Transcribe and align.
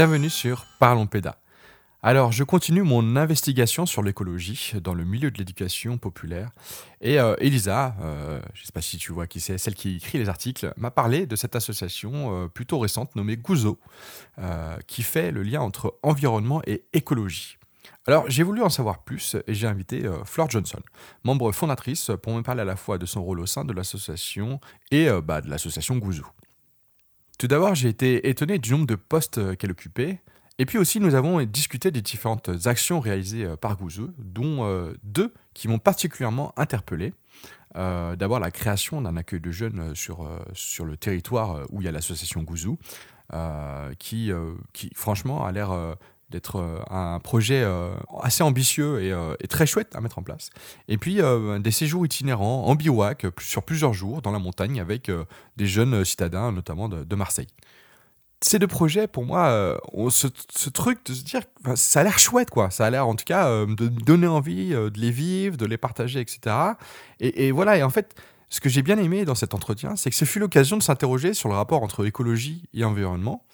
bienvenue 0.00 0.30
sur 0.30 0.64
Parlons 0.78 1.06
Péda. 1.06 1.36
Alors, 2.02 2.32
je 2.32 2.42
continue 2.42 2.80
mon 2.80 3.16
investigation 3.16 3.84
sur 3.84 4.02
l'écologie 4.02 4.72
dans 4.82 4.94
le 4.94 5.04
milieu 5.04 5.30
de 5.30 5.36
l'éducation 5.36 5.98
populaire. 5.98 6.52
Et 7.02 7.20
euh, 7.20 7.34
Elisa, 7.38 7.94
euh, 8.00 8.40
je 8.54 8.62
ne 8.62 8.64
sais 8.64 8.72
pas 8.72 8.80
si 8.80 8.96
tu 8.96 9.12
vois 9.12 9.26
qui 9.26 9.40
c'est, 9.40 9.58
celle 9.58 9.74
qui 9.74 9.96
écrit 9.96 10.16
les 10.16 10.30
articles, 10.30 10.72
m'a 10.78 10.90
parlé 10.90 11.26
de 11.26 11.36
cette 11.36 11.54
association 11.54 12.44
euh, 12.44 12.48
plutôt 12.48 12.78
récente 12.78 13.14
nommée 13.14 13.36
Gouzo, 13.36 13.78
qui 14.86 15.02
fait 15.02 15.32
le 15.32 15.42
lien 15.42 15.60
entre 15.60 15.98
environnement 16.02 16.62
et 16.66 16.86
écologie. 16.94 17.58
Alors, 18.06 18.24
j'ai 18.26 18.42
voulu 18.42 18.62
en 18.62 18.70
savoir 18.70 19.04
plus 19.04 19.36
et 19.46 19.52
j'ai 19.52 19.66
invité 19.66 20.08
Flore 20.24 20.48
Johnson, 20.48 20.80
membre 21.24 21.52
fondatrice, 21.52 22.10
pour 22.22 22.32
me 22.32 22.40
parler 22.40 22.62
à 22.62 22.64
la 22.64 22.76
fois 22.76 22.96
de 22.96 23.04
son 23.04 23.22
rôle 23.22 23.40
au 23.40 23.46
sein 23.46 23.66
de 23.66 23.74
l'association 23.74 24.60
et 24.90 25.10
bah, 25.22 25.42
de 25.42 25.50
l'association 25.50 25.98
Gouzo. 25.98 26.24
Tout 27.40 27.46
d'abord, 27.46 27.74
j'ai 27.74 27.88
été 27.88 28.28
étonné 28.28 28.58
du 28.58 28.72
nombre 28.72 28.84
de 28.84 28.96
postes 28.96 29.56
qu'elle 29.56 29.70
occupait. 29.70 30.20
Et 30.58 30.66
puis 30.66 30.76
aussi, 30.76 31.00
nous 31.00 31.14
avons 31.14 31.42
discuté 31.44 31.90
des 31.90 32.02
différentes 32.02 32.50
actions 32.66 33.00
réalisées 33.00 33.46
euh, 33.46 33.56
par 33.56 33.78
Gouzou, 33.78 34.10
dont 34.18 34.66
euh, 34.66 34.92
deux 35.04 35.32
qui 35.54 35.66
m'ont 35.66 35.78
particulièrement 35.78 36.52
interpellé. 36.58 37.14
Euh, 37.76 38.14
d'abord, 38.14 38.40
la 38.40 38.50
création 38.50 39.00
d'un 39.00 39.16
accueil 39.16 39.40
de 39.40 39.50
jeunes 39.52 39.94
sur, 39.94 40.28
sur 40.52 40.84
le 40.84 40.98
territoire 40.98 41.64
où 41.70 41.80
il 41.80 41.86
y 41.86 41.88
a 41.88 41.92
l'association 41.92 42.42
Gouzou, 42.42 42.78
qui, 43.98 44.30
qui, 44.74 44.90
franchement, 44.94 45.46
a 45.46 45.50
l'air 45.50 45.96
d'être 46.30 46.84
un 46.90 47.18
projet 47.20 47.66
assez 48.22 48.42
ambitieux 48.42 49.02
et, 49.02 49.14
et, 49.40 49.48
très 49.48 49.66
chouette 49.66 49.94
à 49.94 50.00
mettre 50.00 50.18
en 50.18 50.22
place. 50.22 50.50
Et 50.88 50.98
puis, 50.98 51.20
des 51.60 51.70
séjours 51.70 52.04
itinérants 52.06 52.66
en 52.66 52.74
bivouac 52.74 53.26
sur 53.40 53.62
plusieurs 53.62 53.92
jours 53.92 54.22
dans 54.22 54.32
la 54.32 54.38
montagne 54.38 54.80
avec 54.80 55.10
des 55.56 55.66
jeunes 55.66 56.04
citadins, 56.04 56.52
notamment 56.52 56.88
de 56.88 57.14
Marseille 57.16 57.48
ces 58.42 58.58
deux 58.58 58.66
projets, 58.66 59.06
pour 59.06 59.24
moi, 59.24 59.48
euh, 59.48 59.78
ce, 60.10 60.26
truc 60.70 61.04
de 61.04 61.12
se 61.12 61.22
dire, 61.22 61.42
ça 61.74 62.00
a 62.00 62.04
l'air 62.04 62.18
chouette, 62.18 62.50
quoi. 62.50 62.70
Ça 62.70 62.86
a 62.86 62.90
l'air, 62.90 63.06
en 63.06 63.14
tout 63.14 63.24
cas, 63.24 63.48
euh, 63.48 63.66
de 63.66 63.88
donner 63.88 64.26
envie 64.26 64.72
euh, 64.72 64.88
de 64.88 64.98
les 64.98 65.10
vivre, 65.10 65.56
de 65.56 65.66
les 65.66 65.76
partager, 65.76 66.20
etc. 66.20 66.56
Et, 67.20 67.50
voilà, 67.50 67.76
et 67.76 67.82
en 67.82 67.90
fait, 67.90 68.14
ce 68.48 68.60
que 68.60 68.70
j'ai 68.70 68.82
bien 68.82 68.98
aimé 68.98 69.24
dans 69.24 69.34
cet 69.34 69.54
entretien, 69.54 69.94
c'est 69.96 70.08
que 70.08 70.16
ce 70.16 70.24
fut 70.24 70.38
l'occasion 70.38 70.78
de 70.78 70.82
s'interroger 70.82 71.34
sur 71.34 71.50
le 71.50 71.54
rapport 71.54 71.82
entre 71.82 72.06
écologie 72.06 72.64
et 72.72 72.82
environnement, 72.84 73.44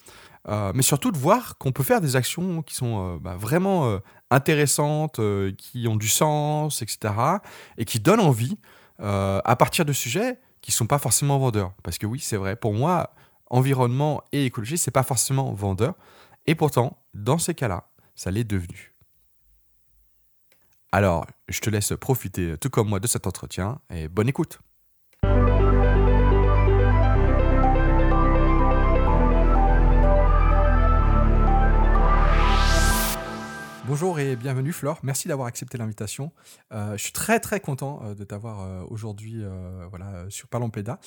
mais 0.46 0.82
surtout 0.82 1.12
de 1.12 1.18
voir 1.18 1.58
qu'on 1.58 1.72
peut 1.72 1.82
faire 1.82 2.00
des 2.00 2.16
actions 2.16 2.62
qui 2.62 2.74
sont 2.74 3.16
bah, 3.16 3.36
vraiment 3.36 4.00
intéressantes, 4.30 5.20
qui 5.56 5.88
ont 5.88 5.96
du 5.96 6.08
sens, 6.08 6.82
etc., 6.82 7.14
et 7.78 7.84
qui 7.84 8.00
donnent 8.00 8.20
envie 8.20 8.58
à 8.98 9.56
partir 9.58 9.84
de 9.84 9.92
sujets 9.92 10.38
qui 10.62 10.70
ne 10.70 10.74
sont 10.74 10.86
pas 10.86 10.98
forcément 10.98 11.38
vendeurs. 11.38 11.72
Parce 11.82 11.98
que 11.98 12.06
oui, 12.06 12.18
c'est 12.18 12.36
vrai, 12.36 12.56
pour 12.56 12.74
moi, 12.74 13.14
environnement 13.50 14.22
et 14.32 14.46
écologie, 14.46 14.78
c'est 14.78 14.90
pas 14.90 15.04
forcément 15.04 15.52
vendeur. 15.52 15.94
Et 16.46 16.54
pourtant, 16.54 16.98
dans 17.14 17.38
ces 17.38 17.54
cas-là, 17.54 17.88
ça 18.14 18.30
l'est 18.30 18.44
devenu. 18.44 18.94
Alors, 20.92 21.26
je 21.48 21.60
te 21.60 21.70
laisse 21.70 21.92
profiter, 22.00 22.56
tout 22.58 22.70
comme 22.70 22.88
moi, 22.88 23.00
de 23.00 23.06
cet 23.06 23.26
entretien 23.26 23.80
et 23.90 24.08
bonne 24.08 24.28
écoute. 24.28 24.58
Bonjour 33.88 34.18
et 34.18 34.34
bienvenue 34.34 34.72
Flore, 34.72 34.98
merci 35.04 35.28
d'avoir 35.28 35.46
accepté 35.46 35.78
l'invitation. 35.78 36.32
Euh, 36.72 36.96
je 36.96 37.02
suis 37.04 37.12
très 37.12 37.38
très 37.38 37.60
content 37.60 38.00
euh, 38.02 38.14
de 38.16 38.24
t'avoir 38.24 38.62
euh, 38.62 38.82
aujourd'hui 38.90 39.44
voilà, 39.90 40.24
sur 40.28 40.48
Parlons 40.48 40.70
Péda. 40.70 40.98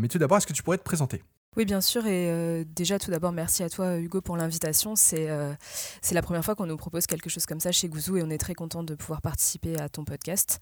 mais 0.00 0.08
tout 0.08 0.18
d'abord, 0.18 0.38
est-ce 0.38 0.46
que 0.46 0.52
tu 0.52 0.64
pourrais 0.64 0.78
te 0.78 0.82
présenter? 0.82 1.22
Oui, 1.56 1.64
bien 1.64 1.80
sûr. 1.80 2.04
Et 2.06 2.64
déjà, 2.64 2.98
tout 2.98 3.12
d'abord, 3.12 3.30
merci 3.30 3.62
à 3.62 3.70
toi, 3.70 3.98
Hugo, 3.98 4.20
pour 4.20 4.36
l'invitation. 4.36 4.96
C'est 4.96 5.28
la 5.28 6.22
première 6.22 6.44
fois 6.44 6.56
qu'on 6.56 6.66
nous 6.66 6.76
propose 6.76 7.06
quelque 7.06 7.30
chose 7.30 7.46
comme 7.46 7.60
ça 7.60 7.70
chez 7.70 7.88
Gouzou 7.88 8.16
et 8.16 8.22
on 8.24 8.30
est 8.30 8.38
très 8.38 8.54
content 8.54 8.82
de 8.82 8.96
pouvoir 8.96 9.22
participer 9.22 9.78
à 9.78 9.88
ton 9.88 10.04
podcast. 10.04 10.58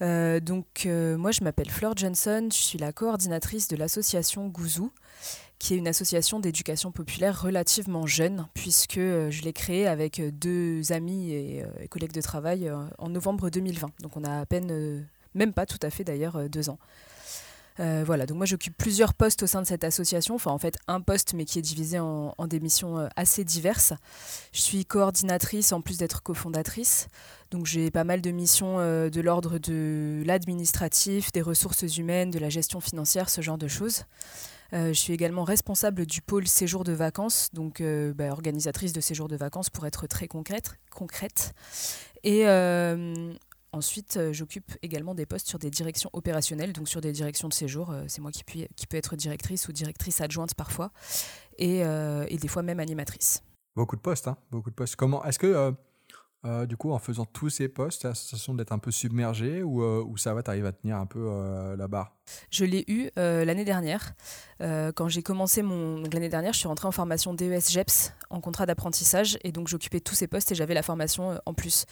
Donc, 0.00 0.84
moi, 0.84 1.30
je 1.30 1.42
m'appelle 1.42 1.70
Fleur 1.70 1.96
Johnson. 1.96 2.48
Je 2.52 2.58
suis 2.58 2.78
la 2.78 2.92
coordinatrice 2.92 3.68
de 3.68 3.76
l'association 3.76 4.48
Gouzou, 4.48 4.92
qui 5.60 5.74
est 5.74 5.76
une 5.76 5.86
association 5.86 6.40
d'éducation 6.40 6.90
populaire 6.90 7.40
relativement 7.40 8.06
jeune, 8.06 8.48
puisque 8.54 8.96
je 8.98 9.42
l'ai 9.42 9.52
créée 9.52 9.86
avec 9.86 10.20
deux 10.36 10.90
amis 10.90 11.30
et, 11.30 11.64
et 11.80 11.86
collègues 11.86 12.12
de 12.12 12.20
travail 12.20 12.68
en 12.98 13.08
novembre 13.08 13.50
2020. 13.50 13.90
Donc, 14.00 14.16
on 14.16 14.24
a 14.24 14.40
à 14.40 14.46
peine, 14.46 15.06
même 15.34 15.52
pas 15.52 15.66
tout 15.66 15.78
à 15.82 15.90
fait 15.90 16.02
d'ailleurs, 16.02 16.48
deux 16.48 16.68
ans. 16.68 16.78
Euh, 17.80 18.02
voilà, 18.04 18.26
donc 18.26 18.36
moi 18.36 18.46
j'occupe 18.46 18.76
plusieurs 18.76 19.14
postes 19.14 19.42
au 19.42 19.46
sein 19.46 19.62
de 19.62 19.66
cette 19.66 19.84
association, 19.84 20.34
enfin 20.34 20.50
en 20.50 20.58
fait 20.58 20.76
un 20.86 21.00
poste 21.00 21.32
mais 21.32 21.46
qui 21.46 21.58
est 21.58 21.62
divisé 21.62 21.98
en, 21.98 22.34
des 22.46 22.60
missions 22.60 22.98
euh, 22.98 23.08
assez 23.16 23.42
diverses. 23.42 23.94
Je 24.52 24.60
suis 24.60 24.84
coordinatrice 24.84 25.72
en 25.72 25.80
plus 25.80 25.96
d'être 25.96 26.22
cofondatrice, 26.22 27.08
donc 27.50 27.64
j'ai 27.64 27.90
pas 27.90 28.04
mal 28.04 28.20
de 28.20 28.30
missions 28.32 28.80
euh, 28.80 29.08
de 29.08 29.20
l'ordre 29.22 29.58
de 29.58 30.22
l'administratif, 30.26 31.32
des 31.32 31.40
ressources 31.40 31.96
humaines, 31.96 32.30
de 32.30 32.38
la 32.38 32.50
gestion 32.50 32.80
financière, 32.80 33.30
ce 33.30 33.40
genre 33.40 33.58
de 33.58 33.68
choses. 33.68 34.04
Je 34.72 34.92
suis 34.92 35.12
également 35.12 35.44
responsable 35.44 36.06
du 36.06 36.22
pôle 36.22 36.46
séjour 36.46 36.84
de 36.84 36.92
vacances, 36.92 37.50
donc 37.52 37.82
bah, 38.14 38.30
organisatrice 38.30 38.92
de 38.92 39.00
séjour 39.00 39.28
de 39.28 39.36
vacances 39.36 39.70
pour 39.70 39.86
être 39.86 40.06
très 40.06 40.28
concrète. 40.28 41.54
Et 42.22 42.46
Ensuite, 43.72 44.16
euh, 44.16 44.32
j'occupe 44.32 44.72
également 44.82 45.14
des 45.14 45.26
postes 45.26 45.46
sur 45.46 45.58
des 45.58 45.70
directions 45.70 46.10
opérationnelles, 46.12 46.72
donc 46.72 46.88
sur 46.88 47.00
des 47.00 47.12
directions 47.12 47.48
de 47.48 47.52
séjour. 47.52 47.90
Euh, 47.90 48.04
c'est 48.08 48.20
moi 48.20 48.32
qui, 48.32 48.42
peux 48.44 48.96
être 48.96 49.14
directrice 49.14 49.68
ou 49.68 49.72
directrice 49.72 50.20
adjointe 50.20 50.54
parfois, 50.54 50.90
et, 51.56 51.84
euh, 51.84 52.26
des 52.26 52.48
fois 52.48 52.62
même 52.62 52.80
animatrice. 52.80 53.44
Beaucoup 53.76 53.94
de 53.94 54.00
postes, 54.00 54.26
hein 54.26 54.36
Beaucoup 54.50 54.70
de 54.70 54.74
postes. 54.74 54.96
Comment 54.96 55.24
Est-ce 55.24 55.38
que 55.38 55.72
euh, 56.46 56.64
du 56.64 56.76
coup, 56.76 56.92
en 56.92 56.98
faisant 56.98 57.26
tous 57.26 57.50
ces 57.50 57.68
postes, 57.68 58.00
tu 58.00 58.06
as 58.06 58.10
la 58.10 58.14
sensation 58.14 58.54
d'être 58.54 58.72
un 58.72 58.78
peu 58.78 58.90
submergé 58.90 59.62
ou, 59.62 59.82
euh, 59.82 60.02
ou 60.02 60.16
ça 60.16 60.32
va, 60.32 60.42
tu 60.42 60.50
arrives 60.50 60.64
à 60.64 60.72
tenir 60.72 60.96
un 60.96 61.06
peu 61.06 61.26
euh, 61.28 61.76
la 61.76 61.86
barre? 61.86 62.16
Je 62.50 62.64
l'ai 62.64 62.84
eu 62.88 63.10
l'année 63.16 63.64
dernière. 63.64 64.14
quand 64.60 65.08
j'ai 65.08 65.22
commencé 65.22 65.62
mon. 65.62 66.02
L'année 66.12 66.28
dernière, 66.28 66.52
je 66.52 66.58
suis 66.58 66.68
rentrée 66.68 66.88
en 66.88 66.92
formation 66.92 67.34
DES 67.34 67.60
GEPS 67.68 68.12
en 68.30 68.40
contrat 68.40 68.66
d'apprentissage 68.66 69.38
et 69.42 69.52
donc 69.52 69.68
j'occupais 69.68 70.00
tous 70.00 70.14
ces 70.14 70.26
postes 70.26 70.52
et 70.52 70.54
j'avais 70.54 70.74
la 70.74 70.82
formation 70.82 71.40
en 71.46 71.54
plus. 71.54 71.86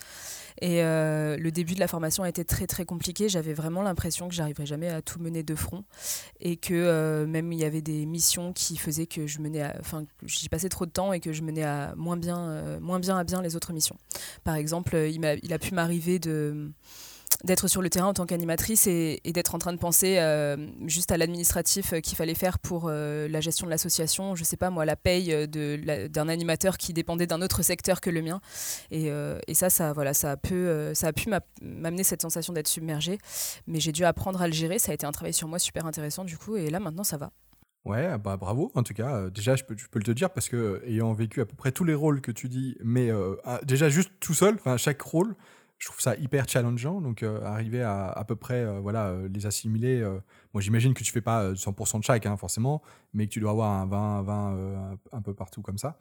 Et 0.61 0.83
le 0.83 1.51
début 1.51 1.75
de 1.75 1.81
la 1.81 1.89
formation 1.89 2.23
a 2.23 2.29
été 2.29 2.45
très 2.45 2.67
très 2.67 2.85
compliqué. 2.85 3.29
J'avais 3.29 3.55
vraiment 3.55 3.83
l'impression 3.83 4.29
que 4.29 4.35
j'arriverais 4.35 4.67
jamais 4.67 4.89
à 4.89 5.03
tout 5.03 5.21
mener 5.21 5.43
de 5.43 5.55
front 5.55 5.85
et 6.41 6.57
que 6.57 7.25
même 7.27 7.53
il 7.53 7.59
y 7.59 7.65
avait 7.65 7.83
des 7.83 8.07
missions 8.07 8.53
qui 8.53 8.77
faisaient 8.77 9.07
que 9.07 9.27
je 9.27 9.41
menais. 9.41 9.73
Enfin, 9.81 10.05
j'y 10.25 10.49
passais 10.49 10.69
trop 10.69 10.87
de 10.87 10.91
temps 10.91 11.13
et 11.13 11.21
que 11.21 11.33
je 11.33 11.43
menais 11.43 11.65
à 11.65 11.95
moins 11.97 12.17
bien, 12.17 12.79
moins 12.81 13.01
bien 13.01 13.17
à 13.19 13.25
bien 13.25 13.43
les 13.43 13.57
autres 13.57 13.73
missions. 13.73 13.97
Par 14.45 14.57
exemple, 14.57 14.97
euh, 14.97 15.09
il, 15.09 15.25
a, 15.25 15.35
il 15.35 15.53
a 15.53 15.59
pu 15.59 15.75
m'arriver 15.75 16.19
de 16.19 16.71
d'être 17.45 17.69
sur 17.69 17.83
le 17.83 17.91
terrain 17.91 18.09
en 18.09 18.15
tant 18.15 18.27
qu'animatrice 18.27 18.87
et, 18.87 19.21
d'être 19.25 19.55
en 19.55 19.59
train 19.59 19.73
de 19.73 19.79
penser 19.79 20.19
euh, 20.19 20.57
juste 20.87 21.13
à 21.13 21.17
l'administratif 21.17 21.95
qu'il 22.01 22.17
fallait 22.17 22.35
faire 22.35 22.59
pour 22.59 22.87
euh, 22.89 23.29
la 23.29 23.41
gestion 23.41 23.67
de 23.67 23.71
l'association, 23.71 24.35
je 24.35 24.45
sais 24.45 24.57
pas 24.57 24.71
moi, 24.71 24.85
la 24.85 24.97
paye 24.97 25.49
d'un 25.49 26.29
animateur 26.29 26.79
qui 26.79 26.93
dépendait 26.93 27.27
d'un 27.27 27.43
autre 27.43 27.63
secteur 27.63 28.01
que 28.01 28.11
le 28.11 28.23
mien. 28.23 28.41
Et, 28.91 29.11
et, 29.47 29.55
ça, 29.55 29.71
ça, 29.71 29.93
voilà, 29.93 30.15
ça, 30.15 30.33
a 30.33 30.37
pu, 30.37 30.67
ça 30.95 31.09
a 31.09 31.13
pu 31.13 31.31
m'amener 31.63 32.05
cette 32.05 32.23
sensation 32.23 32.53
d'être 32.53 32.69
submergée, 32.69 33.19
mais 33.67 33.81
j'ai 33.81 33.93
dû 33.93 34.05
apprendre 34.05 34.43
à 34.43 34.47
le 34.47 34.55
gérer. 34.55 34.79
Ça 34.79 34.93
a 34.93 34.95
été 34.95 35.07
un 35.07 35.13
travail 35.13 35.33
sur 35.33 35.49
moi 35.49 35.59
super 35.59 35.87
intéressant 35.87 36.25
du 36.25 36.39
coup, 36.39 36.57
et 36.57 36.71
là 36.71 36.81
maintenant 36.81 37.05
ça 37.05 37.17
va. 37.17 37.31
Ouais, 37.85 38.19
bah 38.19 38.37
bravo 38.37 38.71
en 38.75 38.83
tout 38.83 38.93
cas. 38.93 39.15
Euh, 39.15 39.31
déjà, 39.31 39.57
je 39.57 39.65
peux, 39.65 39.75
je 39.77 39.87
peux 39.89 39.99
le 39.99 40.05
te 40.05 40.11
dire 40.11 40.31
parce 40.31 40.49
que 40.49 40.83
ayant 40.87 41.13
vécu 41.15 41.41
à 41.41 41.47
peu 41.47 41.57
près 41.57 41.73
tous 41.73 41.85
les 41.85 41.95
rôles 41.95 42.21
que 42.21 42.33
tu 42.33 42.49
dis, 42.49 42.77
mais 42.85 43.11
euh, 43.11 43.37
ah, 43.45 43.61
déjà 43.65 43.89
juste 43.89 44.11
tout 44.21 44.35
seul, 44.35 44.55
enfin 44.55 44.77
chaque 44.77 45.01
rôle, 45.01 45.35
je 45.79 45.87
trouve 45.87 46.01
ça 46.01 46.17
hyper 46.17 46.49
challengeant. 46.49 47.01
Donc 47.01 47.23
euh, 47.23 47.43
arriver 47.45 47.83
à 47.83 48.09
à 48.09 48.25
peu 48.25 48.37
près 48.37 48.81
voilà 48.81 49.15
les 49.33 49.47
assimiler. 49.47 50.03
moi, 50.53 50.61
j'imagine 50.61 50.95
que 50.95 51.05
tu 51.05 51.13
fais 51.13 51.21
pas 51.21 51.53
100% 51.53 52.01
de 52.01 52.05
chaque 52.05 52.27
hein, 52.27 52.37
forcément, 52.37 52.83
mais 53.13 53.27
que 53.27 53.33
tu 53.33 53.41
dois 53.41 53.53
avoir 53.53 53.73
un 53.73 53.87
20, 53.87 54.23
20 54.23 54.99
un 55.13 55.23
peu 55.23 55.35
partout 55.35 55.63
comme 55.63 55.79
ça. 55.79 55.99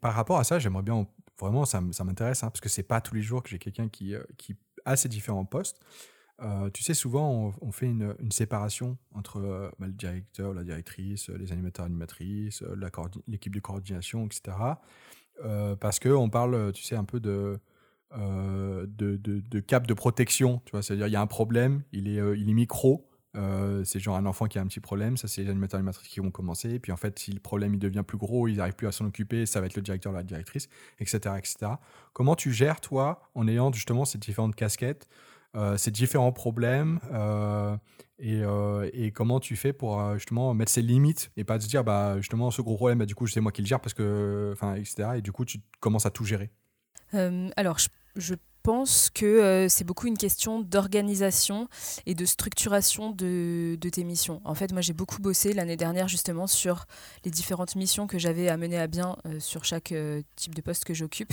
par 0.00 0.14
rapport 0.14 0.38
à 0.38 0.44
ça, 0.44 0.58
j'aimerais 0.58 0.82
bien 0.82 1.06
vraiment, 1.40 1.64
ça, 1.64 1.80
m'intéresse 1.80 2.44
hein, 2.44 2.50
parce 2.50 2.60
que 2.60 2.68
c'est 2.68 2.82
pas 2.82 3.00
tous 3.00 3.14
les 3.14 3.22
jours 3.22 3.42
que 3.42 3.48
j'ai 3.48 3.58
quelqu'un 3.58 3.88
qui, 3.88 4.14
qui 4.38 4.56
a 4.84 4.96
ces 4.96 5.08
différents 5.08 5.44
postes. 5.44 5.80
Euh, 6.40 6.70
tu 6.70 6.82
sais, 6.82 6.94
souvent, 6.94 7.54
on, 7.60 7.70
fait 7.72 7.86
une, 7.86 8.16
séparation 8.30 8.98
entre 9.14 9.38
euh, 9.38 9.70
bah, 9.78 9.86
le 9.86 9.92
directeur, 9.92 10.54
la 10.54 10.64
directrice, 10.64 11.28
les 11.28 11.52
animateurs, 11.52 11.86
animatrices, 11.86 12.62
euh, 12.62 12.74
l'équipe 13.28 13.54
de 13.54 13.60
coordination, 13.60 14.26
etc. 14.26 14.56
parce 15.80 15.98
qu'on 16.00 16.30
parle, 16.30 16.72
tu 16.72 16.82
sais, 16.82 16.96
un 16.96 17.04
peu 17.04 17.20
de, 17.20 17.58
de, 18.16 19.16
de, 19.16 19.60
cap 19.60 19.86
de 19.86 19.94
protection. 19.94 20.60
Tu 20.64 20.72
vois, 20.72 20.82
c'est-à-dire, 20.82 21.06
il 21.06 21.12
y 21.12 21.16
a 21.16 21.20
un 21.20 21.26
problème, 21.26 21.82
il 21.92 22.08
est, 22.08 22.20
il 22.38 22.48
est 22.48 22.54
micro. 22.54 23.08
c'est 23.84 24.00
genre 24.00 24.16
un 24.16 24.26
enfant 24.26 24.46
qui 24.46 24.58
a 24.58 24.62
un 24.62 24.66
petit 24.66 24.80
problème, 24.80 25.16
ça 25.16 25.28
c'est 25.28 25.42
les 25.42 25.50
animateurs 25.50 25.78
animatrices 25.78 26.08
qui 26.08 26.20
vont 26.20 26.30
commencer, 26.30 26.70
et 26.70 26.78
puis 26.78 26.92
en 26.92 26.96
fait 26.96 27.18
si 27.18 27.32
le 27.32 27.40
problème 27.40 27.74
il 27.74 27.78
devient 27.78 28.04
plus 28.06 28.18
gros, 28.18 28.48
ils 28.48 28.56
n'arrivent 28.56 28.76
plus 28.76 28.86
à 28.86 28.92
s'en 28.92 29.06
occuper, 29.06 29.46
ça 29.46 29.60
va 29.60 29.66
être 29.66 29.76
le 29.76 29.82
directeur, 29.82 30.12
la 30.12 30.22
directrice, 30.22 30.68
etc., 30.98 31.36
etc. 31.38 31.72
Comment 32.12 32.36
tu 32.36 32.52
gères 32.52 32.80
toi 32.80 33.30
en 33.34 33.48
ayant 33.48 33.72
justement 33.72 34.04
ces 34.04 34.18
différentes 34.18 34.54
casquettes 34.54 35.08
euh, 35.54 35.76
ces 35.76 35.90
différents 35.90 36.32
problèmes 36.32 36.98
euh, 37.12 37.76
et, 38.18 38.40
euh, 38.42 38.88
et, 38.94 39.10
comment 39.10 39.38
tu 39.38 39.54
fais 39.54 39.74
pour 39.74 40.00
euh, 40.00 40.14
justement 40.14 40.54
mettre 40.54 40.72
ses 40.72 40.80
limites 40.80 41.30
et 41.36 41.44
pas 41.44 41.58
te 41.58 41.66
dire, 41.66 41.84
bah, 41.84 42.16
justement, 42.16 42.50
ce 42.50 42.62
gros 42.62 42.76
problème, 42.76 43.00
bah, 43.00 43.04
du 43.04 43.14
coup, 43.14 43.26
c'est 43.26 43.40
moi 43.40 43.52
qui 43.52 43.60
le 43.60 43.66
gère 43.66 43.80
parce 43.80 43.92
que, 43.92 44.50
enfin, 44.54 44.76
etc. 44.76 45.10
Et 45.16 45.20
du 45.20 45.30
coup, 45.30 45.44
tu 45.44 45.58
commences 45.80 46.06
à 46.06 46.10
tout 46.10 46.24
gérer? 46.24 46.50
alors, 47.56 47.78
je, 47.78 47.88
je 48.16 48.34
pense 48.62 49.10
que 49.10 49.26
euh, 49.26 49.68
c'est 49.68 49.84
beaucoup 49.84 50.06
une 50.06 50.16
question 50.16 50.60
d'organisation 50.60 51.68
et 52.06 52.14
de 52.14 52.24
structuration 52.24 53.10
de, 53.10 53.76
tes 53.92 54.04
missions. 54.04 54.40
En 54.44 54.54
fait, 54.54 54.72
moi, 54.72 54.80
j'ai 54.80 54.92
beaucoup 54.92 55.20
bossé 55.20 55.52
l'année 55.52 55.76
dernière 55.76 56.08
justement 56.08 56.46
sur 56.46 56.86
les 57.24 57.30
différentes 57.30 57.76
missions 57.76 58.06
que 58.06 58.18
j'avais 58.18 58.48
à 58.48 58.56
mener 58.56 58.78
à 58.78 58.86
bien 58.86 59.16
euh, 59.26 59.40
sur 59.40 59.64
chaque 59.64 59.92
euh, 59.92 60.22
type 60.36 60.54
de 60.54 60.60
poste 60.60 60.84
que 60.84 60.94
j'occupe 60.94 61.32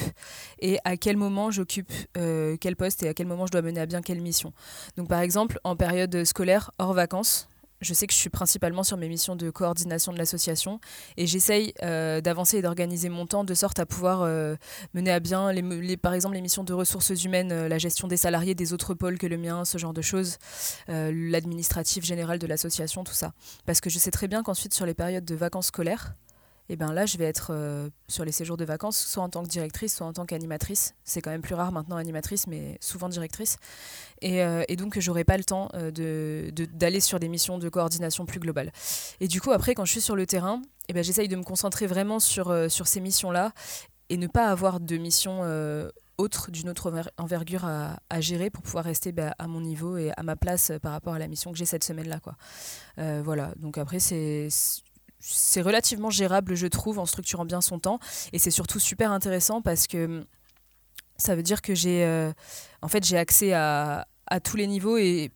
et 0.60 0.80
à 0.84 0.98
quel 0.98 1.18
moment 1.18 1.52
j'occupe 1.52 1.92
quel 2.14 2.76
poste 2.76 3.04
et 3.04 3.08
à 3.08 3.14
quel 3.14 3.28
moment 3.28 3.46
je 3.46 3.52
dois 3.52 3.62
mener 3.62 3.80
à 3.80 3.86
bien 3.86 4.02
quelle 4.02 4.22
mission. 4.22 4.54
Donc, 4.98 5.08
par 5.08 5.22
exemple, 5.22 5.60
en 5.64 5.76
période 5.76 6.24
scolaire, 6.26 6.72
hors 6.80 6.94
vacances, 6.94 7.48
je 7.82 7.94
sais 7.94 8.08
que 8.08 8.14
je 8.14 8.18
suis 8.18 8.30
principalement 8.30 8.84
sur 8.84 8.98
mes 8.98 9.08
missions 9.08 9.36
de 9.36 9.50
coordination 9.50 10.12
de 10.12 10.18
l'association 10.18 10.80
et 11.18 11.28
j'essaye 11.28 11.74
euh, 11.84 12.22
d'avancer 12.22 12.58
et 12.58 12.62
d'organiser 12.62 13.10
mon 13.10 13.26
temps 13.26 13.44
de 13.44 13.54
sorte 13.54 13.80
à 13.80 13.86
pouvoir 13.86 14.22
euh, 14.22 14.56
mener 14.94 15.12
à 15.12 15.20
bien, 15.20 15.52
par 16.02 16.14
exemple, 16.14 16.36
les 16.36 16.42
missions 16.42 16.64
de 16.64 16.74
ressources 16.74 17.24
humaines, 17.24 17.52
euh, 17.52 17.68
la 17.68 17.78
gestion 17.78 18.08
des 18.08 18.18
salariés 18.18 18.56
des 18.56 18.74
autres 18.74 18.94
pôles 18.94 19.18
que 19.18 19.28
le 19.28 19.38
mien, 19.38 19.66
ce 19.66 19.78
genre 19.78 19.94
de 19.94 20.02
choses, 20.02 20.38
l'administratif 20.88 22.04
général 22.04 22.40
de 22.40 22.48
l'association, 22.48 23.04
tout 23.04 23.14
ça. 23.14 23.34
Parce 23.66 23.82
que 23.82 23.90
je 23.90 24.00
sais 24.00 24.12
très 24.12 24.28
bien 24.28 24.44
qu'ensuite, 24.44 24.74
sur 24.74 24.86
les 24.86 24.94
périodes 24.94 25.26
de 25.26 25.36
vacances 25.36 25.68
scolaires, 25.68 26.16
et 26.72 26.76
ben 26.76 26.94
là, 26.94 27.08
je 27.08 27.18
vais 27.18 27.26
être 27.26 27.48
euh, 27.50 27.90
sur 28.08 28.24
les 28.24 28.32
séjours 28.32 28.56
de 28.56 28.64
vacances, 28.64 28.98
soit 28.98 29.24
en 29.24 29.30
tant 29.30 29.42
que 29.42 29.48
directrice, 29.48 29.96
soit 29.96 30.06
en 30.06 30.14
tant 30.14 30.28
qu'animatrice. 30.28 30.94
C'est 31.04 31.20
quand 31.20 31.32
même 31.32 31.42
plus 31.42 31.56
rare 31.56 31.72
maintenant 31.72 31.98
animatrice, 31.98 32.46
mais 32.46 32.78
souvent 32.80 33.10
directrice. 33.10 33.58
Et, 34.22 34.44
euh, 34.44 34.64
et 34.68 34.76
donc, 34.76 35.00
j'aurai 35.00 35.24
pas 35.24 35.38
le 35.38 35.44
temps 35.44 35.70
euh, 35.74 36.52
d'aller 36.52 37.00
sur 37.00 37.20
des 37.20 37.28
missions 37.28 37.58
de 37.58 37.68
coordination 37.70 38.28
plus 38.28 38.40
globales. 38.40 38.72
Et 39.20 39.28
du 39.28 39.42
coup, 39.42 39.52
après, 39.52 39.74
quand 39.74 39.84
je 39.84 39.92
suis 39.92 40.02
sur 40.02 40.16
le 40.16 40.28
terrain, 40.28 40.62
et 40.88 40.94
ben, 40.94 41.04
j'essaye 41.04 41.28
de 41.28 41.36
me 41.36 41.44
concentrer 41.44 41.88
vraiment 41.88 42.20
sur, 42.20 42.54
sur 42.70 42.88
ces 42.88 43.00
missions-là 43.00 43.52
et 44.10 44.18
ne 44.18 44.28
pas 44.28 44.48
avoir 44.48 44.80
de 44.80 44.98
mission 44.98 45.44
autre 46.18 46.52
d'une 46.52 46.68
autre 46.70 46.92
envergure 47.18 47.66
à, 47.66 48.22
gérer 48.22 48.50
pour 48.50 48.64
pouvoir 48.64 48.84
rester 48.84 49.12
bah, 49.12 49.34
à 49.38 49.48
mon 49.48 49.62
niveau 49.62 49.98
et 49.98 50.12
à 50.18 50.24
ma 50.24 50.36
place 50.36 50.72
par 50.82 50.92
rapport 50.92 51.14
à 51.14 51.20
la 51.20 51.28
mission 51.28 51.52
que 51.52 51.58
j'ai 51.58 51.66
cette 51.66 51.84
semaine-là. 51.84 52.20
Quoi. 52.20 52.36
voilà, 53.22 53.54
donc 53.58 53.78
après, 53.78 54.00
c'est 54.00 54.50
c'est 55.20 55.62
relativement 55.62 56.10
gérable, 56.10 56.56
je 56.56 56.68
trouve, 56.68 57.00
en 57.00 57.06
structurant 57.06 57.46
bien 57.46 57.62
son 57.62 57.80
temps. 57.80 58.00
Et 58.34 58.40
c'est 58.40 58.52
surtout 58.52 58.80
super 58.80 59.12
intéressant 59.12 59.62
parce 59.62 59.88
que 59.88 60.06
hum, 60.06 60.26
ça 61.18 61.36
veut 61.36 61.44
dire 61.44 61.62
que 61.62 61.76
j'ai 61.76 62.04
euh, 62.06 62.32
en 62.82 62.88
fait, 62.88 63.14
accès 63.14 63.54
à, 63.54 64.06
tous 64.44 64.58
les 64.58 64.68
niveaux 64.68 64.98
et 64.98 65.32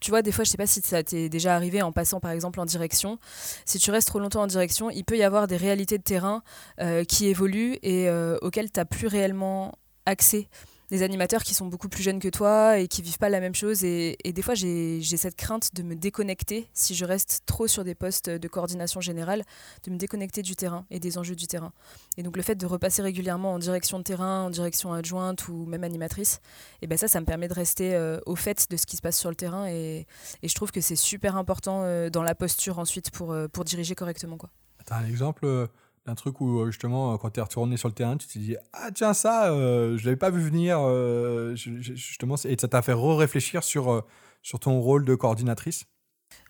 tu 0.00 0.10
vois, 0.10 0.22
des 0.22 0.32
fois, 0.32 0.42
je 0.42 0.50
sais 0.50 0.56
pas 0.56 0.66
si 0.66 0.80
ça 0.80 1.04
t'est 1.04 1.28
déjà 1.28 1.54
arrivé 1.54 1.80
en 1.80 1.92
passant 1.92 2.18
par 2.18 2.32
exemple 2.32 2.58
en 2.58 2.64
direction. 2.64 3.18
Si 3.64 3.78
tu 3.78 3.92
restes 3.92 4.08
trop 4.08 4.18
longtemps 4.18 4.42
en 4.42 4.48
direction, 4.48 4.90
il 4.90 5.04
peut 5.04 5.16
y 5.16 5.22
avoir 5.22 5.46
des 5.46 5.56
réalités 5.56 5.96
de 5.96 6.02
terrain 6.02 6.42
euh, 6.80 7.04
qui 7.04 7.26
évoluent 7.26 7.78
et 7.82 8.08
euh, 8.08 8.36
auxquelles 8.42 8.72
tu 8.72 8.80
n'as 8.80 8.84
plus 8.84 9.06
réellement 9.06 9.78
accès 10.06 10.48
des 10.92 11.02
animateurs 11.02 11.42
qui 11.42 11.54
sont 11.54 11.64
beaucoup 11.64 11.88
plus 11.88 12.02
jeunes 12.02 12.20
que 12.20 12.28
toi 12.28 12.78
et 12.78 12.86
qui 12.86 13.00
vivent 13.00 13.16
pas 13.16 13.30
la 13.30 13.40
même 13.40 13.54
chose. 13.54 13.82
Et, 13.82 14.14
des 14.22 14.42
fois, 14.42 14.52
j'ai 14.54 15.00
cette 15.02 15.36
crainte 15.36 15.74
de 15.74 15.82
me 15.82 15.96
déconnecter, 15.96 16.68
si 16.74 16.94
je 16.94 17.06
reste 17.06 17.44
trop 17.46 17.66
sur 17.66 17.82
des 17.82 17.94
postes 17.94 18.28
de 18.28 18.46
coordination 18.46 19.00
générale, 19.00 19.42
de 19.84 19.90
me 19.90 19.96
déconnecter 19.96 20.42
du 20.42 20.54
terrain 20.54 20.84
et 20.90 21.00
des 21.00 21.16
enjeux 21.16 21.34
du 21.34 21.46
terrain. 21.46 21.72
Et 22.18 22.22
donc, 22.22 22.36
le 22.36 22.42
fait 22.42 22.56
de 22.56 22.66
repasser 22.66 23.00
régulièrement 23.00 23.54
en 23.54 23.58
direction 23.58 23.98
de 23.98 24.04
terrain, 24.04 24.42
en 24.42 24.50
direction 24.50 24.92
adjointe 24.92 25.48
ou 25.48 25.64
même 25.64 25.82
animatrice, 25.82 26.40
et 26.82 26.86
ben 26.86 26.98
ça, 26.98 27.08
ça 27.08 27.20
me 27.20 27.24
permet 27.24 27.48
de 27.48 27.54
rester 27.54 27.94
euh, 27.94 28.20
au 28.26 28.36
fait 28.36 28.70
de 28.70 28.76
ce 28.76 28.84
qui 28.84 28.98
se 28.98 29.02
passe 29.02 29.18
sur 29.18 29.30
le 29.30 29.36
terrain. 29.36 29.66
Et, 29.68 30.06
je 30.42 30.54
trouve 30.54 30.72
que 30.72 30.82
c'est 30.82 30.94
super 30.94 31.38
important 31.38 31.84
euh, 31.84 32.10
dans 32.10 32.22
la 32.22 32.34
posture 32.34 32.78
ensuite 32.78 33.10
pour, 33.10 33.32
euh, 33.32 33.48
pour 33.48 33.64
diriger 33.64 33.94
correctement. 33.94 34.36
Quoi. 34.36 34.50
As 34.90 34.96
un 34.96 35.06
exemple 35.06 35.68
un 36.06 36.14
truc 36.14 36.40
où 36.40 36.60
euh, 36.60 36.66
justement 36.66 37.16
quand 37.18 37.30
tu 37.30 37.40
es 37.40 37.42
retourné 37.42 37.76
sur 37.76 37.88
le 37.88 37.94
terrain 37.94 38.16
tu 38.16 38.26
t'es 38.26 38.38
dit 38.38 38.56
ah 38.72 38.90
tiens 38.92 39.14
ça 39.14 39.52
euh, 39.52 39.96
je 39.96 40.04
l'avais 40.04 40.16
pas 40.16 40.30
vu 40.30 40.40
venir 40.40 40.78
euh, 40.80 41.54
justement 41.54 42.34
et 42.44 42.56
ça 42.58 42.68
t'a 42.68 42.82
fait 42.82 42.92
re-réfléchir 42.92 43.62
sur 43.62 44.04
sur 44.42 44.58
ton 44.58 44.80
rôle 44.80 45.04
de 45.04 45.14
coordinatrice? 45.14 45.84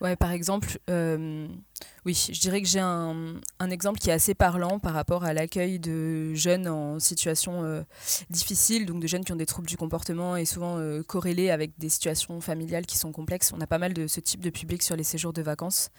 Ouais, 0.01 0.15
par 0.15 0.31
exemple, 0.31 0.79
oui, 0.89 2.31
je 2.33 2.41
dirais 2.41 2.63
que 2.63 2.69
j'ai 2.69 2.81
un, 2.81 3.41
un, 3.59 3.71
exemple 3.71 3.99
qui 3.99 4.11
est 4.11 4.13
assez 4.13 4.33
parlant 4.33 4.79
par 4.79 4.95
rapport 4.95 5.25
à 5.25 5.35
l'accueil 5.35 5.81
de 5.81 6.35
jeunes 6.35 6.69
en 6.69 7.01
situation 7.01 7.85
difficile, 8.31 8.87
donc 8.87 9.03
de 9.03 9.07
jeunes 9.09 9.25
qui 9.25 9.33
ont 9.33 9.37
des 9.37 9.47
troubles 9.47 9.67
du 9.67 9.77
comportement 9.77 10.37
et 10.37 10.45
souvent 10.45 10.79
corrélés 11.07 11.51
avec 11.51 11.79
des 11.79 11.89
situations 11.89 12.41
familiales 12.41 12.87
qui 12.87 12.97
sont 12.97 13.11
complexes. 13.11 13.53
On 13.55 13.61
a 13.61 13.67
pas 13.67 13.79
mal 13.79 13.93
de 13.93 14.07
ce 14.07 14.21
type 14.21 14.41
de 14.41 14.51
public 14.51 14.83
sur 14.85 14.97
les 14.97 15.05
séjours 15.05 15.33
de 15.33 15.43
vacances. 15.43 15.91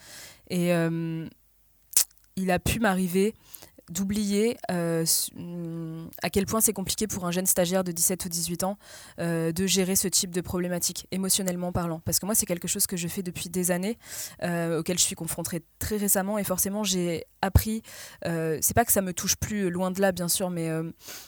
Et 0.48 0.72
il 2.36 2.50
a 2.50 2.58
pu 2.58 2.80
m'arriver 2.80 3.34
d'oublier 3.90 4.56
euh, 4.70 5.04
à 6.22 6.30
quel 6.30 6.46
point 6.46 6.60
c'est 6.60 6.72
compliqué 6.72 7.06
pour 7.06 7.26
un 7.26 7.30
jeune 7.30 7.46
stagiaire 7.46 7.84
de 7.84 7.92
17 7.92 8.24
ou 8.24 8.28
18 8.28 8.64
ans 8.64 8.78
euh, 9.20 9.52
de 9.52 9.66
gérer 9.66 9.94
ce 9.94 10.08
type 10.08 10.30
de 10.30 10.40
problématique, 10.40 11.06
émotionnellement 11.10 11.70
parlant. 11.70 12.00
Parce 12.00 12.18
que 12.18 12.26
moi, 12.26 12.34
c'est 12.34 12.46
quelque 12.46 12.68
chose 12.68 12.86
que 12.86 12.96
je 12.96 13.08
fais 13.08 13.22
depuis 13.22 13.50
des 13.50 13.70
années, 13.70 13.98
euh, 14.42 14.80
auquel 14.80 14.98
je 14.98 15.04
suis 15.04 15.14
confrontée 15.14 15.62
très 15.78 15.96
récemment, 15.96 16.38
et 16.38 16.44
forcément, 16.44 16.82
j'ai 16.82 17.24
appris, 17.42 17.82
c'est 18.22 18.72
pas 18.74 18.86
que 18.86 18.92
ça 18.92 19.02
me 19.02 19.12
touche 19.12 19.36
plus, 19.36 19.68
loin 19.68 19.90
de 19.90 20.00
là, 20.00 20.12
bien 20.12 20.28
sûr, 20.28 20.48
mais, 20.48 20.70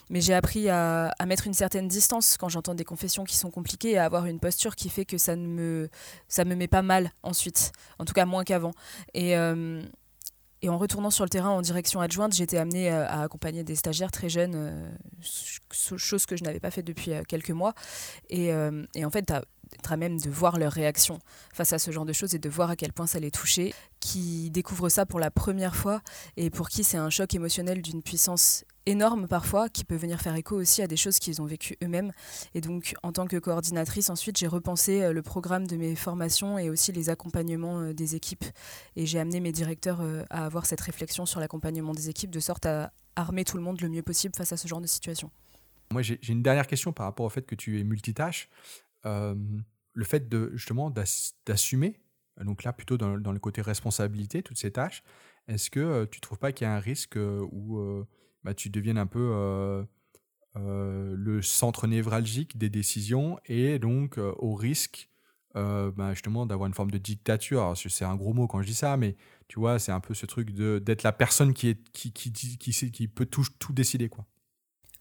mais 0.08 0.22
j'ai 0.22 0.32
appris 0.32 0.70
à, 0.70 1.12
mettre 1.26 1.46
une 1.46 1.52
certaine 1.52 1.88
distance 1.88 2.38
quand 2.38 2.48
j'entends 2.48 2.74
des 2.74 2.84
confessions 2.84 3.24
qui 3.24 3.36
sont 3.36 3.50
compliquées, 3.50 3.92
et 3.92 3.98
à 3.98 4.06
avoir 4.06 4.24
une 4.24 4.40
posture 4.40 4.76
qui 4.76 4.88
fait 4.88 5.04
que 5.04 5.18
ça 5.18 5.36
ne 5.36 5.46
me, 5.46 5.90
me 6.38 6.54
met 6.54 6.68
pas 6.68 6.80
mal 6.80 7.10
ensuite, 7.22 7.72
en 7.98 8.06
tout 8.06 8.14
cas 8.14 8.24
moins 8.24 8.44
qu'avant. 8.44 8.72
Et 9.12 9.36
et 10.62 10.68
en 10.68 10.78
retournant 10.78 11.10
sur 11.10 11.24
le 11.24 11.30
terrain 11.30 11.50
en 11.50 11.60
direction 11.60 12.00
adjointe, 12.00 12.34
j'étais 12.34 12.56
amenée 12.56 12.90
euh, 12.90 13.06
à, 13.06 13.22
accompagner 13.22 13.62
des 13.62 13.76
stagiaires 13.76 14.10
très 14.10 14.28
jeunes, 14.28 14.54
euh, 14.54 14.88
chose 15.70 16.24
que 16.26 16.36
je 16.36 16.44
n'avais 16.44 16.60
pas 16.60 16.70
fait 16.70 16.82
depuis 16.82 17.12
euh, 17.12 17.22
quelques 17.28 17.50
mois. 17.50 17.74
Et, 18.30 18.50
et 18.94 19.04
en 19.04 19.10
fait, 19.10 19.32
d'être 19.70 19.92
à 19.92 19.96
même 19.96 20.18
de 20.18 20.30
voir 20.30 20.58
leur 20.58 20.72
réaction 20.72 21.18
face 21.52 21.72
à 21.72 21.78
ce 21.78 21.90
genre 21.90 22.04
de 22.04 22.12
choses 22.12 22.34
et 22.34 22.38
de 22.38 22.48
voir 22.48 22.70
à 22.70 22.76
quel 22.76 22.92
point 22.92 23.06
ça 23.06 23.20
les 23.20 23.30
touchait, 23.30 23.72
qui 24.00 24.50
découvrent 24.50 24.88
ça 24.88 25.06
pour 25.06 25.20
la 25.20 25.30
première 25.30 25.74
fois 25.74 26.00
et 26.36 26.50
pour 26.50 26.68
qui 26.68 26.84
c'est 26.84 26.96
un 26.96 27.10
choc 27.10 27.34
émotionnel 27.34 27.82
d'une 27.82 28.02
puissance 28.02 28.64
énorme 28.86 29.26
parfois, 29.26 29.68
qui 29.68 29.84
peut 29.84 29.96
venir 29.96 30.20
faire 30.20 30.34
écho 30.34 30.56
aussi 30.56 30.80
à 30.80 30.86
des 30.86 30.96
choses 30.96 31.18
qu'ils 31.18 31.42
ont 31.42 31.44
vécues 31.44 31.76
eux-mêmes. 31.82 32.12
Et 32.54 32.60
donc, 32.60 32.94
en 33.02 33.12
tant 33.12 33.26
que 33.26 33.36
coordinatrice, 33.36 34.08
ensuite, 34.10 34.38
j'ai 34.38 34.46
repensé 34.46 35.02
euh, 35.02 35.12
le 35.12 35.22
programme 35.22 35.66
de 35.66 35.76
mes 35.76 35.96
formations 35.96 36.58
et 36.58 36.70
aussi 36.70 36.92
les 36.92 37.10
accompagnements 37.10 37.80
euh, 37.80 37.92
des 37.92 38.14
équipes. 38.14 38.44
Et 38.94 39.04
j'ai 39.04 39.18
amené 39.18 39.40
mes 39.40 39.52
directeurs 39.52 40.00
euh, 40.00 40.24
à 40.30 40.46
avoir 40.46 40.66
cette 40.66 40.80
réflexion 40.80 41.26
sur 41.26 41.40
l'accompagnement 41.40 41.92
des 41.92 42.08
équipes, 42.08 42.30
de 42.30 42.40
sorte 42.40 42.66
à 42.66 42.92
armer 43.16 43.44
tout 43.44 43.56
le 43.56 43.62
monde 43.62 43.80
le 43.80 43.88
mieux 43.88 44.02
possible 44.02 44.34
face 44.36 44.52
à 44.52 44.56
ce 44.56 44.68
genre 44.68 44.80
de 44.80 44.86
situation. 44.86 45.30
Moi, 45.92 46.02
j'ai 46.02 46.18
une 46.28 46.42
dernière 46.42 46.66
question 46.66 46.92
par 46.92 47.06
rapport 47.06 47.26
au 47.26 47.30
fait 47.30 47.46
que 47.46 47.54
tu 47.54 47.80
es 47.80 47.84
multitâche. 47.84 48.48
Le 49.06 50.04
fait 50.04 50.28
de 50.28 50.50
justement 50.54 50.92
d'assumer, 51.46 52.00
donc 52.40 52.64
là 52.64 52.72
plutôt 52.72 52.98
dans, 52.98 53.18
dans, 53.18 53.32
le 53.32 53.38
côté 53.38 53.62
responsabilité, 53.62 54.42
toutes 54.42 54.58
ces 54.58 54.70
tâches, 54.70 55.02
est-ce 55.48 55.70
que 55.70 56.04
tu 56.06 56.18
ne 56.18 56.20
trouves 56.20 56.38
pas 56.38 56.52
qu'il 56.52 56.66
y 56.66 56.68
a 56.68 56.74
un 56.74 56.80
risque 56.80 57.16
où 57.16 58.04
bah, 58.44 58.54
tu 58.54 58.68
deviennes 58.70 58.98
un 58.98 59.06
peu 59.06 59.86
le 60.54 61.40
centre 61.42 61.86
névralgique 61.86 62.58
des 62.58 62.68
décisions 62.68 63.38
et 63.46 63.78
donc 63.78 64.18
au 64.18 64.54
risque 64.54 65.08
bah, 65.54 66.12
justement 66.12 66.44
d'avoir 66.44 66.66
une 66.66 66.74
forme 66.74 66.90
de 66.90 66.98
dictature? 66.98 67.74
C'est 67.76 68.04
un 68.04 68.16
gros 68.16 68.34
mot 68.34 68.46
quand 68.46 68.60
je 68.60 68.66
dis 68.66 68.74
ça, 68.74 68.96
mais 68.96 69.16
tu 69.48 69.60
vois, 69.60 69.78
c'est 69.78 69.92
un 69.92 70.00
peu 70.00 70.14
ce 70.14 70.26
truc 70.26 70.50
d'être 70.52 71.04
la 71.04 71.12
personne 71.12 71.54
qui, 71.54 71.76
qui, 71.92 72.12
qui 72.12 73.08
peut 73.08 73.26
tout, 73.26 73.46
tout 73.58 73.72
décider. 73.72 74.08
quoi. 74.08 74.26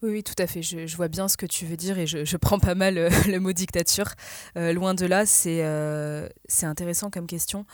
Oui, 0.02 0.12
oui, 0.12 0.24
tout 0.24 0.36
à 0.38 0.48
fait. 0.48 0.62
Je, 0.62 0.96
vois 0.96 1.08
bien 1.08 1.28
ce 1.28 1.38
que 1.38 1.46
tu 1.46 1.66
veux 1.66 1.78
dire 1.78 1.98
et 1.98 2.08
je, 2.08 2.38
prends 2.38 2.60
pas 2.60 2.75
mal 2.75 2.96
le 3.28 3.40
mot 3.40 3.54
dictature. 3.54 4.14
loin 4.56 4.94
de 4.94 5.06
là, 5.06 5.25
c'est 5.25 5.64
c'est 6.48 6.66
intéressant 6.66 7.10
comme 7.10 7.28
question 7.28 7.66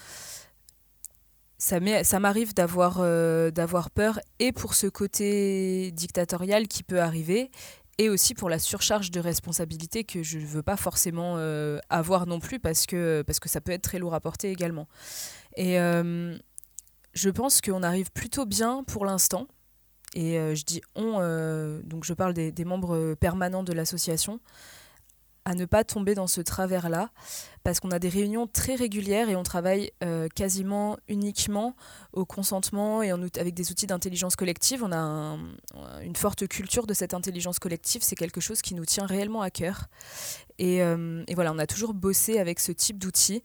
ça 1.61 2.19
m'arrive 2.19 2.55
d'avoir 2.55 2.97
euh, 3.01 3.51
peur 3.93 4.19
et 4.39 4.51
pour 4.51 4.73
ce 4.73 4.87
côté 4.87 5.91
dictatorial 5.91 6.67
qui 6.67 6.81
peut 6.81 6.99
arriver 6.99 7.51
et 7.97 8.09
aussi 8.09 8.33
pour 8.33 8.49
la 8.49 8.57
surcharge 8.57 9.11
de 9.11 9.19
responsabilité 9.19 10.03
que 10.03 10.23
je 10.23 10.39
ne 10.39 10.45
veux 10.45 10.63
pas 10.63 10.77
forcément 10.77 11.35
euh, 11.37 11.77
avoir 11.89 12.25
non 12.25 12.39
plus 12.39 12.59
parce 12.59 12.87
que, 12.87 13.23
parce 13.27 13.39
que 13.39 13.47
ça 13.47 13.61
peut 13.61 13.71
être 13.71 13.83
très 13.83 13.99
lourd 13.99 14.15
à 14.15 14.19
porter 14.19 14.49
également. 14.49 14.87
Et 15.55 15.79
euh, 15.79 16.35
je 17.13 17.29
pense 17.29 17.61
qu'on 17.61 17.83
arrive 17.83 18.11
plutôt 18.11 18.47
bien 18.47 18.83
pour 18.83 19.05
l'instant. 19.05 19.47
Et 20.13 20.33
je 20.55 20.63
dis 20.65 20.81
on, 20.95 21.19
donc 21.83 22.03
je 22.03 22.13
parle 22.13 22.33
des, 22.33 22.65
membres 22.65 23.15
permanents 23.15 23.63
de 23.63 23.73
l'association 23.73 24.39
à 25.45 25.55
ne 25.55 25.65
pas 25.65 25.83
tomber 25.83 26.13
dans 26.13 26.27
ce 26.27 26.41
travers-là, 26.41 27.09
parce 27.63 27.79
qu'on 27.79 27.91
a 27.91 27.99
des 27.99 28.09
réunions 28.09 28.47
très 28.47 28.75
régulières 28.75 29.29
et 29.29 29.35
on 29.35 29.43
travaille 29.43 29.91
euh, 30.03 30.27
quasiment 30.27 30.97
uniquement 31.07 31.75
au 32.13 32.25
consentement 32.25 33.01
et 33.01 33.11
avec 33.11 33.53
des 33.53 33.71
outils 33.71 33.87
d'intelligence 33.87 34.35
collective. 34.35 34.83
On 34.83 34.91
a 34.91 35.37
une 36.03 36.15
forte 36.15 36.47
culture 36.47 36.85
de 36.85 36.93
cette 36.93 37.13
intelligence 37.13 37.59
collective, 37.59 38.03
c'est 38.03 38.15
quelque 38.15 38.41
chose 38.41 38.61
qui 38.61 38.75
nous 38.75 38.85
tient 38.85 39.05
réellement 39.05 39.41
à 39.41 39.49
cœur. 39.49 39.87
Euh, 40.61 41.23
et, 41.27 41.33
voilà, 41.33 41.51
on 41.51 41.59
a 41.59 41.65
toujours 41.65 41.93
bossé 41.95 42.39
avec 42.39 42.59
ce 42.59 42.71
type 42.71 42.99
d'outils. 42.99 43.41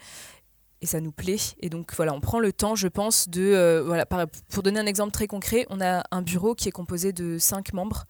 Et 0.82 0.86
ça 0.86 1.00
nous 1.00 1.12
plaît. 1.12 1.36
Et 1.60 1.70
donc 1.70 1.94
voilà, 1.94 2.12
on 2.14 2.20
prend 2.20 2.38
le 2.38 2.52
temps, 2.52 2.74
je 2.74 2.88
pense, 2.88 3.28
de... 3.28 3.42
Euh, 3.42 3.82
voilà, 3.84 4.06
pour 4.06 4.62
donner 4.62 4.80
un 4.80 4.86
exemple 4.86 5.12
très 5.12 5.26
concret, 5.26 5.66
on 5.70 5.80
a 5.80 6.04
un 6.10 6.22
bureau 6.22 6.54
qui 6.54 6.68
est 6.68 6.72
composé 6.72 7.12
de 7.12 7.38
cinq 7.38 7.72
membres 7.72 8.04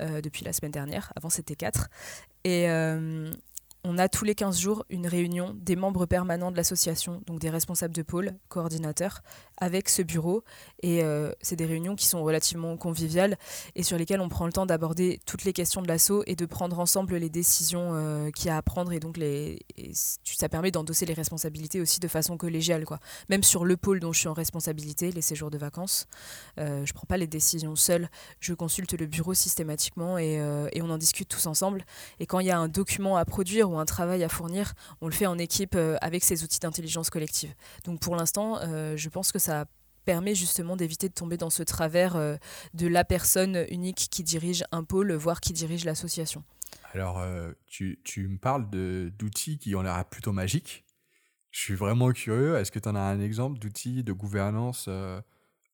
euh, 0.00 0.20
depuis 0.20 0.44
la 0.44 0.52
semaine 0.52 0.72
dernière. 0.72 1.12
Avant, 1.16 1.30
c'était 1.30 1.56
quatre. 1.56 1.88
Et, 2.44 2.70
euh, 2.70 3.30
on 3.88 3.98
a 3.98 4.08
tous 4.08 4.24
les 4.24 4.34
15 4.34 4.58
jours 4.58 4.84
une 4.90 5.06
réunion 5.06 5.54
des 5.54 5.76
membres 5.76 6.06
permanents 6.06 6.50
de 6.50 6.56
l'association, 6.56 7.22
donc 7.26 7.38
des 7.38 7.50
responsables 7.50 7.94
de 7.94 8.02
pôle, 8.02 8.32
coordinateurs, 8.48 9.22
avec 9.58 9.88
ce 9.88 10.02
bureau. 10.02 10.42
Et 10.82 11.04
euh, 11.04 11.30
c'est 11.40 11.54
des 11.54 11.66
réunions 11.66 11.94
qui 11.94 12.06
sont 12.06 12.22
relativement 12.24 12.76
conviviales 12.76 13.38
et 13.76 13.84
sur 13.84 13.96
lesquelles 13.96 14.20
on 14.20 14.28
prend 14.28 14.46
le 14.46 14.52
temps 14.52 14.66
d'aborder 14.66 15.20
toutes 15.24 15.44
les 15.44 15.52
questions 15.52 15.82
de 15.82 15.88
l'assaut 15.88 16.24
et 16.26 16.34
de 16.34 16.46
prendre 16.46 16.80
ensemble 16.80 17.14
les 17.16 17.30
décisions 17.30 17.90
euh, 17.94 18.30
qu'il 18.30 18.46
y 18.46 18.50
a 18.50 18.56
à 18.56 18.62
prendre. 18.62 18.92
Et 18.92 18.98
donc, 18.98 19.20
ça 20.24 20.48
permet 20.48 20.72
d'endosser 20.72 21.06
les 21.06 21.14
responsabilités 21.14 21.80
aussi 21.80 22.00
de 22.00 22.08
façon 22.08 22.36
collégiale. 22.36 22.84
Quoi. 22.84 22.98
Même 23.28 23.44
sur 23.44 23.64
le 23.64 23.76
pôle 23.76 24.00
dont 24.00 24.12
je 24.12 24.18
suis 24.18 24.28
en 24.28 24.34
responsabilité, 24.34 25.12
les 25.12 25.22
séjours 25.22 25.50
de 25.50 25.58
vacances, 25.58 26.08
euh, 26.58 26.84
je 26.84 26.90
ne 26.90 26.94
prends 26.94 27.06
pas 27.06 27.18
les 27.18 27.28
décisions 27.28 27.76
seule. 27.76 28.10
Je 28.40 28.52
consulte 28.52 28.94
le 28.94 29.06
bureau 29.06 29.32
systématiquement 29.32 30.18
et 30.18 30.40
on 30.82 30.90
en 30.90 30.98
discute 30.98 31.28
tous 31.28 31.46
ensemble. 31.46 31.84
Et 32.18 32.26
quand 32.26 32.40
il 32.40 32.46
y 32.46 32.50
a 32.50 32.58
un 32.58 32.68
document 32.68 33.16
à 33.16 33.24
produire 33.24 33.75
un 33.78 33.84
travail 33.84 34.24
à 34.24 34.28
fournir, 34.28 34.74
on 35.00 35.06
le 35.06 35.12
fait 35.12 35.26
en 35.26 35.38
équipe 35.38 35.74
euh, 35.74 35.96
avec 36.00 36.24
ces 36.24 36.44
outils 36.44 36.58
d'intelligence 36.60 37.10
collective. 37.10 37.54
Donc 37.84 38.00
pour 38.00 38.16
l'instant, 38.16 38.58
euh, 38.60 38.96
je 38.96 39.08
pense 39.08 39.32
que 39.32 39.38
ça 39.38 39.66
permet 40.04 40.34
justement 40.34 40.76
d'éviter 40.76 41.08
de 41.08 41.14
tomber 41.14 41.36
dans 41.36 41.50
ce 41.50 41.62
travers 41.62 42.16
euh, 42.16 42.36
de 42.74 42.86
la 42.86 43.04
personne 43.04 43.66
unique 43.70 44.08
qui 44.10 44.22
dirige 44.22 44.64
un 44.72 44.84
pôle, 44.84 45.12
voire 45.12 45.40
qui 45.40 45.52
dirige 45.52 45.84
l'association. 45.84 46.44
Alors, 46.92 47.22
tu, 47.66 47.98
tu, 48.04 48.26
me 48.26 48.38
parles 48.38 48.70
d'outils 48.70 49.58
qui 49.58 49.74
ont 49.74 49.82
l'air 49.82 50.02
plutôt 50.06 50.32
magiques. 50.32 50.84
Je 51.50 51.60
suis 51.60 51.74
vraiment 51.74 52.10
curieux. 52.12 52.56
Est-ce 52.56 52.70
que 52.70 52.78
tu 52.78 52.88
en 52.88 52.94
as 52.94 53.00
un 53.00 53.20
exemple 53.20 53.58
d'outils 53.58 54.02
de 54.02 54.12
gouvernance 54.12 54.88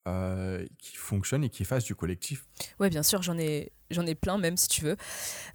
euh, 0.08 0.66
qui 0.78 0.96
fonctionne 0.96 1.44
et 1.44 1.48
qui 1.48 1.64
fasse 1.64 1.84
du 1.84 1.94
collectif? 1.94 2.44
Oui, 2.80 2.90
bien 2.90 3.04
sûr, 3.04 3.22
j'en 3.22 3.38
ai, 3.38 3.70
j'en 3.92 4.06
ai 4.06 4.14
plein 4.14 4.38
même 4.38 4.56
si 4.56 4.68
tu 4.68 4.84
veux. 4.84 4.96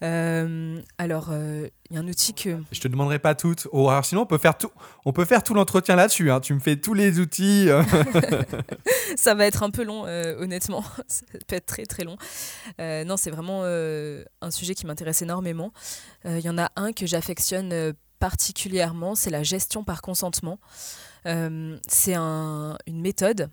Euh, 0.04 0.82
alors, 0.98 1.30
il 1.32 1.36
euh, 1.36 1.70
y 1.92 1.98
a 1.98 2.00
un 2.00 2.08
outil 2.08 2.34
que... 2.34 2.58
Je 2.72 2.80
te 2.80 2.88
demanderai 2.88 3.20
pas 3.20 3.36
toutes. 3.36 3.68
Oh, 3.72 3.90
alors 3.90 4.06
sinon, 4.06 4.22
on 4.22 4.26
peut 4.26 4.38
faire 4.38 4.58
tout, 4.58 4.72
on 5.06 5.14
peut 5.14 5.26
faire 5.26 5.44
tout 5.44 5.54
l'entretien 5.54 5.96
là-dessus. 5.96 6.32
Hein. 6.32 6.40
Tu 6.40 6.54
me 6.54 6.60
fais 6.60 6.78
tous 6.78 6.94
les 6.94 7.20
outils. 7.20 7.70
Ça 9.16 9.36
va 9.36 9.46
être 9.46 9.64
un 9.64 9.70
peu 9.70 9.84
long, 9.84 10.04
honnêtement. 10.04 10.84
Ça 11.08 11.26
peut 11.48 11.56
être 11.56 11.66
très 11.66 11.86
très 11.86 12.04
long. 12.04 12.18
non, 12.80 13.18
c'est 13.18 13.32
vraiment 13.32 13.64
un 13.64 14.52
sujet 14.52 14.76
qui 14.76 14.86
m'intéresse 14.86 15.22
énormément. 15.22 15.72
Il 16.26 16.42
y 16.42 16.50
en 16.50 16.58
a 16.58 16.72
un 16.76 16.92
que 16.94 17.06
j'affectionne 17.06 17.94
particulièrement, 18.20 19.16
c'est 19.16 19.30
la 19.30 19.44
gestion 19.44 19.84
par 19.84 20.02
consentement. 20.02 20.60
c'est 21.26 22.16
un, 22.16 22.78
une 22.88 23.02
méthode 23.02 23.50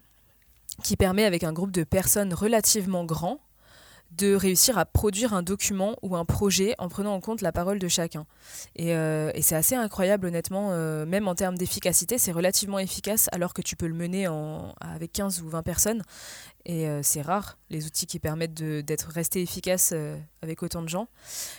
qui 0.83 0.97
permet 0.97 1.25
avec 1.25 1.45
un 1.45 1.53
groupe 1.53 1.71
de 1.71 1.85
personnes 1.85 2.35
relativement 2.35 3.05
grand 3.05 3.41
de 4.17 4.35
réussir 4.35 4.79
à 4.79 4.85
produire 4.85 5.35
un 5.35 5.43
document 5.43 5.97
ou 6.03 6.17
un 6.17 6.25
projet 6.25 6.75
en 6.79 6.89
prenant 6.89 7.15
en 7.15 7.21
compte 7.21 7.41
la 7.41 7.53
parole 7.53 7.79
de 7.79 7.89
chacun. 7.89 8.27
Et, 8.77 8.95
euh, 8.95 9.31
c'est 9.41 9.57
assez 9.57 9.75
incroyable 9.75 10.27
honnêtement, 10.27 10.69
euh, 10.71 11.05
même 11.05 11.29
en 11.29 11.35
termes 11.35 11.57
d'efficacité, 11.57 12.19
c'est 12.19 12.33
relativement 12.33 12.79
efficace 12.79 13.29
alors 13.33 13.55
que 13.55 13.63
tu 13.63 13.77
peux 13.77 13.87
le 13.87 13.95
mener 13.95 14.29
en, 14.29 14.75
avec 14.81 15.13
15 15.13 15.43
ou 15.43 15.49
20 15.49 15.63
personnes. 15.63 16.03
Et 16.65 16.89
euh, 16.89 17.01
c'est 17.03 17.23
rare 17.23 17.59
les 17.71 17.87
outils 17.87 18.07
qui 18.07 18.19
permettent 18.19 18.55
d'être 18.55 19.09
restés 19.09 19.43
efficaces 19.43 19.93
avec 20.43 20.63
autant 20.63 20.83
de 20.83 20.89
gens. 20.89 21.09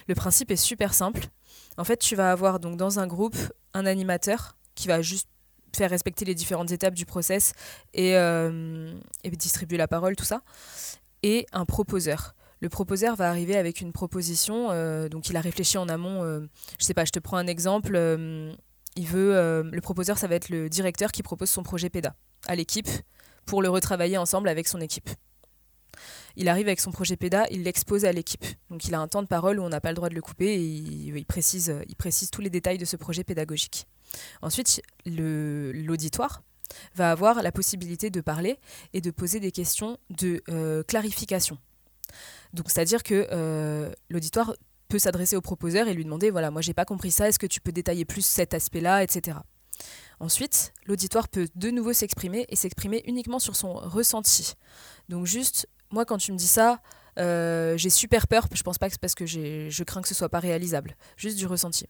Le 0.08 0.16
principe 0.16 0.52
est 0.52 0.56
super 0.56 0.94
simple. 0.94 1.28
En 1.78 1.84
fait, 1.84 1.98
tu 1.98 2.16
vas 2.16 2.32
avoir 2.32 2.60
donc 2.60 2.78
dans 2.78 3.00
un 3.00 3.08
groupe 3.08 3.38
un 3.74 3.86
animateur 3.86 4.56
qui 4.76 4.88
va 4.88 5.02
juste 5.02 5.28
faire 5.76 5.90
respecter 5.90 6.24
les 6.24 6.36
différentes 6.36 6.72
étapes 6.72 6.94
du 6.94 7.06
process 7.06 7.52
et, 7.94 8.12
et, 8.12 9.30
distribuer 9.32 9.78
la 9.78 9.90
parole, 9.90 10.16
tout 10.16 10.24
ça. 10.24 10.42
Et 11.22 11.46
un 11.52 11.66
proposeur. 11.66 12.34
Le 12.66 12.70
proposeur 12.70 13.16
va 13.16 13.30
arriver 13.30 13.56
avec 13.58 13.80
une 13.80 13.92
proposition, 13.92 14.72
euh, 14.72 15.08
donc 15.08 15.30
il 15.30 15.38
a 15.38 15.40
réfléchi 15.40 15.78
en 15.78 15.88
amont. 15.88 16.24
Euh, 16.24 16.40
je 16.80 16.86
sais 16.86 16.96
pas, 16.96 17.06
je 17.06 17.12
te 17.12 17.20
prends 17.20 17.38
un 17.38 17.46
exemple. 17.46 17.96
il 18.96 19.06
veut, 19.06 19.70
le 19.72 19.82
proposeur, 19.82 20.18
ça 20.18 20.26
va 20.26 20.34
être 20.34 20.50
le 20.50 20.68
directeur 20.68 21.12
qui 21.12 21.22
propose 21.22 21.52
son 21.52 21.62
projet 21.62 21.92
PEDA 21.92 22.16
à 22.48 22.56
l'équipe 22.56 22.90
pour 23.46 23.62
le 23.62 23.70
retravailler 23.70 24.18
ensemble 24.18 24.50
avec 24.50 24.68
son 24.68 24.82
équipe. 24.82 25.12
Il 26.38 26.50
arrive 26.50 26.66
avec 26.66 26.80
son 26.80 26.92
projet 26.92 27.18
PEDA, 27.18 27.46
il 27.52 27.62
l'expose 27.62 28.04
à 28.04 28.12
l'équipe. 28.12 28.44
Donc 28.72 28.88
il 28.88 28.96
a 28.96 29.00
un 29.00 29.08
temps 29.08 29.22
de 29.22 29.28
parole 29.28 29.60
où 29.60 29.64
on 29.64 29.70
n'a 29.70 29.80
pas 29.80 29.90
le 29.90 29.96
droit 29.96 30.10
de 30.10 30.16
le 30.16 30.24
couper 30.24 30.56
et 30.56 30.66
il, 30.66 31.26
précise, 31.28 31.72
tous 32.32 32.42
les 32.42 32.50
détails 32.50 32.80
de 32.80 32.86
ce 32.86 32.98
projet 32.98 33.24
pédagogique. 33.24 33.86
Ensuite, 34.42 34.82
l'auditoire 35.06 36.42
va 36.96 37.12
avoir 37.12 37.44
la 37.44 37.52
possibilité 37.52 38.10
de 38.10 38.22
parler 38.22 38.58
et 38.94 39.02
de 39.02 39.12
poser 39.12 39.40
des 39.40 39.52
questions 39.52 40.00
de 40.10 40.42
euh, 40.50 40.82
clarification. 40.82 41.60
Donc, 42.56 42.72
c'est-à-dire 42.72 43.04
que 43.04 43.28
euh, 43.32 43.92
l'auditoire 44.10 44.56
peut 44.88 44.98
s'adresser 44.98 45.36
au 45.36 45.42
proposeur 45.42 45.88
et 45.88 45.94
lui 45.94 46.06
demander 46.06 46.32
voilà, 46.32 46.52
moi 46.52 46.62
j'ai 46.62 46.74
pas 46.74 46.86
compris 46.86 47.12
ça, 47.12 47.28
est-ce 47.28 47.40
que 47.40 47.48
tu 47.48 47.60
peux 47.60 47.72
détailler 47.72 48.06
plus 48.06 48.26
cet 48.26 48.54
aspect-là, 48.54 49.04
etc. 49.04 49.38
Ensuite, 50.20 50.74
l'auditoire 50.86 51.28
peut 51.28 51.50
de 51.56 51.70
nouveau 51.70 51.92
s'exprimer 51.92 52.46
et 52.48 52.56
s'exprimer 52.56 53.04
uniquement 53.06 53.40
sur 53.40 53.56
son 53.58 53.74
ressenti. 53.74 54.54
Donc, 55.10 55.26
juste, 55.26 55.68
moi 55.92 56.06
quand 56.06 56.18
tu 56.18 56.32
me 56.32 56.38
dis 56.38 56.48
ça, 56.48 56.80
euh, 57.20 57.76
j'ai 57.78 57.90
super 57.90 58.28
peur, 58.28 58.48
je 58.54 58.64
pense 58.64 58.78
pas 58.78 58.88
que 58.88 58.94
c'est 58.94 59.02
parce 59.02 59.16
que 59.16 59.26
je 59.26 59.84
crains 59.84 60.02
que 60.02 60.08
ce 60.08 60.16
soit 60.16 60.30
pas 60.30 60.40
réalisable, 60.40 60.96
juste 61.18 61.38
du 61.38 61.48
ressenti. 61.48 61.88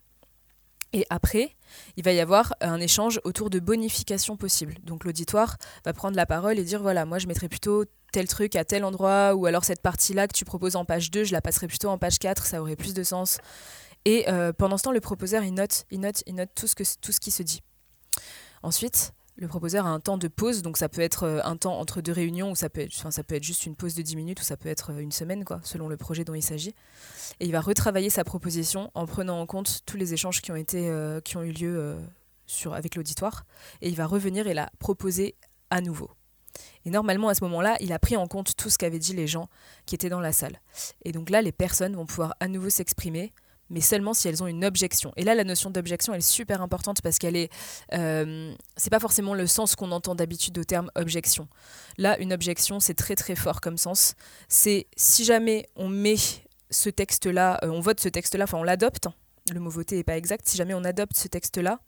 Et 0.96 1.06
après, 1.10 1.58
il 1.98 2.06
va 2.06 2.14
y 2.14 2.22
avoir 2.22 2.54
un 2.62 2.80
échange 2.80 3.20
autour 3.25 3.50
de 3.50 3.60
bonifications 3.60 4.38
possibles. 4.38 4.75
Donc 4.84 5.04
l'auditoire 5.04 5.58
va 5.84 5.92
prendre 5.92 6.16
la 6.16 6.25
parole 6.25 6.58
et 6.58 6.64
dire 6.64 6.82
voilà, 6.82 7.04
moi 7.04 7.20
je 7.20 7.28
mettrais 7.28 7.50
plutôt 7.50 7.84
tel 8.14 8.30
truc 8.30 8.56
à 8.56 8.64
tel 8.64 8.86
endroit, 8.86 9.36
ou 9.36 9.46
alors 9.46 9.66
cette 9.66 9.82
partie-là 9.82 10.30
que 10.30 10.34
tu 10.34 10.46
proposes 10.46 10.78
en 10.78 10.86
page 10.86 11.12
2, 11.12 11.25
je 11.25 11.34
la 11.34 11.42
passerai 11.42 11.68
plutôt 11.68 11.90
en 11.90 11.98
page 11.98 12.18
4, 12.18 12.46
ça 12.46 12.62
aurait 12.62 12.78
plus 12.78 12.94
de 12.94 13.04
sens. 13.04 13.40
Et 14.06 14.30
euh, 14.30 14.54
pendant 14.54 14.78
ce 14.78 14.84
temps, 14.84 14.94
le 14.94 15.02
proposeur, 15.02 15.44
il 15.44 15.54
note, 15.54 15.84
il 15.92 16.00
ce, 16.02 16.98
tout 17.02 17.12
ce 17.12 17.20
qui 17.20 17.32
se 17.32 17.44
dit. 17.44 17.62
Ensuite, 18.64 19.12
le 19.38 19.48
proposeur 19.48 19.86
a 19.86 19.89
un 19.89 20.00
temps 20.00 20.18
de 20.18 20.27
pause, 20.27 20.62
donc 20.62 20.77
ça 20.77 20.88
peut 20.88 21.01
être 21.01 21.24
euh, 21.24 21.42
un 21.44 21.58
temps 21.58 21.77
entre 21.77 22.01
deux 22.01 22.12
réunions, 22.12 22.51
ou 22.51 22.56
ça 22.56 22.70
peut 22.70 22.82
être, 22.82 23.12
ça 23.12 23.24
peut 23.24 23.36
être 23.36 23.44
juste 23.44 23.65
une 23.65 23.75
pause 23.75 23.94
de 23.96 24.01
10 24.01 24.15
minutes, 24.15 24.42
ou 24.42 24.44
ça 24.44 24.56
peut 24.56 24.70
être 24.70 24.94
euh, 24.94 25.00
une 25.00 25.12
semaine, 25.12 25.44
quoi, 25.44 25.60
selon 25.63 25.89
le 25.89 25.98
projet 25.98 26.24
dont 26.24 26.34
il 26.34 26.42
s'agit. 26.42 26.74
Et 27.39 27.46
il 27.46 27.51
va 27.51 27.60
retravailler 27.62 28.10
sa 28.10 28.24
proposition 28.24 28.92
en 28.94 29.06
prenant 29.06 29.39
en 29.39 29.46
compte 29.46 29.82
tous 29.86 29.98
les 29.98 30.13
échanges 30.13 30.42
qui 30.42 30.51
ont, 30.51 30.56
été, 30.56 30.89
euh, 30.89 31.20
qui 31.20 31.36
ont 31.36 31.44
eu 31.44 31.51
lieu 31.51 31.98
sur, 32.46 32.74
avec 32.74 32.96
l'auditoire, 32.96 33.46
et 33.82 33.89
il 33.89 33.96
va 33.96 34.06
revenir 34.06 34.48
et 34.48 34.54
la 34.54 34.70
proposer 34.80 35.36
à 35.70 35.82
nouveau. 35.82 36.12
Et 36.86 36.89
normalement, 36.89 37.27
à 37.27 37.36
ce 37.36 37.44
moment-là, 37.44 37.75
il 37.82 37.92
a 37.92 38.00
pris 38.00 38.15
en 38.15 38.27
compte 38.27 38.56
tout 38.56 38.70
ce 38.70 38.77
qu'avaient 38.77 39.00
dit 39.00 39.13
les 39.13 39.27
gens 39.27 39.50
qui 39.86 39.96
étaient 39.96 40.10
dans 40.10 40.22
la 40.22 40.32
salle. 40.32 40.62
Et 41.04 41.12
donc 41.12 41.30
là, 41.30 41.42
les 41.42 41.51
personnes 41.51 41.96
vont 41.96 42.06
pouvoir 42.06 42.36
à 42.39 42.48
nouveau 42.48 42.70
s'exprimer 42.70 43.34
mais 43.69 43.81
seulement 43.81 44.13
si 44.13 44.27
elles 44.27 44.43
ont 44.43 44.48
une 44.48 44.65
objection. 44.65 45.12
Et 45.17 45.24
là, 45.24 45.36
la 45.36 45.43
notion 45.43 45.69
d'objection, 45.69 46.13
elle 46.13 46.19
est 46.19 46.22
super 46.22 46.62
importante 46.62 47.01
parce 47.01 47.17
qu'elle 47.17 47.36
est, 47.36 47.51
euh, 47.93 48.53
c'est 48.77 48.89
pas 48.89 49.00
forcément 49.00 49.34
le 49.34 49.48
sens 49.48 49.75
qu'on 49.75 49.91
entend 49.91 50.15
d'habitude 50.15 50.57
au 50.57 50.63
terme 50.63 50.91
objection. 50.95 51.48
Là, 51.98 52.17
une 52.19 52.34
objection, 52.34 52.79
c'est 52.79 52.93
très 52.93 53.15
très 53.15 53.36
fort 53.36 53.62
comme 53.62 53.77
sens. 53.77 54.15
C'est 54.48 54.88
si 54.95 55.24
jamais 55.25 55.67
on 55.75 55.89
met 55.89 56.17
ce 56.69 56.89
texte-là, 56.89 57.60
euh, 57.63 57.69
on 57.69 57.79
vote 57.79 58.00
ce 58.00 58.10
texte-là, 58.10 58.43
enfin 58.43 58.57
on 58.57 58.63
l'adopte. 58.63 59.07
Le 59.53 59.60
mot 59.60 59.69
voter 59.69 59.95
n'est 59.98 60.03
pas 60.03 60.17
exact. 60.17 60.48
Si 60.48 60.57
jamais 60.57 60.74
on 60.74 60.84
adopte 60.84 61.15
ce 61.15 61.27
texte-là, 61.27 61.79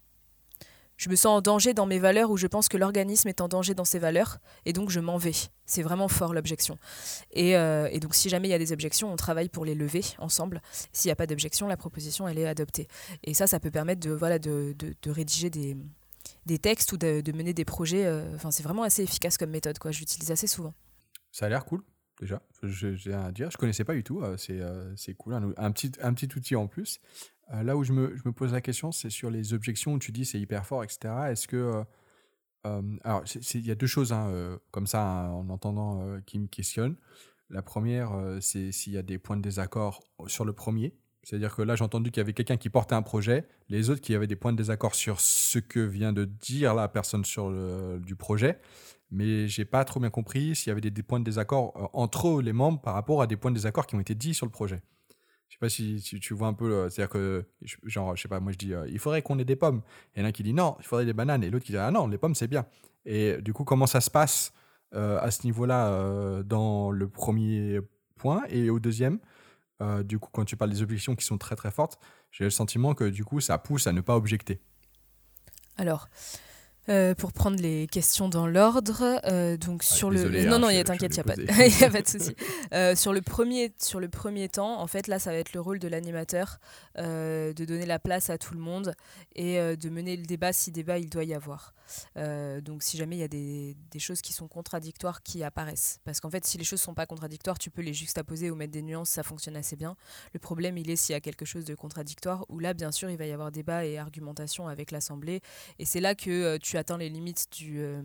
je 0.98 1.10
me 1.10 1.16
sens 1.16 1.38
en 1.38 1.42
danger 1.42 1.74
dans 1.74 1.86
mes 1.86 2.00
valeurs 2.00 2.32
ou 2.32 2.38
je 2.38 2.48
pense 2.48 2.68
que 2.68 2.78
l'organisme 2.78 3.28
est 3.28 3.42
en 3.42 3.48
danger 3.48 3.74
dans 3.74 3.86
ses 3.86 4.00
valeurs 4.00 4.40
et 4.66 4.74
donc 4.74 4.90
je 4.90 5.00
m'en 5.00 5.18
vais. 5.18 5.34
C'est 5.66 5.84
vraiment 5.84 6.08
fort 6.08 6.34
l'objection. 6.34 6.78
Et, 7.32 7.56
euh, 7.56 7.90
donc 8.00 8.16
si 8.16 8.30
jamais 8.30 8.48
il 8.48 8.52
y 8.52 8.56
a 8.56 8.60
des 8.60 8.74
objections, 8.74 9.12
on 9.12 9.16
travaille 9.16 9.50
pour 9.50 9.64
les 9.64 9.76
lever 9.76 10.02
ensemble. 10.18 10.62
S'il 10.92 11.10
n'y 11.10 11.14
a 11.14 11.16
pas 11.16 11.28
d'objection, 11.28 11.68
la 11.68 11.78
proposition 11.78 12.28
elle 12.28 12.40
est 12.40 12.48
adoptée. 12.48 12.88
Et 13.24 13.34
ça, 13.34 13.48
ça 13.48 13.60
peut 13.60 13.72
permettre 13.72 14.02
de, 14.02 14.12
voilà, 14.12 14.40
de, 14.40 14.76
rédiger 15.06 15.50
des, 15.50 15.78
des, 16.46 16.58
textes 16.58 16.92
ou 16.92 16.98
de, 16.98 17.32
mener 17.32 17.54
des 17.54 17.66
projets. 17.66 18.06
Euh, 18.06 18.36
enfin, 18.36 18.52
c'est 18.52 18.64
vraiment 18.64 18.84
assez 18.84 19.04
efficace 19.04 19.38
comme 19.38 19.52
méthode. 19.52 19.78
Quoi. 19.80 19.92
Je 19.92 20.00
l'utilise 20.00 20.32
assez 20.32 20.48
souvent. 20.48 20.74
Ça 21.32 21.46
a 21.46 21.50
l'air 21.50 21.66
cool 21.66 21.84
déjà. 22.20 22.42
J'ai 22.64 23.14
à 23.14 23.32
dire, 23.32 23.52
je 23.52 23.58
connaissais 23.58 23.84
pas 23.84 23.94
du 23.94 24.04
tout. 24.04 24.22
Euh, 24.22 24.36
c'est 24.38 25.14
cool, 25.14 25.34
un, 25.58 25.72
petit, 25.72 25.92
un 26.02 26.14
petit 26.14 26.30
outil 26.36 26.56
en 26.56 26.68
plus. 26.68 27.00
Euh, 27.54 27.64
là 27.64 27.78
où 27.78 27.84
je 27.84 27.94
me, 27.94 28.32
pose 28.32 28.54
la 28.54 28.62
question, 28.62 28.92
c'est 28.92 29.10
sur 29.10 29.30
les 29.30 29.54
objections 29.54 29.94
où 29.94 30.00
tu 30.00 30.12
dis 30.12 30.26
c'est 30.26 30.40
hyper 30.40 30.66
fort, 30.66 30.84
etc. 30.84 31.14
Est-ce 31.30 31.48
que. 31.48 31.56
Euh, 31.56 31.84
euh, 32.66 32.82
alors, 33.04 33.24
il 33.54 33.66
y 33.66 33.72
a 33.72 33.76
deux 33.76 33.88
choses 33.88 34.12
hein, 34.12 34.60
comme 34.72 34.88
ça 34.88 35.02
hein, 35.02 35.30
en 35.30 35.50
entendant 35.50 36.20
qui 36.26 36.40
me 36.40 36.48
questionnent. 36.48 36.98
La 37.50 37.62
première, 37.62 38.12
c'est 38.42 38.74
s'il 38.74 38.94
y 38.94 38.98
a 38.98 39.04
des 39.04 39.18
points 39.18 39.38
de 39.38 39.42
désaccord 39.42 40.04
sur 40.28 40.44
le 40.44 40.52
premier. 40.52 40.94
C'est-à-dire 41.24 41.56
que 41.56 41.62
là, 41.62 41.76
j'ai 41.76 41.84
entendu 41.84 42.12
qu'il 42.12 42.20
y 42.20 42.22
avait 42.22 42.34
quelqu'un 42.34 42.58
qui 42.58 42.70
portait 42.70 42.96
un 42.96 43.02
projet, 43.02 43.48
les 43.70 43.90
autres 43.90 44.02
qui 44.02 44.16
avaient 44.16 44.28
des 44.28 44.36
points 44.36 44.52
de 44.52 44.58
désaccord 44.58 44.96
sur 44.96 45.22
ce 45.22 45.60
que 45.60 45.80
vient 45.80 46.14
de 46.14 46.26
dire 46.26 46.74
la 46.74 46.88
personne 46.88 47.24
sur 47.24 47.50
le, 47.50 48.00
du 48.00 48.16
projet, 48.16 48.60
mais 49.12 49.48
j'ai 49.48 49.66
pas 49.66 49.86
trop 49.86 50.00
bien 50.00 50.10
compris 50.10 50.56
s'il 50.56 50.70
y 50.70 50.72
avait 50.72 50.82
des, 50.82 50.92
des, 50.92 51.04
points 51.04 51.20
de 51.20 51.26
désaccord 51.26 51.90
entre 51.94 52.42
les 52.42 52.54
membres 52.54 52.82
par 52.82 52.94
rapport 52.94 53.22
à 53.22 53.28
des 53.28 53.38
points 53.38 53.52
de 53.52 53.56
désaccord 53.56 53.88
qui 53.88 53.96
ont 53.96 54.00
été 54.00 54.16
dits 54.16 54.34
sur 54.34 54.46
le 54.46 54.52
projet. 54.52 54.82
Je 55.50 55.56
sais 55.56 55.60
pas 55.60 55.70
si, 55.70 56.02
tu 56.02 56.34
vois 56.34 56.48
un 56.48 56.54
peu, 56.54 56.90
c'est-à-dire 56.90 57.10
que, 57.10 57.46
genre, 57.84 58.16
je 58.16 58.22
sais 58.22 58.28
pas, 58.28 58.40
moi 58.40 58.52
je 58.52 58.58
dis, 58.58 58.74
il 58.90 59.00
faudrait 59.00 59.22
qu'on 59.22 59.40
ait 59.40 59.46
des 59.46 59.56
pommes. 59.56 59.82
Et 60.14 60.18
il 60.18 60.20
y 60.20 60.24
en 60.24 60.26
a 60.26 60.30
un 60.30 60.32
qui 60.32 60.44
dit 60.44 60.54
non, 60.54 60.76
il 60.80 60.86
faudrait 60.86 61.06
des 61.06 61.14
bananes. 61.14 61.44
Et 61.44 61.50
l'autre 61.50 61.66
qui 61.66 61.72
dit, 61.72 61.78
ah 61.78 61.90
non, 61.92 62.08
les 62.08 62.18
pommes 62.18 62.36
c'est 62.36 62.48
bien. 62.48 62.66
Et 63.06 63.42
du 63.42 63.54
coup, 63.54 63.64
comment 63.64 63.88
ça 63.88 64.02
se 64.02 64.10
passe 64.12 64.52
à 64.94 65.32
ce 65.32 65.44
niveau-là 65.46 66.44
dans 66.44 66.92
le 66.92 67.08
premier 67.08 67.80
point 68.18 68.44
et 68.50 68.70
au 68.70 68.80
deuxième 68.80 69.20
Du 70.04 70.20
coup, 70.20 70.30
quand 70.32 70.44
tu 70.44 70.58
parles 70.58 70.72
des 70.72 70.82
objections 70.82 71.16
qui 71.16 71.26
sont 71.26 71.38
très 71.38 71.56
très 71.56 71.72
fortes, 71.72 72.00
j'ai 72.32 72.44
le 72.44 72.50
sentiment 72.50 72.94
que 72.94 73.06
du 73.06 73.24
coup, 73.24 73.40
ça 73.40 73.58
pousse 73.58 73.88
à 73.88 73.94
ne 73.94 74.02
pas 74.02 74.16
objecter. 74.16 74.60
Alors, 75.78 76.10
euh, 76.90 77.14
pour 77.14 77.34
prendre 77.34 77.62
les 77.62 77.86
questions 77.88 78.30
dans 78.30 78.48
l'ordre. 78.48 79.20
Euh, 79.26 79.58
donc 79.58 79.82
ah, 79.84 79.94
sur 79.94 80.10
le 80.10 80.46
non 80.46 80.54
hein, 80.54 80.60
non, 80.60 80.70
il 80.70 80.78
y 80.78 80.80
a 80.80 80.86
t'inquiète, 80.86 81.16
il 81.16 81.18
y 81.18 81.20
a 81.20 81.24
pas 81.24 81.36
de... 81.36 81.44
a 81.86 81.90
pas 81.90 82.02
de 82.02 82.08
souci. 82.08 82.34
Euh, 82.74 82.96
sur 82.96 83.12
le 83.12 83.22
premier 83.22 83.74
sur 83.78 84.00
le 84.00 84.08
premier 84.08 84.48
temps, 84.48 84.80
en 84.80 84.88
fait 84.88 85.08
là, 85.08 85.20
ça 85.20 85.32
va 85.32 85.38
être 85.38 85.52
le 85.52 85.60
rôle 85.60 85.80
de 85.80 85.88
l'animateur 85.88 86.60
de 86.98 87.66
donner 87.66 87.86
la 87.86 88.00
place 88.00 88.30
à 88.30 88.38
tout 88.38 88.54
le 88.54 88.60
monde 88.60 88.96
et 89.36 89.58
de 89.58 89.90
mener 89.90 90.18
le 90.18 90.24
débat 90.24 90.52
si 90.52 90.72
débat 90.72 90.98
il 90.98 91.10
doit 91.10 91.26
y 91.26 91.34
avoir. 91.36 91.74
donc 92.16 92.82
si 92.82 92.98
jamais 92.98 93.18
il 93.18 93.20
y 93.20 93.24
a 93.24 93.28
des, 93.28 93.78
des, 93.92 94.00
choses 94.00 94.22
qui 94.22 94.34
sont 94.34 94.48
contradictoires 94.48 95.22
qui 95.22 95.44
apparaissent, 95.44 96.00
parce 96.06 96.20
qu'en 96.20 96.32
fait 96.32 96.46
si 96.46 96.58
les 96.58 96.64
choses 96.64 96.82
sont 96.82 96.96
pas 96.96 97.06
contradictoires, 97.06 97.60
tu 97.60 97.70
peux 97.70 97.84
les 97.84 97.94
juxtaposer 97.94 98.50
ou 98.50 98.56
mettre 98.56 98.72
des 98.72 98.82
nuances, 98.82 99.10
ça 99.10 99.22
fonctionne 99.22 99.56
assez 99.56 99.76
bien. 99.76 99.96
Le 100.34 100.40
problème 100.40 100.78
il 100.78 100.90
est 100.90 100.96
s'il 100.96 101.14
y 101.14 101.16
a 101.16 101.22
quelque 101.22 101.46
chose 101.46 101.66
de 101.66 101.76
contradictoire 101.76 102.46
où 102.50 102.58
là 102.58 102.74
bien 102.74 102.92
sûr 102.92 103.12
il 103.12 103.18
va 103.18 103.28
y 103.28 103.32
avoir 103.32 103.52
débat 103.52 103.86
et 103.86 104.00
argumentation 104.00 104.68
avec 104.68 104.90
l'assemblée 104.90 105.42
et 105.78 105.86
c'est 105.86 106.02
là 106.02 106.16
que 106.16 106.58
tu 106.58 106.77
atteins 106.78 106.98
les 106.98 107.10
limites 107.10 107.48
du, 107.52 107.80
euh, 107.80 108.02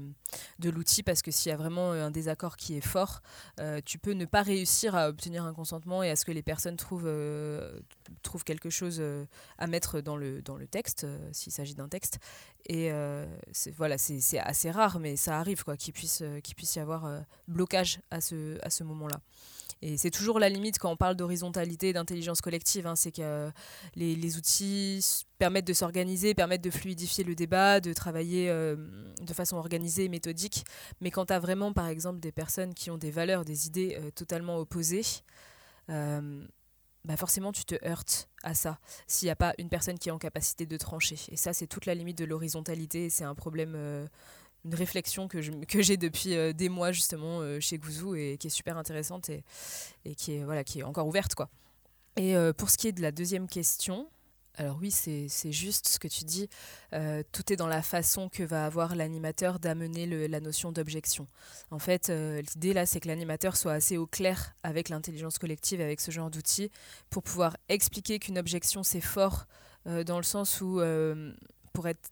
de 0.59 0.71
l'outil 0.71 1.03
parce 1.03 1.23
que 1.23 1.31
s'il 1.31 1.51
y 1.51 1.53
a 1.53 1.57
vraiment 1.57 1.93
un 1.93 2.11
désaccord 2.11 2.57
qui 2.57 2.77
est 2.77 2.81
fort, 2.87 3.23
euh, 3.61 3.81
tu 3.85 3.99
peux 3.99 4.13
ne 4.13 4.25
pas 4.25 4.43
réussir 4.43 4.95
à 4.95 5.09
obtenir 5.09 5.45
un 5.45 5.55
consentement 5.55 6.03
et 6.03 6.11
à 6.11 6.17
ce 6.17 6.25
que 6.25 6.33
les 6.33 6.43
personnes 6.43 6.77
trouvent, 6.77 7.07
euh, 7.07 7.81
trouvent 8.23 8.45
quelque 8.45 8.71
chose 8.71 9.03
à 9.59 9.67
mettre 9.67 10.01
dans 10.01 10.17
le, 10.17 10.43
dans 10.43 10.57
le 10.57 10.67
texte, 10.67 11.07
s'il 11.33 11.53
s'agit 11.53 11.75
d'un 11.75 11.89
texte. 11.89 12.19
Et 12.67 12.91
voilà, 13.77 13.99
c'est, 13.99 14.39
assez 14.39 14.71
rare, 14.71 14.99
mais 14.99 15.17
ça 15.17 15.39
arrive 15.39 15.65
quoi, 15.65 15.77
qu'il 15.77 15.93
puisse, 15.93 16.23
qu'il 16.43 16.55
puisse 16.55 16.75
y 16.77 16.81
avoir 16.81 17.23
blocage 17.49 18.01
à 18.11 18.21
ce, 18.21 18.59
à 18.65 18.71
ce 18.71 18.85
moment-là. 18.85 19.21
Et 19.83 19.97
c'est 19.97 20.11
toujours 20.11 20.39
la 20.39 20.49
limite 20.49 20.79
quand 20.79 20.91
on 20.91 20.97
parle 20.97 21.17
d'horizontalité, 21.17 21.93
d'intelligence 21.93 22.41
collective, 22.41 22.87
hein, 22.87 22.95
c'est 22.95 23.11
que 23.11 23.51
les, 23.97 24.15
les, 24.15 24.37
outils 24.37 25.05
permettent 25.39 25.67
de 25.67 25.73
s'organiser, 25.73 26.35
permettent 26.35 26.63
de 26.63 26.71
fluidifier 26.71 27.25
le 27.25 27.35
débat, 27.35 27.81
de 27.81 27.93
travailler 27.93 28.49
euh, 28.49 28.77
de 29.21 29.35
façon 29.35 29.57
organisée 29.57 30.05
et 30.05 30.09
méthodique. 30.09 30.65
Mais 31.01 31.11
quand 31.11 31.27
tu 31.27 31.33
as 31.33 31.41
vraiment, 31.41 31.73
par 31.73 31.89
exemple, 31.89 32.21
des 32.21 32.31
personnes 32.31 32.75
qui 32.75 32.93
ont 32.93 32.97
des 32.97 33.11
valeurs, 33.11 33.45
des 33.45 33.67
idées 33.67 33.99
euh, 34.01 34.13
totalement 34.13 34.57
opposées, 34.57 35.05
euh, 35.91 36.47
bah 37.05 37.17
forcément 37.17 37.51
tu 37.51 37.65
te 37.65 37.75
heurtes 37.85 38.29
à 38.45 38.55
ça 38.55 38.79
s'il 39.09 39.27
n'y 39.27 39.33
a 39.33 39.37
pas 39.37 39.55
une 39.59 39.69
personne 39.69 39.99
qui 39.99 40.09
est 40.09 40.13
en 40.13 40.19
capacité 40.19 40.65
de 40.65 40.77
trancher. 40.77 41.19
Et 41.31 41.37
ça, 41.37 41.53
c'est 41.53 41.67
toute 41.67 41.87
la 41.87 41.97
limite 41.97 42.19
de 42.19 42.25
l'horizontalité. 42.25 43.11
C'est 43.11 43.25
un 43.25 43.35
problème 43.35 44.09
une 44.65 44.75
réflexion 44.75 45.29
que, 45.29 45.39
que 45.65 45.83
j'ai 45.83 45.97
depuis 45.97 46.35
euh, 46.37 46.53
des 46.53 46.69
mois 46.69 46.93
justement 46.93 47.41
euh, 47.41 47.61
chez 47.61 47.79
Gouzou 47.79 48.15
et 48.15 48.37
qui 48.39 48.47
est 48.47 48.51
super 48.51 48.77
intéressante 48.77 49.29
et, 49.29 49.45
et 50.05 50.15
qui, 50.15 50.37
est, 50.37 50.45
voilà, 50.45 50.65
qui 50.65 50.81
est 50.81 50.85
encore 50.85 51.07
ouverte. 51.07 51.35
Quoi. 51.35 51.49
Et 52.17 52.37
euh, 52.37 52.53
pour 52.53 52.71
ce 52.71 52.77
qui 52.77 52.89
est 52.89 52.93
de 52.93 53.03
la 53.03 53.13
deuxième 53.13 53.49
question, 53.49 54.09
alors 54.57 54.77
oui, 54.81 54.91
c'est 54.91 55.29
juste 55.51 55.89
ce 55.89 55.99
que 55.99 56.09
tu 56.09 56.25
dis. 56.25 56.47
tout 57.33 57.51
est 57.51 57.57
dans 57.57 57.67
la 57.67 57.81
façon 57.81 58.29
que 58.29 58.43
va 58.43 58.67
avoir 58.67 58.95
l'animateur 58.95 59.59
d'amener 59.59 60.29
la 60.29 60.41
notion 60.41 60.73
d'objection. 60.73 61.27
En 61.71 61.79
fait, 61.79 62.11
l'idée 62.11 62.75
là, 62.75 62.85
c'est 62.85 63.01
que 63.01 63.09
l'animateur 63.09 63.57
soit 63.57 63.73
assez 63.73 63.97
au 63.97 64.07
clair 64.07 64.55
avec 64.63 64.91
l'intelligence 64.91 65.39
collective, 65.39 65.81
avec 65.81 66.03
ce 66.03 66.11
genre 66.11 66.31
d'outils, 66.31 66.71
pour 67.09 67.23
pouvoir 67.23 67.57
expliquer 67.71 68.19
qu'une 68.19 68.39
objection, 68.39 68.83
c'est 68.83 69.01
fort, 69.01 69.47
dans 69.87 70.19
le 70.19 70.23
sens 70.23 70.61
où, 70.61 70.83
pour 71.73 71.89
être 71.89 72.12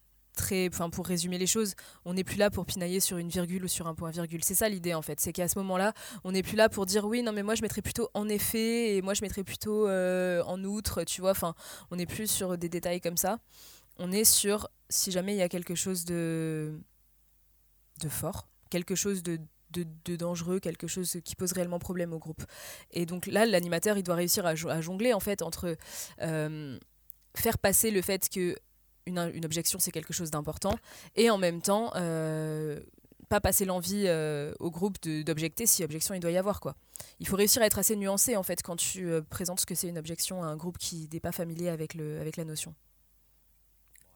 enfin 0.68 0.90
pour 0.90 1.06
résumer 1.06 1.38
les 1.38 1.46
choses, 1.46 1.74
on 2.04 2.14
n'est 2.14 2.24
plus 2.24 2.36
là 2.36 2.50
pour 2.50 2.66
pinailler 2.66 3.00
sur 3.00 3.18
une 3.18 3.28
virgule 3.28 3.64
ou 3.64 3.68
sur 3.68 3.86
un 3.86 3.94
point 3.94 4.10
virgule. 4.10 4.42
C'est 4.44 4.54
ça 4.54 4.68
l'idée 4.68 4.94
en 4.94 5.02
fait, 5.02 5.20
c'est 5.20 5.32
qu'à 5.32 5.48
ce 5.48 5.58
moment-là, 5.58 5.92
on 6.24 6.32
n'est 6.32 6.42
plus 6.42 6.56
là 6.56 6.68
pour 6.68 6.86
dire 6.86 7.04
oui, 7.04 7.22
non 7.22 7.32
mais 7.32 7.42
moi 7.42 7.54
je 7.54 7.62
mettrais 7.62 7.82
plutôt 7.82 8.08
en 8.14 8.28
effet 8.28 8.96
et 8.96 9.02
moi 9.02 9.14
je 9.14 9.22
mettrais 9.22 9.44
plutôt 9.44 9.88
euh, 9.88 10.42
en 10.44 10.62
outre, 10.64 11.04
tu 11.04 11.20
vois. 11.20 11.32
Enfin, 11.32 11.54
on 11.90 11.96
n'est 11.96 12.06
plus 12.06 12.30
sur 12.30 12.56
des 12.58 12.68
détails 12.68 13.00
comme 13.00 13.16
ça. 13.16 13.38
On 13.98 14.12
est 14.12 14.24
sur 14.24 14.68
si 14.88 15.10
jamais 15.10 15.34
il 15.34 15.38
y 15.38 15.42
a 15.42 15.48
quelque 15.48 15.74
chose 15.74 16.04
de 16.04 16.80
de 18.02 18.08
fort, 18.08 18.48
quelque 18.70 18.94
chose 18.94 19.22
de 19.22 19.38
de, 19.72 20.16
dangereux, 20.16 20.60
quelque 20.60 20.86
chose 20.86 21.18
qui 21.24 21.36
pose 21.36 21.52
réellement 21.52 21.78
problème 21.78 22.12
au 22.12 22.18
groupe. 22.18 22.42
Et 22.90 23.06
donc 23.06 23.26
là, 23.26 23.46
l'animateur, 23.46 23.96
il 23.96 24.02
doit 24.02 24.16
réussir 24.16 24.44
à, 24.46 24.54
jongler 24.54 25.12
en 25.12 25.20
fait 25.20 25.42
entre 25.42 25.76
euh, 26.22 26.78
faire 27.34 27.58
passer 27.58 27.90
le 27.90 28.02
fait 28.02 28.28
que 28.28 28.56
une, 29.06 29.44
objection, 29.44 29.78
c'est 29.78 29.90
quelque 29.90 30.12
chose 30.12 30.30
d'important. 30.30 30.74
Et 31.16 31.30
en 31.30 31.38
même 31.38 31.60
temps, 31.60 31.92
euh, 31.96 32.80
pas 33.28 33.40
passer 33.40 33.64
l'envie 33.64 34.04
euh, 34.06 34.52
au 34.58 34.70
groupe 34.70 35.00
d'objecter 35.02 35.66
si 35.66 35.84
objection 35.84 36.14
il 36.14 36.20
doit 36.20 36.30
y 36.30 36.36
avoir. 36.36 36.60
quoi. 36.60 36.76
Il 37.18 37.28
faut 37.28 37.36
réussir 37.36 37.62
à 37.62 37.66
être 37.66 37.78
assez 37.78 37.96
nuancé 37.96 38.36
en 38.36 38.42
fait 38.42 38.62
quand 38.62 38.76
tu 38.76 39.10
euh, 39.10 39.22
présentes 39.22 39.60
ce 39.60 39.66
que 39.66 39.74
c'est 39.74 39.88
une 39.88 39.98
objection 39.98 40.42
à 40.42 40.46
un 40.46 40.56
groupe 40.56 40.78
qui 40.78 41.08
n'est 41.12 41.20
pas 41.20 41.32
familier 41.32 41.68
avec, 41.68 41.94
le, 41.94 42.20
avec 42.20 42.36
la 42.36 42.44
notion. 42.44 42.74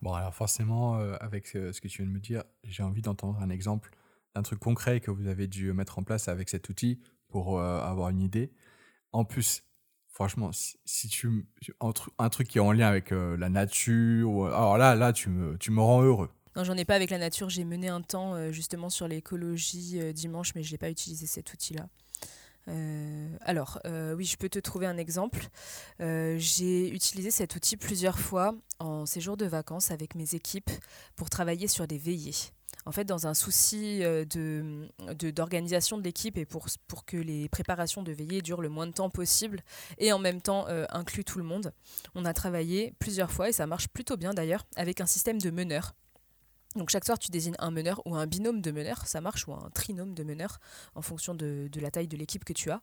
Bon, 0.03 0.13
alors 0.13 0.35
forcément, 0.35 0.97
avec 1.21 1.47
ce 1.47 1.81
que 1.81 1.89
tu 1.89 2.03
viens 2.03 2.07
de 2.07 2.15
me 2.15 2.21
dire, 2.21 2.45
j'ai 2.65 2.83
envie 2.83 3.01
d'entendre 3.01 3.39
un 3.41 3.49
exemple 3.49 3.91
d'un 4.35 4.43
truc 4.43 4.59
concret 4.59 5.01
que 5.01 5.11
vous 5.11 5.29
avez 5.29 5.47
dû 5.47 5.73
mettre 5.73 5.99
en 5.99 6.03
place 6.03 6.29
avec 6.29 6.51
cet 6.51 6.69
outil 6.69 7.01
pour 7.29 7.59
avoir 7.59 8.11
une 8.11 8.21
idée. 8.21 8.53
En 9.13 9.25
plus, 9.25 9.63
franchement, 10.15 10.51
si, 10.85 11.09
tu 11.09 11.47
un, 12.19 12.29
truc 12.31 12.49
qui 12.49 12.59
est 12.59 12.61
en 12.61 12.73
lien 12.73 12.87
avec 12.87 13.13
euh, 13.13 13.37
la 13.37 13.49
nature, 13.49 14.47
alors 14.47 14.79
là, 14.79 14.95
là, 14.95 15.13
tu 15.13 15.29
me, 15.29 15.59
tu 15.59 15.73
me 15.73 15.81
rends 15.81 16.03
heureux. 16.03 16.31
Non, 16.57 16.63
j'en 16.63 16.77
ai 16.77 16.85
pas 16.85 16.95
avec 16.95 17.11
la 17.11 17.19
nature. 17.19 17.51
J'ai 17.51 17.65
mené 17.65 17.89
un 17.89 18.01
temps 18.01 18.35
euh, 18.35 18.53
justement 18.53 18.89
sur 18.91 19.09
l'écologie 19.09 20.01
euh, 20.01 20.13
dimanche, 20.13 20.55
mais 20.55 20.63
je 20.63 20.71
n'ai 20.71 20.79
pas 20.79 20.89
utilisé 20.89 21.27
cet 21.27 21.53
outil-là. 21.53 21.89
alors, 23.41 23.81
oui, 24.17 24.25
je 24.25 24.37
peux 24.37 24.49
te 24.49 24.59
trouver 24.59 24.87
un 24.87 24.97
exemple. 24.97 25.49
J'ai 25.99 26.89
utilisé 26.89 27.31
cet 27.31 27.57
outil 27.57 27.77
plusieurs 27.77 28.19
fois 28.19 28.55
en 28.79 29.05
séjour 29.05 29.37
de 29.37 29.45
vacances 29.45 29.91
avec 29.91 30.15
mes 30.15 30.35
équipes 30.35 30.71
pour 31.17 31.29
travailler 31.29 31.69
sur 31.69 31.87
des 31.87 31.99
veillées 31.99 32.53
en 32.87 32.93
fait, 32.93 33.05
dans 33.05 33.27
un 33.27 33.35
souci 33.35 34.03
euh, 34.03 34.25
d'organisation 35.35 35.99
de, 35.99 36.03
l'équipe 36.03 36.37
et 36.37 36.45
pour, 36.45 36.67
pour 36.87 37.05
que 37.05 37.17
les 37.17 37.49
préparations 37.49 38.03
de 38.03 38.13
veillée 38.13 38.43
durent 38.43 38.61
le 38.61 38.69
moins 38.69 38.87
de 38.87 38.93
temps 38.93 39.11
possible 39.11 39.61
et 39.99 40.13
en 40.13 40.19
même 40.19 40.41
temps 40.41 40.67
euh, 40.69 40.87
incluent 40.91 41.25
tout 41.25 41.39
le 41.39 41.45
monde, 41.45 41.73
on 42.15 42.25
a 42.25 42.35
travaillé 42.35 42.95
plusieurs 42.99 43.31
fois 43.31 43.49
et 43.49 43.53
ça 43.53 43.67
marche 43.67 43.89
plutôt 43.89 44.17
bien 44.17 44.35
d'ailleurs 44.35 44.65
avec 44.77 45.01
un 45.01 45.07
système 45.07 45.41
de 45.41 45.51
meneurs. 45.51 45.95
Donc 46.77 46.91
chaque 46.91 47.05
soir, 47.05 47.19
tu 47.19 47.31
désignes 47.31 47.55
un 47.59 47.71
meneur 47.71 48.03
ou 48.05 48.15
un 48.17 48.27
binôme 48.27 48.61
de 48.61 48.71
meneurs, 48.71 49.07
ça 49.07 49.21
marche, 49.21 49.47
ou 49.47 49.53
un 49.53 49.71
trinôme 49.75 50.15
de 50.15 50.25
meneurs, 50.25 50.59
en 50.95 51.03
fonction 51.03 51.35
de, 51.35 51.69
la 51.81 51.91
taille 51.91 52.09
de 52.09 52.17
l'équipe 52.17 52.45
que 52.45 52.53
tu 52.53 52.71
as. 52.71 52.83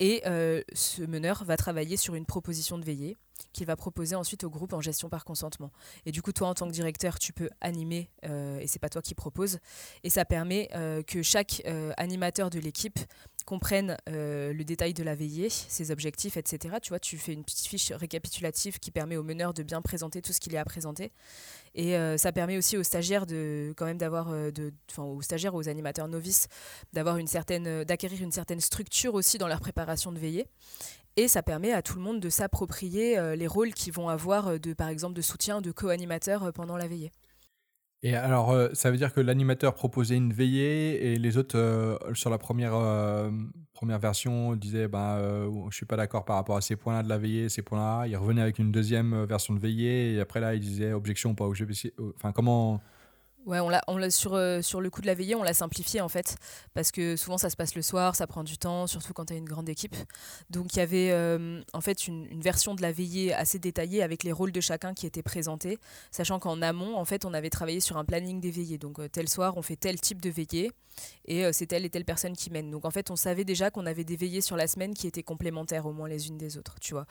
Et 0.00 0.22
euh, 0.26 0.62
ce 0.74 1.02
meneur 1.02 1.44
va 1.44 1.56
travailler 1.56 1.96
sur 1.96 2.14
une 2.14 2.26
proposition 2.26 2.78
de 2.78 2.84
veillée 2.84 3.16
qu'il 3.52 3.66
va 3.66 3.76
proposer 3.76 4.14
ensuite 4.14 4.44
au 4.44 4.50
groupe 4.50 4.72
en 4.72 4.80
gestion 4.80 5.08
par 5.08 5.24
consentement. 5.24 5.70
Et 6.06 6.12
du 6.12 6.22
coup, 6.22 6.32
toi, 6.32 6.48
en 6.48 6.54
tant 6.54 6.66
que 6.66 6.72
directeur, 6.72 7.18
tu 7.18 7.32
peux 7.32 7.48
animer, 7.60 8.10
euh, 8.24 8.58
et 8.58 8.66
c'est 8.66 8.78
pas 8.78 8.88
toi 8.88 9.02
qui 9.02 9.14
propose. 9.14 9.58
Et 10.04 10.10
ça 10.10 10.24
permet 10.24 10.68
euh, 10.74 11.02
que 11.02 11.22
chaque 11.22 11.62
euh, 11.66 11.92
animateur 11.96 12.50
de 12.50 12.58
l'équipe 12.58 12.98
comprenne 13.44 13.96
le 14.06 14.62
détail 14.62 14.94
de 14.94 15.02
la 15.02 15.14
veillée, 15.14 15.48
ses 15.48 15.90
objectifs, 15.90 16.36
etc. 16.36 16.76
Tu 16.82 16.90
vois, 16.90 16.98
tu 16.98 17.18
fais 17.18 17.32
une 17.32 17.44
petite 17.44 17.66
fiche 17.66 17.92
récapitulative 17.92 18.78
qui 18.78 18.90
permet 18.90 19.16
au 19.16 19.22
meneur 19.22 19.54
de 19.54 19.62
bien 19.62 19.82
présenter 19.82 20.22
tout 20.22 20.32
ce 20.32 20.40
qu'il 20.40 20.52
y 20.52 20.56
a 20.56 20.60
à 20.60 20.64
présenter. 20.64 21.12
Et 21.74 21.96
ça 22.18 22.32
permet 22.32 22.58
aussi 22.58 22.76
aux 22.76 22.82
stagiaires 22.82 23.26
de 23.26 23.72
quand 23.76 23.86
même 23.86 23.98
d'avoir, 23.98 24.30
de, 24.30 24.72
aux 24.98 25.22
stagiaires, 25.22 25.54
aux 25.54 25.68
animateurs 25.68 26.08
novices, 26.08 26.48
d'avoir 26.92 27.16
une 27.16 27.26
certaine, 27.26 27.84
d'acquérir 27.84 28.22
une 28.22 28.32
certaine 28.32 28.60
structure 28.60 29.14
aussi 29.14 29.38
dans 29.38 29.48
leur 29.48 29.60
préparation 29.60 30.12
de 30.12 30.18
veillée. 30.18 30.46
Et 31.16 31.28
ça 31.28 31.42
permet 31.42 31.72
à 31.72 31.82
tout 31.82 31.96
le 31.96 32.02
monde 32.02 32.20
de 32.20 32.30
s'approprier 32.30 33.18
euh, 33.18 33.36
les 33.36 33.46
rôles 33.46 33.74
qu'ils 33.74 33.92
vont 33.92 34.08
avoir, 34.08 34.48
euh, 34.48 34.58
de, 34.58 34.72
par 34.72 34.88
exemple, 34.88 35.14
de 35.14 35.20
soutien, 35.20 35.60
de 35.60 35.70
co-animateur 35.70 36.44
euh, 36.44 36.52
pendant 36.52 36.76
la 36.78 36.86
veillée. 36.86 37.12
Et 38.04 38.16
alors, 38.16 38.56
ça 38.72 38.90
veut 38.90 38.96
dire 38.96 39.12
que 39.12 39.20
l'animateur 39.20 39.74
proposait 39.74 40.16
une 40.16 40.32
veillée 40.32 41.12
et 41.12 41.18
les 41.18 41.36
autres, 41.36 41.98
sur 42.14 42.30
la 42.30 42.38
première, 42.38 42.72
première 43.74 44.00
version, 44.00 44.56
disaient 44.56 44.88
bah, 44.88 45.18
Je 45.20 45.66
ne 45.66 45.70
suis 45.70 45.86
pas 45.86 45.96
d'accord 45.96 46.24
par 46.24 46.34
rapport 46.34 46.56
à 46.56 46.60
ces 46.60 46.74
points-là 46.74 47.04
de 47.04 47.08
la 47.08 47.16
veillée, 47.18 47.48
ces 47.48 47.62
points-là. 47.62 48.08
Ils 48.08 48.16
revenaient 48.16 48.42
avec 48.42 48.58
une 48.58 48.72
deuxième 48.72 49.24
version 49.24 49.54
de 49.54 49.60
veillée 49.60 50.14
et 50.14 50.20
après 50.20 50.40
là, 50.40 50.54
ils 50.54 50.60
disaient 50.60 50.92
Objection, 50.92 51.36
pas 51.36 51.44
objection. 51.44 51.90
Enfin, 52.16 52.32
comment. 52.32 52.80
Ouais, 53.44 53.58
on 53.58 53.68
l'a, 53.68 53.82
on 53.88 53.96
l'a 53.96 54.08
sur, 54.08 54.34
euh, 54.34 54.62
sur 54.62 54.80
le 54.80 54.88
coup 54.88 55.00
de 55.00 55.06
la 55.08 55.14
veillée, 55.14 55.34
on 55.34 55.42
l'a 55.42 55.52
simplifié 55.52 56.00
en 56.00 56.08
fait, 56.08 56.36
parce 56.74 56.92
que 56.92 57.16
souvent 57.16 57.38
ça 57.38 57.50
se 57.50 57.56
passe 57.56 57.74
le 57.74 57.82
soir, 57.82 58.14
ça 58.14 58.28
prend 58.28 58.44
du 58.44 58.56
temps, 58.56 58.86
surtout 58.86 59.12
quand 59.12 59.24
tu 59.24 59.32
as 59.32 59.36
une 59.36 59.48
grande 59.48 59.68
équipe. 59.68 59.96
Donc 60.48 60.74
il 60.74 60.78
y 60.78 60.82
avait 60.82 61.10
euh, 61.10 61.60
en 61.72 61.80
fait 61.80 62.06
une, 62.06 62.40
version 62.40 62.76
de 62.76 62.82
la 62.82 62.92
veillée 62.92 63.34
assez 63.34 63.58
détaillée 63.58 64.02
avec 64.02 64.22
les 64.22 64.30
rôles 64.30 64.52
de 64.52 64.60
chacun 64.60 64.94
qui 64.94 65.06
étaient 65.06 65.24
présentés, 65.24 65.78
sachant 66.12 66.38
qu'en 66.38 66.62
amont, 66.62 66.96
en 66.96 67.04
fait, 67.04 67.24
on 67.24 67.34
avait 67.34 67.50
travaillé 67.50 67.80
sur 67.80 67.96
un 67.96 68.04
planning 68.04 68.40
des 68.40 68.52
veillées. 68.52 68.78
Donc 68.78 69.00
euh, 69.00 69.08
tel 69.08 69.28
soir, 69.28 69.56
on 69.56 69.62
fait 69.62 69.76
tel 69.76 70.00
type 70.00 70.22
de 70.22 70.30
veillée 70.30 70.70
et 71.24 71.50
c'est 71.54 71.64
telle 71.64 71.86
et 71.86 71.90
telle 71.90 72.04
personne 72.04 72.36
qui 72.36 72.50
mène. 72.50 72.70
Donc 72.70 72.84
en 72.84 72.90
fait, 72.90 73.10
on 73.10 73.16
savait 73.16 73.44
déjà 73.44 73.70
qu'on 73.70 73.86
avait 73.86 74.04
des 74.04 74.14
veillées 74.14 74.42
sur 74.42 74.56
la 74.56 74.66
semaine 74.66 74.92
qui 74.92 75.06
étaient 75.06 75.22
complémentaires 75.22 75.86
au 75.86 75.92
moins 75.92 76.06
les 76.06 76.28
unes 76.28 76.36
des 76.36 76.58
autres, 76.58 76.74
tu 76.82 76.92
vois, 76.92 77.06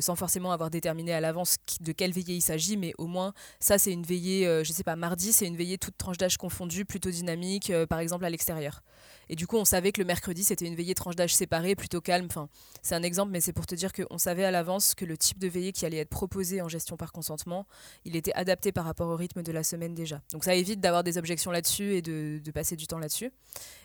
sans 0.00 0.16
forcément 0.16 0.50
avoir 0.50 0.70
déterminé 0.70 1.12
à 1.12 1.20
l'avance 1.20 1.58
de 1.82 1.92
quelle 1.92 2.12
veillée 2.12 2.36
il 2.36 2.40
s'agit, 2.40 2.78
mais 2.78 2.94
au 2.96 3.06
moins 3.06 3.34
ça 3.60 3.76
c'est 3.76 3.92
une 3.92 4.02
veillée, 4.02 4.62
je 4.64 4.72
sais 4.72 4.82
pas, 4.82 4.96
mardi 4.96 5.30
c'est 5.30 5.46
une 5.46 5.51
veillée 5.56 5.78
toute 5.78 5.96
tranche 5.96 6.18
d'âge 6.18 6.36
confondue, 6.36 6.84
plutôt 6.84 7.10
dynamique, 7.10 7.70
euh, 7.70 7.86
par 7.86 7.98
exemple 7.98 8.24
à 8.24 8.30
l'extérieur. 8.30 8.82
Et 9.28 9.36
du 9.36 9.46
coup, 9.46 9.56
on 9.56 9.64
savait 9.64 9.92
que 9.92 10.00
le 10.00 10.06
mercredi, 10.06 10.44
c'était 10.44 10.66
une 10.66 10.74
veillée 10.74 10.94
tranche 10.94 11.16
d'âge 11.16 11.34
séparée, 11.34 11.74
plutôt 11.74 12.00
calme. 12.00 12.26
Enfin, 12.26 12.48
c'est 12.82 12.94
un 12.94 13.02
exemple, 13.02 13.32
mais 13.32 13.40
c'est 13.40 13.52
pour 13.52 13.66
te 13.66 13.74
dire 13.74 13.92
qu'on 13.92 14.18
savait 14.18 14.44
à 14.44 14.50
l'avance 14.50 14.94
que 14.94 15.04
le 15.04 15.16
type 15.16 15.38
de 15.38 15.48
veillée 15.48 15.72
qui 15.72 15.86
allait 15.86 15.98
être 15.98 16.10
proposé 16.10 16.60
en 16.60 16.68
gestion 16.68 16.96
par 16.96 17.12
consentement, 17.12 17.66
il 18.04 18.16
était 18.16 18.32
adapté 18.34 18.72
par 18.72 18.84
rapport 18.84 19.08
au 19.08 19.16
rythme 19.16 19.42
de 19.42 19.52
la 19.52 19.62
semaine 19.62 19.94
déjà. 19.94 20.20
Donc 20.32 20.44
ça 20.44 20.54
évite 20.54 20.80
d'avoir 20.80 21.04
des 21.04 21.18
objections 21.18 21.50
là-dessus 21.50 21.94
et 21.94 22.02
de, 22.02 22.40
passer 22.52 22.76
du 22.76 22.86
temps 22.86 22.98
là-dessus. 22.98 23.32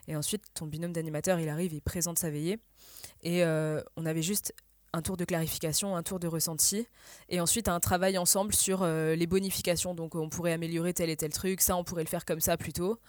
Et 0.07 0.15
ensuite, 0.15 0.43
ton 0.53 0.65
binôme 0.65 0.91
d'animateur, 0.91 1.39
il 1.39 1.49
arrive, 1.49 1.73
il 1.73 1.81
présente 1.81 2.19
sa 2.19 2.29
veillée. 2.29 2.59
Et 3.23 3.43
euh, 3.43 3.81
on 3.95 4.05
avait 4.05 4.21
juste 4.21 4.53
un 4.93 5.01
tour 5.01 5.17
de 5.17 5.25
clarification, 5.25 5.95
un 5.95 6.03
tour 6.03 6.19
de 6.19 6.27
ressenti, 6.27 6.87
et 7.29 7.39
ensuite 7.39 7.67
un 7.67 7.79
travail 7.79 8.17
ensemble 8.17 8.53
sur 8.53 8.83
euh, 8.83 9.15
les 9.15 9.27
bonifications. 9.27 9.93
Donc 9.93 10.15
on 10.15 10.29
pourrait 10.29 10.53
améliorer 10.53 10.93
tel 10.93 11.09
et 11.09 11.17
tel 11.17 11.31
truc, 11.31 11.61
ça 11.61 11.75
on 11.75 11.83
pourrait 11.83 12.03
le 12.03 12.09
faire 12.09 12.25
comme 12.25 12.39
ça 12.39 12.57
plutôt. 12.57 12.99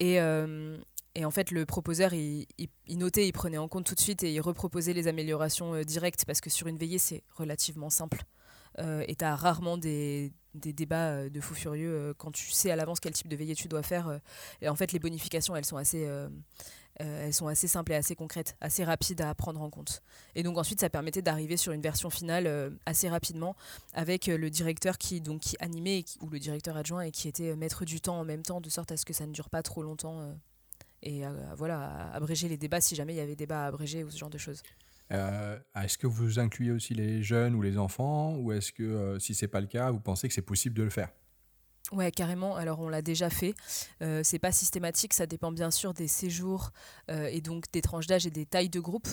Et, 0.00 0.20
euh, 0.20 0.76
et 1.14 1.24
en 1.24 1.30
fait 1.30 1.50
le 1.50 1.66
proposeur 1.66 2.14
il, 2.14 2.46
il, 2.58 2.98
notait, 2.98 3.28
il 3.28 3.32
prenait 3.32 3.58
en 3.58 3.68
compte 3.68 3.86
tout 3.86 3.94
de 3.94 4.00
suite 4.00 4.22
et 4.22 4.32
il 4.32 4.40
reproposait 4.40 4.94
les 4.94 5.06
améliorations 5.06 5.74
euh, 5.74 5.84
directes 5.84 6.24
parce 6.26 6.40
que 6.40 6.50
sur 6.50 6.66
une 6.66 6.78
veillée 6.78 6.98
c'est 6.98 7.22
relativement 7.36 7.90
simple. 7.90 8.22
et 8.78 9.14
tu 9.14 9.24
as 9.24 9.36
rarement 9.36 9.76
des, 9.76 10.32
des 10.54 10.72
débats 10.72 11.28
de 11.28 11.40
fous 11.40 11.54
furieux 11.54 12.14
quand 12.16 12.32
tu 12.32 12.50
sais 12.50 12.70
à 12.70 12.76
l'avance 12.76 13.00
quel 13.00 13.12
type 13.12 13.28
de 13.28 13.36
veillée 13.36 13.54
tu 13.54 13.68
dois 13.68 13.82
faire. 13.82 14.18
et 14.62 14.68
en 14.70 14.74
fait 14.74 14.92
les 14.92 14.98
bonifications 14.98 15.54
elles 15.54 15.66
sont 15.66 15.76
assez 15.76 16.08
euh, 17.00 17.26
elles 17.26 17.32
sont 17.32 17.46
assez 17.46 17.68
simples 17.68 17.92
et 17.92 17.94
assez 17.94 18.14
concrètes, 18.14 18.56
assez 18.60 18.84
rapides 18.84 19.20
à 19.22 19.34
prendre 19.34 19.60
en 19.62 19.70
compte. 19.70 20.02
Et 20.34 20.42
donc 20.42 20.58
ensuite, 20.58 20.80
ça 20.80 20.90
permettait 20.90 21.22
d'arriver 21.22 21.56
sur 21.56 21.72
une 21.72 21.80
version 21.80 22.10
finale 22.10 22.46
euh, 22.46 22.70
assez 22.86 23.08
rapidement 23.08 23.56
avec 23.94 24.28
euh, 24.28 24.36
le 24.36 24.50
directeur 24.50 24.98
qui, 24.98 25.20
donc, 25.20 25.40
qui 25.40 25.56
animait 25.60 26.04
ou 26.20 26.28
le 26.28 26.38
directeur 26.38 26.76
adjoint 26.76 27.02
et 27.02 27.10
qui 27.10 27.28
était 27.28 27.56
maître 27.56 27.84
du 27.84 28.00
temps 28.00 28.18
en 28.20 28.24
même 28.24 28.42
temps, 28.42 28.60
de 28.60 28.68
sorte 28.68 28.92
à 28.92 28.96
ce 28.96 29.04
que 29.04 29.12
ça 29.12 29.26
ne 29.26 29.32
dure 29.32 29.48
pas 29.48 29.62
trop 29.62 29.82
longtemps 29.82 30.34
et 31.04 31.22
voilà, 31.56 32.12
abréger 32.12 32.48
les 32.48 32.56
débats 32.56 32.80
si 32.80 32.94
jamais 32.94 33.12
il 33.12 33.16
y 33.16 33.20
avait 33.20 33.34
débat 33.34 33.64
à 33.64 33.66
abréger 33.66 34.04
ou 34.04 34.10
ce 34.10 34.18
genre 34.18 34.30
de 34.30 34.38
choses. 34.38 34.62
est-ce 35.10 35.98
que 35.98 36.06
vous 36.06 36.38
incluez 36.38 36.70
aussi 36.70 36.94
les 36.94 37.22
jeunes 37.22 37.54
ou 37.54 37.62
les 37.62 37.76
enfants 37.76 38.36
ou 38.36 38.52
est-ce 38.52 38.72
que 38.72 39.18
si 39.18 39.34
c'est 39.34 39.48
pas 39.48 39.60
le 39.60 39.66
cas, 39.66 39.90
vous 39.90 40.00
pensez 40.00 40.28
que 40.28 40.34
c'est 40.34 40.42
possible 40.42 40.76
de 40.76 40.84
le 40.84 40.90
faire? 40.90 41.08
Ouais, 41.90 42.12
carrément. 42.12 42.54
Alors, 42.56 42.80
on 42.80 42.88
l'a 42.88 43.02
déjà 43.02 43.28
fait. 43.28 43.54
Euh, 44.02 44.22
c'est 44.22 44.38
pas 44.38 44.52
systématique, 44.52 45.12
ça 45.12 45.26
dépend 45.26 45.50
bien 45.50 45.70
sûr 45.70 45.92
des 45.92 46.06
séjours 46.06 46.70
euh, 47.10 47.26
et 47.26 47.40
donc 47.40 47.64
des 47.72 47.82
tranches 47.82 48.06
d'âge 48.06 48.26
et 48.26 48.30
des 48.30 48.46
tailles 48.46 48.70
de 48.70 48.80
groupe. 48.80 49.08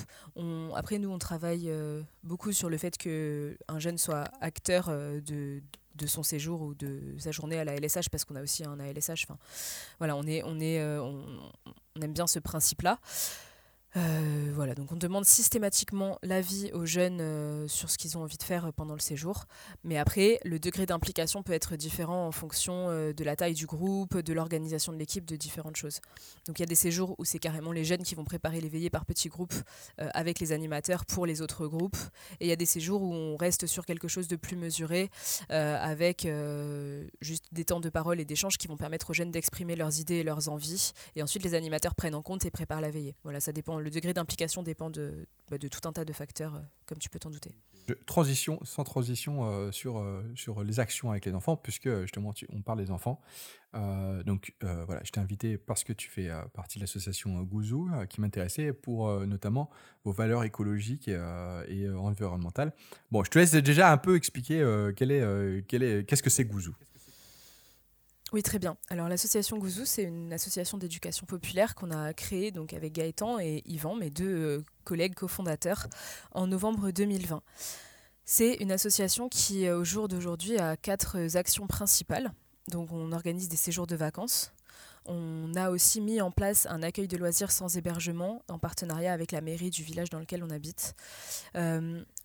Après, 0.75 0.99
nous, 0.99 1.09
on 1.09 1.17
travaille 1.17 1.69
euh, 1.69 2.03
beaucoup 2.23 2.53
sur 2.53 2.69
le 2.69 2.77
fait 2.77 2.97
qu'un 2.97 3.79
jeune 3.79 3.97
soit 3.97 4.25
acteur 4.39 4.87
euh, 4.89 5.19
de, 5.21 5.61
son 6.05 6.23
séjour 6.23 6.61
ou 6.61 6.73
de 6.75 7.01
sa 7.17 7.31
journée 7.31 7.59
à 7.59 7.65
la 7.65 7.75
LSH 7.75 8.07
parce 8.09 8.23
qu'on 8.23 8.35
a 8.35 8.41
aussi 8.41 8.63
un 8.63 8.79
ALSH. 8.79 9.25
Enfin, 9.25 9.37
voilà, 9.97 10.15
on, 10.15 10.23
est, 10.23 10.43
on, 10.45 10.57
est, 10.61 10.81
on 10.81 12.01
aime 12.01 12.13
bien 12.13 12.25
ce 12.25 12.39
principe-là. 12.39 12.99
Euh, 13.95 14.51
voilà, 14.53 14.75
donc 14.75 14.91
on 14.91 14.95
demande 14.95 15.25
systématiquement 15.25 16.19
l'avis 16.21 16.71
aux 16.73 16.85
jeunes 16.85 17.21
euh, 17.21 17.67
sur 17.67 17.89
ce 17.89 17.97
qu'ils 17.97 18.17
ont 18.17 18.21
envie 18.21 18.37
de 18.37 18.43
faire 18.43 18.71
pendant 18.73 18.93
le 18.93 18.99
séjour. 18.99 19.45
Mais 19.83 19.97
après, 19.97 20.39
le 20.45 20.59
degré 20.59 20.85
d'implication 20.85 21.41
peut 21.41 21.53
être 21.53 21.75
différent 21.75 22.27
en 22.27 22.31
fonction 22.31 22.89
euh, 22.89 23.13
de 23.13 23.23
la 23.23 23.35
taille 23.35 23.55
du 23.55 23.65
groupe, 23.65 24.17
de 24.17 24.33
l'organisation 24.33 24.93
de 24.93 24.97
l'équipe, 24.97 25.25
de 25.25 25.35
différentes 25.35 25.75
choses. 25.75 26.01
Donc 26.45 26.59
il 26.59 26.61
y 26.61 26.63
a 26.63 26.67
des 26.67 26.75
séjours 26.75 27.15
où 27.17 27.25
c'est 27.25 27.39
carrément 27.39 27.71
les 27.71 27.83
jeunes 27.83 28.03
qui 28.03 28.13
vont 28.13 28.25
préparer 28.25 28.61
les 28.61 28.69
par 28.89 29.03
petits 29.03 29.27
groupes 29.27 29.53
avec 29.97 30.39
les 30.39 30.51
animateurs 30.51 31.05
pour 31.05 31.25
les 31.25 31.41
autres 31.41 31.67
groupes. 31.67 31.97
Et 32.39 32.45
il 32.45 32.47
y 32.47 32.51
a 32.51 32.55
des 32.55 32.65
séjours 32.65 33.01
où 33.01 33.13
on 33.13 33.35
reste 33.35 33.65
sur 33.65 33.85
quelque 33.85 34.07
chose 34.07 34.27
de 34.27 34.35
plus 34.35 34.55
mesuré 34.55 35.09
avec 35.49 36.27
juste 37.19 37.45
des 37.51 37.65
temps 37.65 37.81
de 37.81 37.89
parole 37.89 38.21
et 38.21 38.25
d'échange 38.25 38.57
qui 38.57 38.67
vont 38.67 38.77
permettre 38.77 39.09
aux 39.09 39.13
jeunes 39.13 39.31
d'exprimer 39.31 39.75
leurs 39.75 39.99
idées 39.99 40.17
et 40.17 40.23
leurs 40.23 40.47
envies. 40.49 40.93
Et 41.15 41.23
ensuite, 41.23 41.43
les 41.43 41.55
animateurs 41.55 41.93
prennent 41.93 42.15
en 42.15 42.21
compte 42.21 42.45
et 42.45 42.51
préparent 42.51 42.81
la 42.81 42.91
veillée. 42.91 43.15
Voilà, 43.23 43.41
ça 43.41 43.51
dépend 43.51 43.78
le 43.79 43.89
degré 43.89 44.13
d'implication 44.13 44.63
dépend 44.63 44.89
de, 44.89 45.27
bah, 45.49 45.57
de, 45.57 45.67
tout 45.67 45.87
un 45.87 45.91
tas 45.91 46.05
de 46.05 46.13
facteurs, 46.13 46.55
euh, 46.55 46.59
comme 46.85 46.97
tu 46.97 47.09
peux 47.09 47.19
t'en 47.19 47.29
douter. 47.29 47.51
Transition, 48.05 48.59
sans 48.63 48.83
transition 48.83 49.45
euh, 49.45 49.71
sur, 49.71 49.97
euh, 49.97 50.23
sur 50.35 50.63
les 50.63 50.79
actions 50.79 51.09
avec 51.09 51.25
les 51.25 51.33
enfants, 51.33 51.55
puisque 51.55 51.89
justement 52.01 52.33
on 52.49 52.61
parle 52.61 52.77
des 52.77 52.91
enfants. 52.91 53.19
donc 53.73 54.53
voilà, 54.61 55.01
je 55.03 55.11
t'ai 55.11 55.19
invité 55.19 55.57
parce 55.57 55.83
que 55.83 55.93
tu 55.93 56.09
fais 56.09 56.29
partie 56.53 56.77
de 56.77 56.83
l'association 56.83 57.41
Gouzou, 57.41 57.89
qui 58.09 58.21
m'intéressait 58.21 58.73
pour 58.73 59.09
notamment 59.25 59.69
vos 60.03 60.11
valeurs 60.11 60.43
écologiques 60.43 61.07
et, 61.07 61.19
et 61.67 61.89
environnementales. 61.89 62.73
Bon, 63.11 63.23
je 63.23 63.31
te 63.31 63.39
laisse 63.39 63.53
déjà 63.53 63.91
un 63.91 63.97
peu 63.97 64.15
expliquer 64.15 64.59
quel 64.95 65.11
est, 65.11 65.65
quel 65.67 65.83
est, 65.83 66.07
qu'est-ce 66.07 66.23
que 66.23 66.29
c'est 66.29 66.45
Gouzou. 66.45 66.75
Oui, 68.31 68.43
très 68.43 68.59
bien. 68.59 68.77
Alors 68.89 69.09
l'association 69.09 69.57
Gouzou, 69.57 69.85
c'est 69.85 70.03
une 70.03 70.31
association 70.31 70.77
d'éducation 70.77 71.25
populaire 71.25 71.73
qu'on 71.73 71.89
a 71.89 72.13
créée 72.13 72.51
donc 72.51 72.73
avec 72.73 72.93
Gaëtan 72.93 73.39
et 73.39 73.63
Yvan, 73.65 73.95
mes 73.95 74.11
deux 74.11 74.27
euh, 74.27 74.65
collègues 74.83 75.15
cofondateurs, 75.15 75.87
en 76.31 76.45
novembre 76.45 76.91
2020. 76.91 77.41
C'est 78.25 78.53
une 78.59 78.71
association 78.71 79.29
qui, 79.29 79.65
euh, 79.65 79.79
au 79.79 79.83
jour 79.83 80.07
d'aujourd'hui, 80.07 80.59
a 80.59 80.77
quatre 80.77 81.17
euh, 81.17 81.39
actions 81.39 81.65
principales. 81.65 82.31
Donc 82.67 82.91
on 82.91 83.13
organise 83.13 83.49
des 83.49 83.57
séjours 83.57 83.87
de 83.87 83.95
vacances. 83.95 84.53
On 85.05 85.55
a 85.55 85.71
aussi 85.71 85.99
mis 85.99 86.21
en 86.21 86.29
place 86.29 86.67
un 86.69 86.83
accueil 86.83 87.07
de 87.07 87.17
loisirs 87.17 87.49
sans 87.51 87.77
hébergement 87.77 88.43
en 88.47 88.59
partenariat 88.59 89.11
avec 89.11 89.31
la 89.31 89.41
mairie 89.41 89.71
du 89.71 89.81
village 89.81 90.11
dans 90.11 90.19
lequel 90.19 90.43
on 90.43 90.51
habite. 90.51 90.93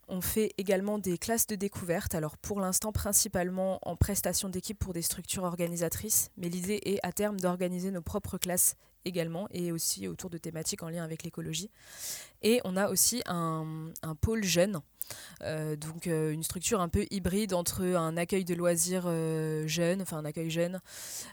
On 0.08 0.20
fait 0.20 0.52
également 0.58 0.98
des 0.98 1.18
classes 1.18 1.46
de 1.46 1.54
découverte, 1.54 2.14
alors 2.14 2.36
pour 2.36 2.60
l'instant 2.60 2.92
principalement 2.92 3.78
en 3.82 3.96
prestation 3.96 4.48
d'équipe 4.48 4.78
pour 4.78 4.92
des 4.92 5.02
structures 5.02 5.44
organisatrices, 5.44 6.30
mais 6.36 6.48
l'idée 6.48 6.80
est 6.84 6.98
à 7.02 7.12
terme 7.12 7.40
d'organiser 7.40 7.90
nos 7.90 8.02
propres 8.02 8.38
classes 8.38 8.76
également 9.04 9.48
et 9.50 9.72
aussi 9.72 10.08
autour 10.08 10.30
de 10.30 10.38
thématiques 10.38 10.82
en 10.82 10.88
lien 10.88 11.04
avec 11.04 11.22
l'écologie. 11.22 11.70
Et 12.42 12.60
on 12.64 12.76
a 12.76 12.88
aussi 12.88 13.22
un, 13.26 13.92
pôle 14.20 14.44
jeune, 14.44 14.80
euh, 15.42 15.76
donc 15.76 16.06
euh, 16.06 16.32
une 16.32 16.42
structure 16.42 16.80
un 16.80 16.88
peu 16.88 17.06
hybride 17.10 17.54
entre 17.54 17.84
un 17.84 18.16
accueil 18.16 18.44
de 18.44 18.54
loisirs 18.54 19.04
euh, 19.06 19.66
jeune, 19.66 20.02
enfin 20.02 20.18
un 20.18 20.24
accueil 20.24 20.50
jeune, 20.50 20.80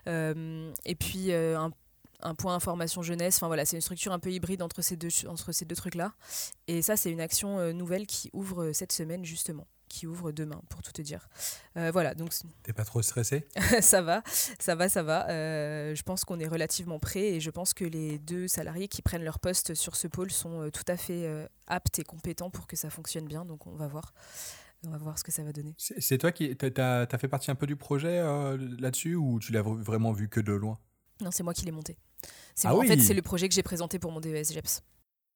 et 0.07 0.95
puis 0.95 1.33
un 1.33 1.71
un 2.23 2.35
point 2.35 2.55
information 2.55 3.01
jeunesse. 3.01 3.37
Enfin 3.37 3.47
voilà, 3.47 3.65
c'est 3.65 3.77
une 3.77 3.81
structure 3.81 4.11
un 4.11 4.19
peu 4.19 4.31
hybride 4.31 4.61
entre 4.61 4.81
ces 4.81 4.95
deux, 4.95 5.09
entre 5.27 5.51
ces 5.51 5.65
deux 5.65 5.75
trucs-là. 5.75 6.13
Et 6.67 6.81
ça, 6.81 6.97
c'est 6.97 7.11
une 7.11 7.21
action 7.21 7.59
euh, 7.59 7.73
nouvelle 7.73 8.07
qui 8.07 8.29
ouvre 8.33 8.63
euh, 8.63 8.73
cette 8.73 8.91
semaine, 8.91 9.25
justement 9.25 9.67
qui 9.89 10.07
ouvre 10.07 10.31
demain, 10.31 10.61
pour 10.69 10.81
tout 10.81 10.93
te 10.93 11.01
dire. 11.01 11.27
Euh, 11.75 11.91
voilà, 11.91 12.15
donc... 12.15 12.31
T'es 12.63 12.71
pas 12.71 12.85
trop 12.85 13.01
stressé? 13.01 13.45
Ça 13.81 14.01
va, 14.01 14.23
ça 14.57 14.73
va, 14.73 14.87
ça 14.87 15.03
va. 15.03 15.27
je 15.27 16.01
pense 16.03 16.23
qu'on 16.23 16.39
est 16.39 16.47
relativement 16.47 16.97
prêt 16.97 17.33
et 17.33 17.39
je 17.41 17.49
pense 17.49 17.73
que 17.73 17.83
les 17.83 18.17
deux 18.17 18.47
salariés 18.47 18.87
qui 18.87 19.01
prennent 19.01 19.25
leur 19.25 19.39
poste 19.39 19.73
sur 19.73 19.97
ce 19.97 20.07
pôle 20.07 20.31
sont 20.31 20.69
tout 20.71 20.85
à 20.87 20.95
fait 20.95 21.29
aptes 21.67 21.99
et 21.99 22.05
compétents 22.05 22.49
pour 22.49 22.67
que 22.67 22.77
ça 22.77 22.89
fonctionne 22.89 23.25
bien, 23.25 23.43
donc 23.43 23.67
on 23.67 23.75
va 23.75 23.87
voir. 23.87 24.13
On 24.87 24.91
va 24.91 24.97
voir 24.97 25.19
ce 25.19 25.25
que 25.25 25.31
ça 25.33 25.43
va 25.43 25.51
donner. 25.51 25.75
C'est 25.77 26.17
toi 26.17 26.31
qui 26.31 26.55
as, 26.77 27.07
as, 27.11 27.17
fait 27.17 27.27
partie 27.27 27.51
un 27.51 27.55
peu 27.55 27.67
du 27.67 27.75
projet 27.75 28.23
là-dessus 28.79 29.15
ou 29.15 29.39
tu 29.39 29.51
l'as 29.51 29.61
vraiment 29.61 30.13
vu 30.13 30.29
que 30.29 30.39
de 30.39 30.53
loin? 30.53 30.79
Non, 31.21 31.31
c'est 31.31 31.43
moi 31.43 31.53
qui 31.53 31.65
l'ai 31.65 31.71
monté. 31.71 31.97
Ah 32.63 32.75
en 32.75 32.81
fait, 32.81 32.99
c'est 32.99 33.13
le 33.13 33.21
projet 33.21 33.47
que 33.47 33.55
j'ai 33.55 33.63
présenté 33.63 33.99
pour 33.99 34.11
mon 34.11 34.19
DES 34.19 34.51
GEPS. 34.51 34.81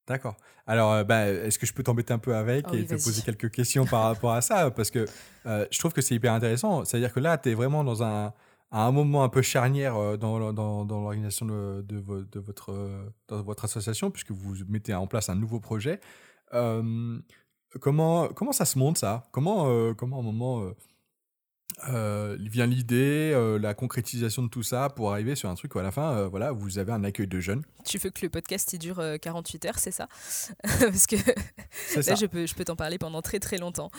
D'accord. 0.08 0.36
Alors, 0.68 0.94
euh, 0.94 1.04
bah, 1.04 1.28
est-ce 1.28 1.58
que 1.58 1.66
je 1.66 1.74
peux 1.74 1.84
t'embêter 1.84 2.14
un 2.14 2.20
peu 2.20 2.36
avec 2.36 2.66
ah 2.70 2.76
et 2.76 2.86
te 2.86 2.94
poser 2.94 3.22
quelques 3.24 3.50
questions 3.50 3.86
par 3.86 4.04
rapport 4.04 4.34
à 4.34 4.42
ça? 4.42 4.70
Parce 4.70 4.92
que 4.92 5.06
euh, 5.46 5.66
je 5.72 5.80
trouve 5.80 5.94
que 5.94 6.02
c'est 6.02 6.16
hyper 6.16 6.34
intéressant. 6.34 6.86
C'est-à-dire 6.86 7.12
que 7.12 7.20
là, 7.20 7.38
tu 7.38 7.50
es 7.50 7.54
vraiment 7.56 7.84
dans 7.84 8.04
un, 8.04 8.34
à 8.72 8.86
un 8.86 8.92
moment 8.92 9.24
un 9.24 9.30
peu 9.30 9.42
charnière 9.42 9.96
euh, 9.96 10.16
dans, 10.18 10.54
dans, 10.54 10.86
dans 10.86 11.02
l'organisation 11.02 11.48
de, 11.48 11.84
de, 11.88 12.00
de, 12.00 12.40
votre, 12.40 12.76
dans 13.28 13.42
votre 13.42 13.66
association, 13.66 14.12
puisque 14.12 14.32
vous 14.32 14.56
mettez 14.68 14.94
en 14.94 15.08
place 15.08 15.30
un 15.30 15.36
nouveau 15.36 15.60
projet. 15.60 16.00
comment, 17.82 18.28
comment 18.28 18.52
ça 18.52 18.66
se 18.66 18.78
monte, 18.78 19.00
ça? 19.00 19.28
Comment, 19.32 19.94
comment, 19.96 20.18
à 20.18 20.20
un 20.20 20.24
moment 20.24 20.72
euh, 21.90 22.38
vient 22.40 22.66
l'idée, 22.66 23.32
euh, 23.34 23.60
la 23.60 23.74
concrétisation 23.74 24.44
de 24.44 24.48
tout 24.48 24.64
ça 24.64 24.90
pour 24.90 25.12
arriver 25.12 25.36
sur 25.36 25.50
un 25.50 25.56
truc 25.56 25.76
où 25.76 25.80
à 25.80 25.84
la 25.84 25.92
fin, 25.92 26.16
euh, 26.16 26.28
voilà, 26.28 26.52
vous 26.52 26.78
avez 26.78 26.94
un 26.94 27.04
accueil 27.04 27.28
de 27.28 27.40
jeunes. 27.40 27.64
Tu 27.84 27.98
veux 27.98 28.10
que 28.10 28.22
le 28.22 28.30
podcast 28.30 28.72
il 28.74 28.80
dure 28.80 29.04
48 29.22 29.66
heures, 29.66 29.80
c'est 29.80 29.92
ça? 29.92 30.08
Parce 30.64 31.06
que 31.06 31.16
là, 31.16 32.16
je 32.16 32.26
peux, 32.28 32.46
je 32.46 32.56
peux 32.56 32.64
t'en 32.64 32.76
parler 32.76 32.98
pendant 32.98 33.22
très 33.22 33.40
très 33.40 33.58
longtemps. 33.58 33.92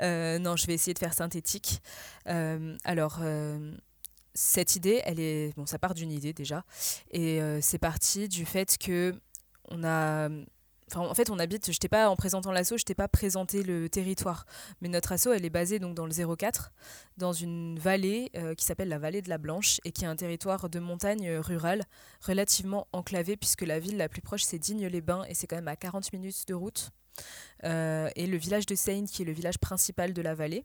non, 0.00 0.56
je 0.56 0.66
vais 0.66 0.74
essayer 0.74 0.94
de 0.94 0.98
faire 0.98 1.14
synthétique. 1.14 1.82
alors, 2.84 3.20
cette 4.34 4.76
idée, 4.76 5.00
elle 5.04 5.20
est 5.20 5.56
bon, 5.56 5.66
ça 5.66 5.78
part 5.78 5.94
d'une 5.94 6.12
idée 6.12 6.32
déjà, 6.32 6.64
et 7.10 7.40
c'est 7.60 7.78
parti 7.78 8.28
du 8.28 8.44
fait 8.44 8.78
que 8.78 9.14
on 9.70 9.82
a 9.82 10.28
en 10.94 11.14
fait, 11.14 11.30
on 11.30 11.38
habite, 11.38 11.72
je 11.72 11.78
t'ai 11.78 11.88
pas, 11.88 12.08
en 12.08 12.16
présentant 12.16 12.52
l'assaut, 12.52 12.76
je 12.76 12.84
t'ai 12.84 12.94
pas 12.94 13.08
présenté 13.08 13.62
le 13.62 13.88
territoire. 13.88 14.46
Mais 14.80 14.88
notre 14.88 15.12
assaut, 15.12 15.32
elle 15.32 15.44
est 15.44 15.50
basée 15.50 15.78
donc 15.78 15.94
dans 15.94 16.06
le 16.06 16.36
04, 16.36 16.72
dans 17.16 17.32
une 17.32 17.78
vallée 17.78 18.30
euh, 18.36 18.54
qui 18.54 18.64
s'appelle 18.64 18.88
la 18.88 18.98
vallée 18.98 19.22
de 19.22 19.28
la 19.28 19.38
Blanche 19.38 19.80
et 19.84 19.92
qui 19.92 20.04
est 20.04 20.08
un 20.08 20.16
territoire 20.16 20.68
de 20.68 20.78
montagne 20.78 21.30
rurale 21.38 21.84
relativement 22.20 22.86
enclavé 22.92 23.36
puisque 23.36 23.62
la 23.62 23.78
ville 23.78 23.96
la 23.96 24.08
plus 24.08 24.22
proche, 24.22 24.42
c'est 24.42 24.58
Digne-les-Bains 24.58 25.24
et 25.28 25.34
c'est 25.34 25.46
quand 25.46 25.56
même 25.56 25.68
à 25.68 25.76
40 25.76 26.12
minutes 26.12 26.46
de 26.46 26.54
route. 26.54 26.90
Euh, 27.64 28.10
et 28.16 28.26
le 28.26 28.36
village 28.36 28.66
de 28.66 28.74
Seine, 28.74 29.06
qui 29.06 29.22
est 29.22 29.24
le 29.24 29.32
village 29.32 29.58
principal 29.58 30.12
de 30.12 30.22
la 30.22 30.34
vallée, 30.34 30.64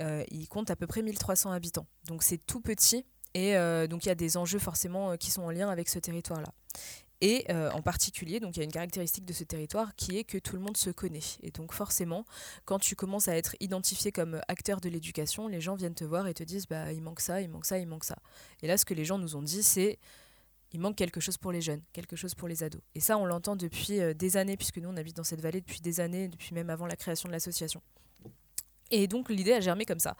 euh, 0.00 0.24
il 0.30 0.48
compte 0.48 0.70
à 0.70 0.76
peu 0.76 0.86
près 0.86 1.02
1300 1.02 1.52
habitants. 1.52 1.86
Donc 2.06 2.22
c'est 2.22 2.38
tout 2.38 2.60
petit 2.60 3.06
et 3.36 3.54
donc 3.88 4.04
il 4.04 4.08
y 4.08 4.12
a 4.12 4.14
des 4.14 4.36
enjeux 4.36 4.60
forcément 4.60 5.16
qui 5.16 5.32
sont 5.32 5.42
en 5.42 5.50
lien 5.50 5.68
avec 5.68 5.88
ce 5.88 5.98
territoire-là. 5.98 6.52
Et 7.26 7.46
euh, 7.48 7.70
en 7.70 7.80
particulier, 7.80 8.38
donc 8.38 8.54
il 8.54 8.58
y 8.58 8.60
a 8.60 8.64
une 8.64 8.70
caractéristique 8.70 9.24
de 9.24 9.32
ce 9.32 9.44
territoire 9.44 9.96
qui 9.96 10.18
est 10.18 10.24
que 10.24 10.36
tout 10.36 10.56
le 10.56 10.60
monde 10.60 10.76
se 10.76 10.90
connaît. 10.90 11.22
Et 11.42 11.50
donc 11.50 11.72
forcément, 11.72 12.26
quand 12.66 12.78
tu 12.78 12.96
commences 12.96 13.28
à 13.28 13.36
être 13.36 13.56
identifié 13.60 14.12
comme 14.12 14.42
acteur 14.46 14.78
de 14.78 14.90
l'éducation, 14.90 15.48
les 15.48 15.62
gens 15.62 15.74
viennent 15.74 15.94
te 15.94 16.04
voir 16.04 16.26
et 16.26 16.34
te 16.34 16.42
disent 16.42 16.66
bah 16.66 16.92
il 16.92 17.00
manque 17.00 17.20
ça, 17.20 17.40
il 17.40 17.48
manque 17.48 17.64
ça, 17.64 17.78
il 17.78 17.86
manque 17.86 18.04
ça. 18.04 18.18
Et 18.60 18.66
là, 18.66 18.76
ce 18.76 18.84
que 18.84 18.92
les 18.92 19.06
gens 19.06 19.16
nous 19.16 19.36
ont 19.36 19.42
dit, 19.42 19.62
c'est 19.62 19.98
il 20.74 20.80
manque 20.80 20.96
quelque 20.96 21.18
chose 21.18 21.38
pour 21.38 21.50
les 21.50 21.62
jeunes, 21.62 21.80
quelque 21.94 22.14
chose 22.14 22.34
pour 22.34 22.46
les 22.46 22.62
ados. 22.62 22.82
Et 22.94 23.00
ça, 23.00 23.16
on 23.16 23.24
l'entend 23.24 23.56
depuis 23.56 24.02
euh, 24.02 24.12
des 24.12 24.36
années, 24.36 24.58
puisque 24.58 24.76
nous, 24.76 24.90
on 24.90 24.96
habite 24.98 25.16
dans 25.16 25.24
cette 25.24 25.40
vallée 25.40 25.62
depuis 25.62 25.80
des 25.80 26.00
années, 26.00 26.28
depuis 26.28 26.52
même 26.52 26.68
avant 26.68 26.84
la 26.84 26.96
création 26.96 27.26
de 27.26 27.32
l'association. 27.32 27.80
Et 28.90 29.08
donc 29.08 29.30
l'idée 29.30 29.52
a 29.52 29.60
germé 29.60 29.86
comme 29.86 29.98
ça. 29.98 30.16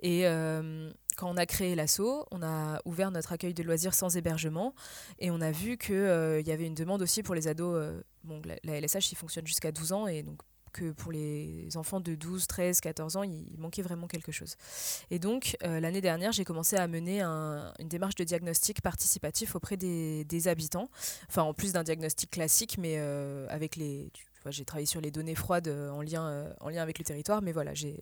Et 0.00 0.26
euh, 0.26 0.90
quand 1.16 1.30
on 1.30 1.36
a 1.36 1.46
créé 1.46 1.74
l'assaut, 1.74 2.26
on 2.30 2.42
a 2.42 2.80
ouvert 2.84 3.10
notre 3.10 3.32
accueil 3.32 3.54
de 3.54 3.62
loisirs 3.62 3.94
sans 3.94 4.16
hébergement 4.16 4.74
et 5.18 5.30
on 5.30 5.40
a 5.40 5.50
vu 5.50 5.76
qu'il 5.78 5.94
euh, 5.94 6.40
y 6.40 6.52
avait 6.52 6.66
une 6.66 6.74
demande 6.74 7.02
aussi 7.02 7.22
pour 7.22 7.34
les 7.34 7.48
ados. 7.48 7.74
Euh, 7.76 8.00
bon, 8.24 8.40
la, 8.44 8.80
LSH, 8.80 9.14
fonctionne 9.14 9.46
jusqu'à 9.46 9.72
12 9.72 9.92
ans 9.92 10.06
et 10.06 10.22
donc 10.22 10.40
que 10.72 10.90
pour 10.90 11.12
les 11.12 11.68
enfants 11.76 12.00
de 12.00 12.16
12, 12.16 12.48
13, 12.48 12.80
14 12.80 13.16
ans, 13.16 13.22
il, 13.22 13.46
manquait 13.58 13.82
vraiment 13.82 14.08
quelque 14.08 14.32
chose. 14.32 14.56
Et 15.08 15.20
donc, 15.20 15.56
l'année 15.62 16.00
dernière, 16.00 16.32
j'ai 16.32 16.44
commencé 16.44 16.74
à 16.74 16.88
mener 16.88 17.22
une 17.22 17.88
démarche 17.88 18.16
de 18.16 18.24
diagnostic 18.24 18.82
participatif 18.82 19.54
auprès 19.54 19.76
des, 19.76 20.24
des 20.24 20.48
habitants. 20.48 20.90
Enfin, 21.28 21.42
en 21.42 21.54
plus 21.54 21.72
d'un 21.72 21.84
diagnostic 21.84 22.28
classique, 22.32 22.76
mais 22.76 22.98
avec 23.50 23.76
les, 23.76 24.10
j'ai 24.50 24.64
travaillé 24.64 24.86
sur 24.86 25.00
les 25.00 25.10
données 25.10 25.34
froides 25.34 25.68
euh, 25.68 25.90
en 25.90 26.02
lien, 26.02 26.26
euh, 26.26 26.52
en 26.60 26.68
lien 26.68 26.82
avec 26.82 26.98
le 26.98 27.04
territoire, 27.04 27.42
mais 27.42 27.52
voilà, 27.52 27.72
j'ai 27.74 28.00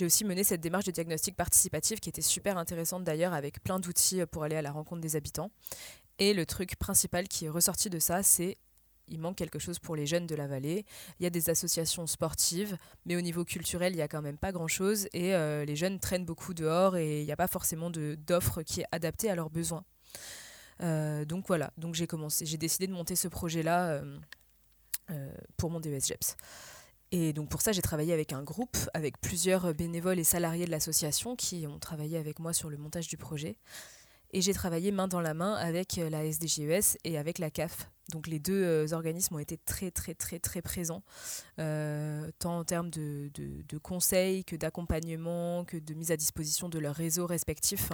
aussi 0.00 0.24
mené 0.24 0.44
cette 0.44 0.60
démarche 0.60 0.84
de 0.84 0.90
diagnostic 0.90 1.36
participatif 1.36 2.00
qui 2.00 2.08
était 2.08 2.22
super 2.22 2.58
intéressante 2.58 3.04
d'ailleurs, 3.04 3.32
avec 3.32 3.62
plein 3.62 3.80
d'outils 3.80 4.20
euh, 4.20 4.26
pour 4.26 4.44
aller 4.44 4.56
à 4.56 4.62
la 4.62 4.72
rencontre 4.72 5.00
des 5.00 5.16
habitants. 5.16 5.50
Et 6.18 6.34
le 6.34 6.46
truc 6.46 6.76
principal 6.76 7.28
qui 7.28 7.46
est 7.46 7.48
ressorti 7.48 7.90
de 7.90 7.98
ça, 7.98 8.22
c'est 8.22 8.56
il 9.08 9.18
manque 9.18 9.36
quelque 9.36 9.58
chose 9.58 9.80
pour 9.80 9.96
les 9.96 10.06
jeunes 10.06 10.28
de 10.28 10.36
la 10.36 10.46
vallée. 10.46 10.84
Il 11.18 11.24
y 11.24 11.26
a 11.26 11.30
des 11.30 11.50
associations 11.50 12.06
sportives, 12.06 12.76
mais 13.06 13.16
au 13.16 13.20
niveau 13.20 13.44
culturel, 13.44 13.92
il 13.92 13.96
n'y 13.96 14.02
a 14.02 14.08
quand 14.08 14.22
même 14.22 14.38
pas 14.38 14.52
grand-chose. 14.52 15.08
Et 15.14 15.32
les 15.32 15.74
jeunes 15.74 15.98
traînent 15.98 16.24
beaucoup 16.24 16.54
dehors 16.54 16.96
et 16.96 17.18
il 17.20 17.24
n'y 17.24 17.32
a 17.32 17.36
pas 17.36 17.48
forcément 17.48 17.90
d'offres 17.90 18.62
qui 18.62 18.82
est 18.82 18.86
adaptée 18.92 19.28
à 19.28 19.34
leurs 19.34 19.50
besoins. 19.50 19.82
donc 20.78 21.48
voilà, 21.48 21.72
donc 21.76 21.96
j'ai 21.96 22.06
commencé, 22.06 22.46
j'ai 22.46 22.58
décidé 22.58 22.86
de 22.86 22.92
monter 22.92 23.16
ce 23.16 23.26
projet-là 23.26 24.00
pour 25.56 25.70
mon 25.70 25.80
DES 25.80 26.00
GEPS. 26.00 26.36
Et 27.12 27.32
donc 27.32 27.48
pour 27.48 27.60
ça, 27.60 27.72
j'ai 27.72 27.82
travaillé 27.82 28.12
avec 28.12 28.32
un 28.32 28.42
groupe, 28.42 28.76
avec 28.94 29.20
plusieurs 29.20 29.74
bénévoles 29.74 30.18
et 30.18 30.24
salariés 30.24 30.64
de 30.64 30.70
l'association 30.70 31.34
qui 31.34 31.66
ont 31.66 31.78
travaillé 31.78 32.18
avec 32.18 32.38
moi 32.38 32.52
sur 32.52 32.70
le 32.70 32.76
montage 32.76 33.08
du 33.08 33.16
projet. 33.16 33.56
Et 34.32 34.40
j'ai 34.42 34.54
travaillé 34.54 34.92
main 34.92 35.08
dans 35.08 35.20
la 35.20 35.34
main 35.34 35.54
avec 35.54 35.98
euh, 35.98 36.08
la 36.08 36.24
SDGES 36.24 36.98
et 37.02 37.18
avec 37.18 37.38
la 37.38 37.50
CAF. 37.50 37.90
Donc 38.12 38.28
les 38.28 38.38
deux 38.38 38.62
euh, 38.62 38.92
organismes 38.92 39.36
ont 39.36 39.38
été 39.40 39.56
très 39.56 39.90
très 39.90 40.14
très 40.14 40.38
très 40.38 40.62
présents, 40.62 41.02
tant 41.56 42.58
en 42.58 42.64
termes 42.64 42.90
de, 42.90 43.30
conseils 43.82 44.44
que 44.44 44.54
d'accompagnement, 44.54 45.64
que 45.64 45.76
de 45.76 45.94
mise 45.94 46.12
à 46.12 46.16
disposition 46.16 46.68
de 46.68 46.78
leurs 46.78 46.94
réseaux 46.94 47.26
respectifs. 47.26 47.90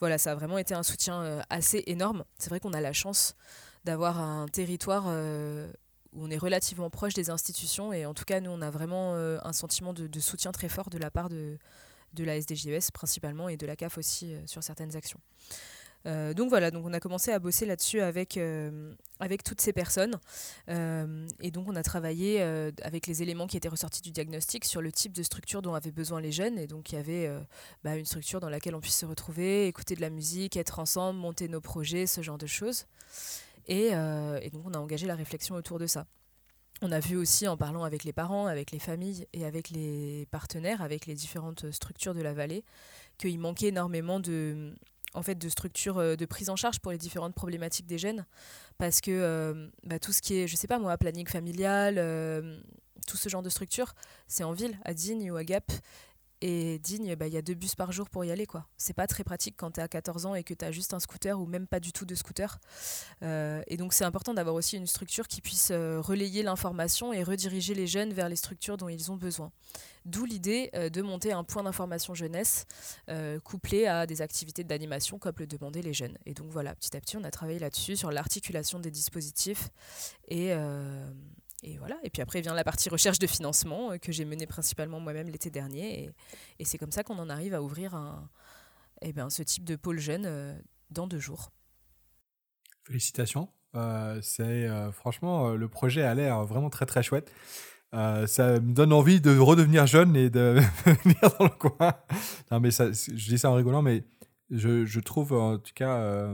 voilà, 0.00 0.18
ça 0.18 0.32
a 0.32 0.34
vraiment 0.34 0.58
été 0.58 0.74
un 0.74 0.82
soutien 0.82 1.42
assez 1.48 1.82
énorme. 1.86 2.24
C'est 2.38 2.50
vrai 2.50 2.60
qu'on 2.60 2.72
a 2.72 2.80
la 2.80 2.92
chance 2.92 3.34
d'avoir 3.84 4.20
un 4.20 4.48
territoire 4.48 5.06
où 6.12 6.24
on 6.24 6.30
est 6.30 6.38
relativement 6.38 6.90
proche 6.90 7.14
des 7.14 7.30
institutions 7.30 7.92
et 7.92 8.06
en 8.06 8.14
tout 8.14 8.24
cas 8.24 8.40
nous 8.40 8.50
on 8.50 8.62
a 8.62 8.70
vraiment 8.70 9.14
euh, 9.14 9.38
un 9.44 9.52
sentiment 9.52 9.92
de, 9.92 10.20
soutien 10.20 10.52
très 10.52 10.68
fort 10.68 10.90
de 10.90 10.98
la 10.98 11.10
part 11.10 11.28
de, 11.28 11.58
la 12.18 12.40
SDGES 12.40 12.90
principalement 12.92 13.48
et 13.48 13.56
de 13.56 13.66
la 13.66 13.76
CAF 13.76 13.98
aussi 13.98 14.34
euh, 14.34 14.40
sur 14.46 14.62
certaines 14.62 14.96
actions. 14.96 15.20
Euh, 16.06 16.32
donc 16.32 16.48
voilà, 16.48 16.70
donc 16.70 16.86
on 16.86 16.94
a 16.94 17.00
commencé 17.00 17.30
à 17.30 17.38
bosser 17.38 17.66
là-dessus 17.66 18.00
avec, 18.00 18.38
avec 19.18 19.44
toutes 19.44 19.60
ces 19.60 19.74
personnes. 19.74 20.18
et 20.68 21.50
donc 21.50 21.68
on 21.68 21.76
a 21.76 21.82
travaillé 21.82 22.40
avec 22.82 23.06
les 23.06 23.22
éléments 23.22 23.46
qui 23.46 23.58
étaient 23.58 23.68
ressortis 23.68 24.00
du 24.00 24.10
diagnostic 24.10 24.64
sur 24.64 24.80
le 24.80 24.90
type 24.92 25.12
de 25.12 25.22
structure 25.22 25.60
dont 25.60 25.74
avaient 25.74 25.90
besoin 25.92 26.22
les 26.22 26.32
jeunes. 26.32 26.58
Et 26.58 26.66
donc 26.66 26.92
il 26.92 26.94
y 26.94 26.98
avait 26.98 27.30
bah, 27.84 27.96
une 27.96 28.06
structure 28.06 28.40
dans 28.40 28.48
laquelle 28.48 28.74
on 28.74 28.80
puisse 28.80 28.96
se 28.96 29.04
retrouver, 29.04 29.66
écouter 29.66 29.94
de 29.94 30.00
la 30.00 30.08
musique, 30.08 30.56
être 30.56 30.78
ensemble, 30.78 31.18
monter 31.18 31.48
nos 31.48 31.60
projets, 31.60 32.06
ce 32.06 32.22
genre 32.22 32.38
de 32.38 32.46
choses. 32.46 32.86
Euh, 33.70 34.38
et, 34.42 34.50
donc 34.50 34.62
on 34.66 34.74
a 34.74 34.78
engagé 34.78 35.06
la 35.06 35.14
réflexion 35.14 35.54
autour 35.54 35.78
de 35.78 35.86
ça. 35.86 36.06
On 36.82 36.92
a 36.92 37.00
vu 37.00 37.16
aussi 37.16 37.46
en 37.46 37.56
parlant 37.56 37.84
avec 37.84 38.04
les 38.04 38.12
parents, 38.12 38.46
avec 38.46 38.70
les 38.70 38.78
familles 38.78 39.26
et 39.32 39.44
avec 39.44 39.70
les 39.70 40.26
partenaires, 40.30 40.80
avec 40.80 41.06
les 41.06 41.14
différentes 41.14 41.70
structures 41.72 42.14
de 42.14 42.22
la 42.22 42.32
vallée, 42.32 42.64
qu'il 43.18 43.38
manquait 43.38 43.68
énormément 43.68 44.18
de, 44.18 44.74
en 45.12 45.22
fait, 45.22 45.34
de 45.34 45.48
structures 45.48 45.98
euh, 45.98 46.16
de 46.16 46.24
prise 46.24 46.48
en 46.48 46.56
charge 46.56 46.80
pour 46.80 46.90
les 46.90 46.98
différentes 46.98 47.34
problématiques 47.34 47.86
des 47.86 47.98
jeunes. 47.98 48.24
Parce 48.78 49.00
que 49.00 49.10
euh, 49.10 49.68
bah, 49.84 49.98
tout 49.98 50.12
ce 50.12 50.22
qui 50.22 50.36
est, 50.38 50.48
je 50.48 50.56
sais 50.56 50.68
pas 50.68 50.78
moi, 50.78 50.96
planning 50.96 51.26
familial, 51.26 51.96
tout 53.06 53.16
ce 53.16 53.28
genre 53.28 53.42
de 53.42 53.50
structure, 53.50 53.94
c'est 54.28 54.44
en 54.44 54.52
ville, 54.52 54.78
à 54.84 54.94
Digne 54.94 55.30
ou 55.30 55.36
à 55.36 55.44
Gap. 55.44 55.70
Et 56.42 56.78
Digne, 56.78 57.14
bah, 57.16 57.26
il 57.26 57.34
y 57.34 57.36
a 57.36 57.42
deux 57.42 57.54
bus 57.54 57.74
par 57.74 57.92
jour 57.92 58.08
pour 58.08 58.24
y 58.24 58.30
aller. 58.30 58.46
quoi. 58.46 58.66
C'est 58.78 58.94
pas 58.94 59.06
très 59.06 59.24
pratique 59.24 59.56
quand 59.58 59.72
tu 59.72 59.80
à 59.80 59.88
14 59.88 60.26
ans 60.26 60.34
et 60.34 60.42
que 60.42 60.54
tu 60.54 60.64
as 60.64 60.72
juste 60.72 60.94
un 60.94 61.00
scooter 61.00 61.38
ou 61.38 61.46
même 61.46 61.66
pas 61.66 61.80
du 61.80 61.92
tout 61.92 62.06
de 62.06 62.14
scooter. 62.14 62.58
Euh, 63.22 63.62
et 63.66 63.76
donc 63.76 63.92
c'est 63.92 64.04
important 64.04 64.32
d'avoir 64.32 64.54
aussi 64.54 64.76
une 64.76 64.86
structure 64.86 65.28
qui 65.28 65.42
puisse 65.42 65.70
euh, 65.70 66.00
relayer 66.00 66.42
l'information 66.42 67.12
et 67.12 67.22
rediriger 67.22 67.74
les 67.74 67.86
jeunes 67.86 68.12
vers 68.12 68.28
les 68.28 68.36
structures 68.36 68.78
dont 68.78 68.88
ils 68.88 69.10
ont 69.12 69.16
besoin. 69.16 69.52
D'où 70.06 70.24
l'idée 70.24 70.70
euh, 70.74 70.88
de 70.88 71.02
monter 71.02 71.32
un 71.32 71.44
point 71.44 71.62
d'information 71.62 72.14
jeunesse 72.14 72.66
couplé 73.44 73.86
à 73.86 74.06
des 74.06 74.22
activités 74.22 74.64
d'animation 74.64 75.18
comme 75.18 75.34
le 75.38 75.46
demandaient 75.46 75.82
les 75.82 75.92
jeunes. 75.92 76.16
Et 76.26 76.34
donc 76.34 76.48
voilà, 76.50 76.74
petit 76.74 76.96
à 76.96 77.00
petit, 77.00 77.16
on 77.16 77.24
a 77.24 77.30
travaillé 77.30 77.58
là-dessus, 77.58 77.96
sur 77.96 78.10
l'articulation 78.10 78.78
des 78.78 78.90
dispositifs 78.90 79.70
et 80.28 80.54
et 81.62 81.78
voilà. 81.78 81.98
Et 82.02 82.10
puis 82.10 82.22
après 82.22 82.40
vient 82.40 82.54
la 82.54 82.64
partie 82.64 82.88
recherche 82.88 83.18
de 83.18 83.26
financement 83.26 83.92
euh, 83.92 83.98
que 83.98 84.12
j'ai 84.12 84.24
menée 84.24 84.46
principalement 84.46 85.00
moi-même 85.00 85.28
l'été 85.28 85.50
dernier. 85.50 86.10
Et, 86.58 86.64
c'est 86.64 86.78
comme 86.78 86.92
ça 86.92 87.02
qu'on 87.02 87.18
en 87.18 87.28
arrive 87.28 87.54
à 87.54 87.62
ouvrir 87.62 87.94
un, 87.94 88.28
eh 89.02 89.12
ben, 89.12 89.30
ce 89.30 89.42
type 89.42 89.64
de 89.64 89.76
pôle 89.76 89.98
jeune 89.98 90.24
euh, 90.26 90.54
dans 90.90 91.06
deux 91.06 91.18
jours. 91.18 91.52
Félicitations. 92.84 93.48
Euh, 93.76 94.18
c'est 94.20 94.68
franchement 94.90 95.50
le 95.50 95.68
projet 95.68 96.02
a 96.02 96.12
l'air 96.14 96.44
vraiment 96.44 96.70
très 96.70 96.86
très 96.86 97.04
chouette. 97.04 97.30
ça 97.92 98.60
me 98.60 98.72
donne 98.72 98.92
envie 98.92 99.20
de 99.20 99.38
redevenir 99.38 99.86
jeune 99.86 100.16
et 100.16 100.28
de 100.28 100.58
venir 101.04 101.20
dans 101.38 101.44
le 101.44 101.50
coin. 101.50 101.94
Non 102.50 102.58
mais 102.58 102.70
je 102.70 103.28
dis 103.28 103.38
ça 103.38 103.50
en 103.50 103.54
rigolant, 103.54 103.82
mais 103.82 104.02
je, 104.50 104.84
je 104.84 105.00
trouve 105.00 105.34
en 105.34 105.58
tout 105.58 105.72
cas 105.72 106.32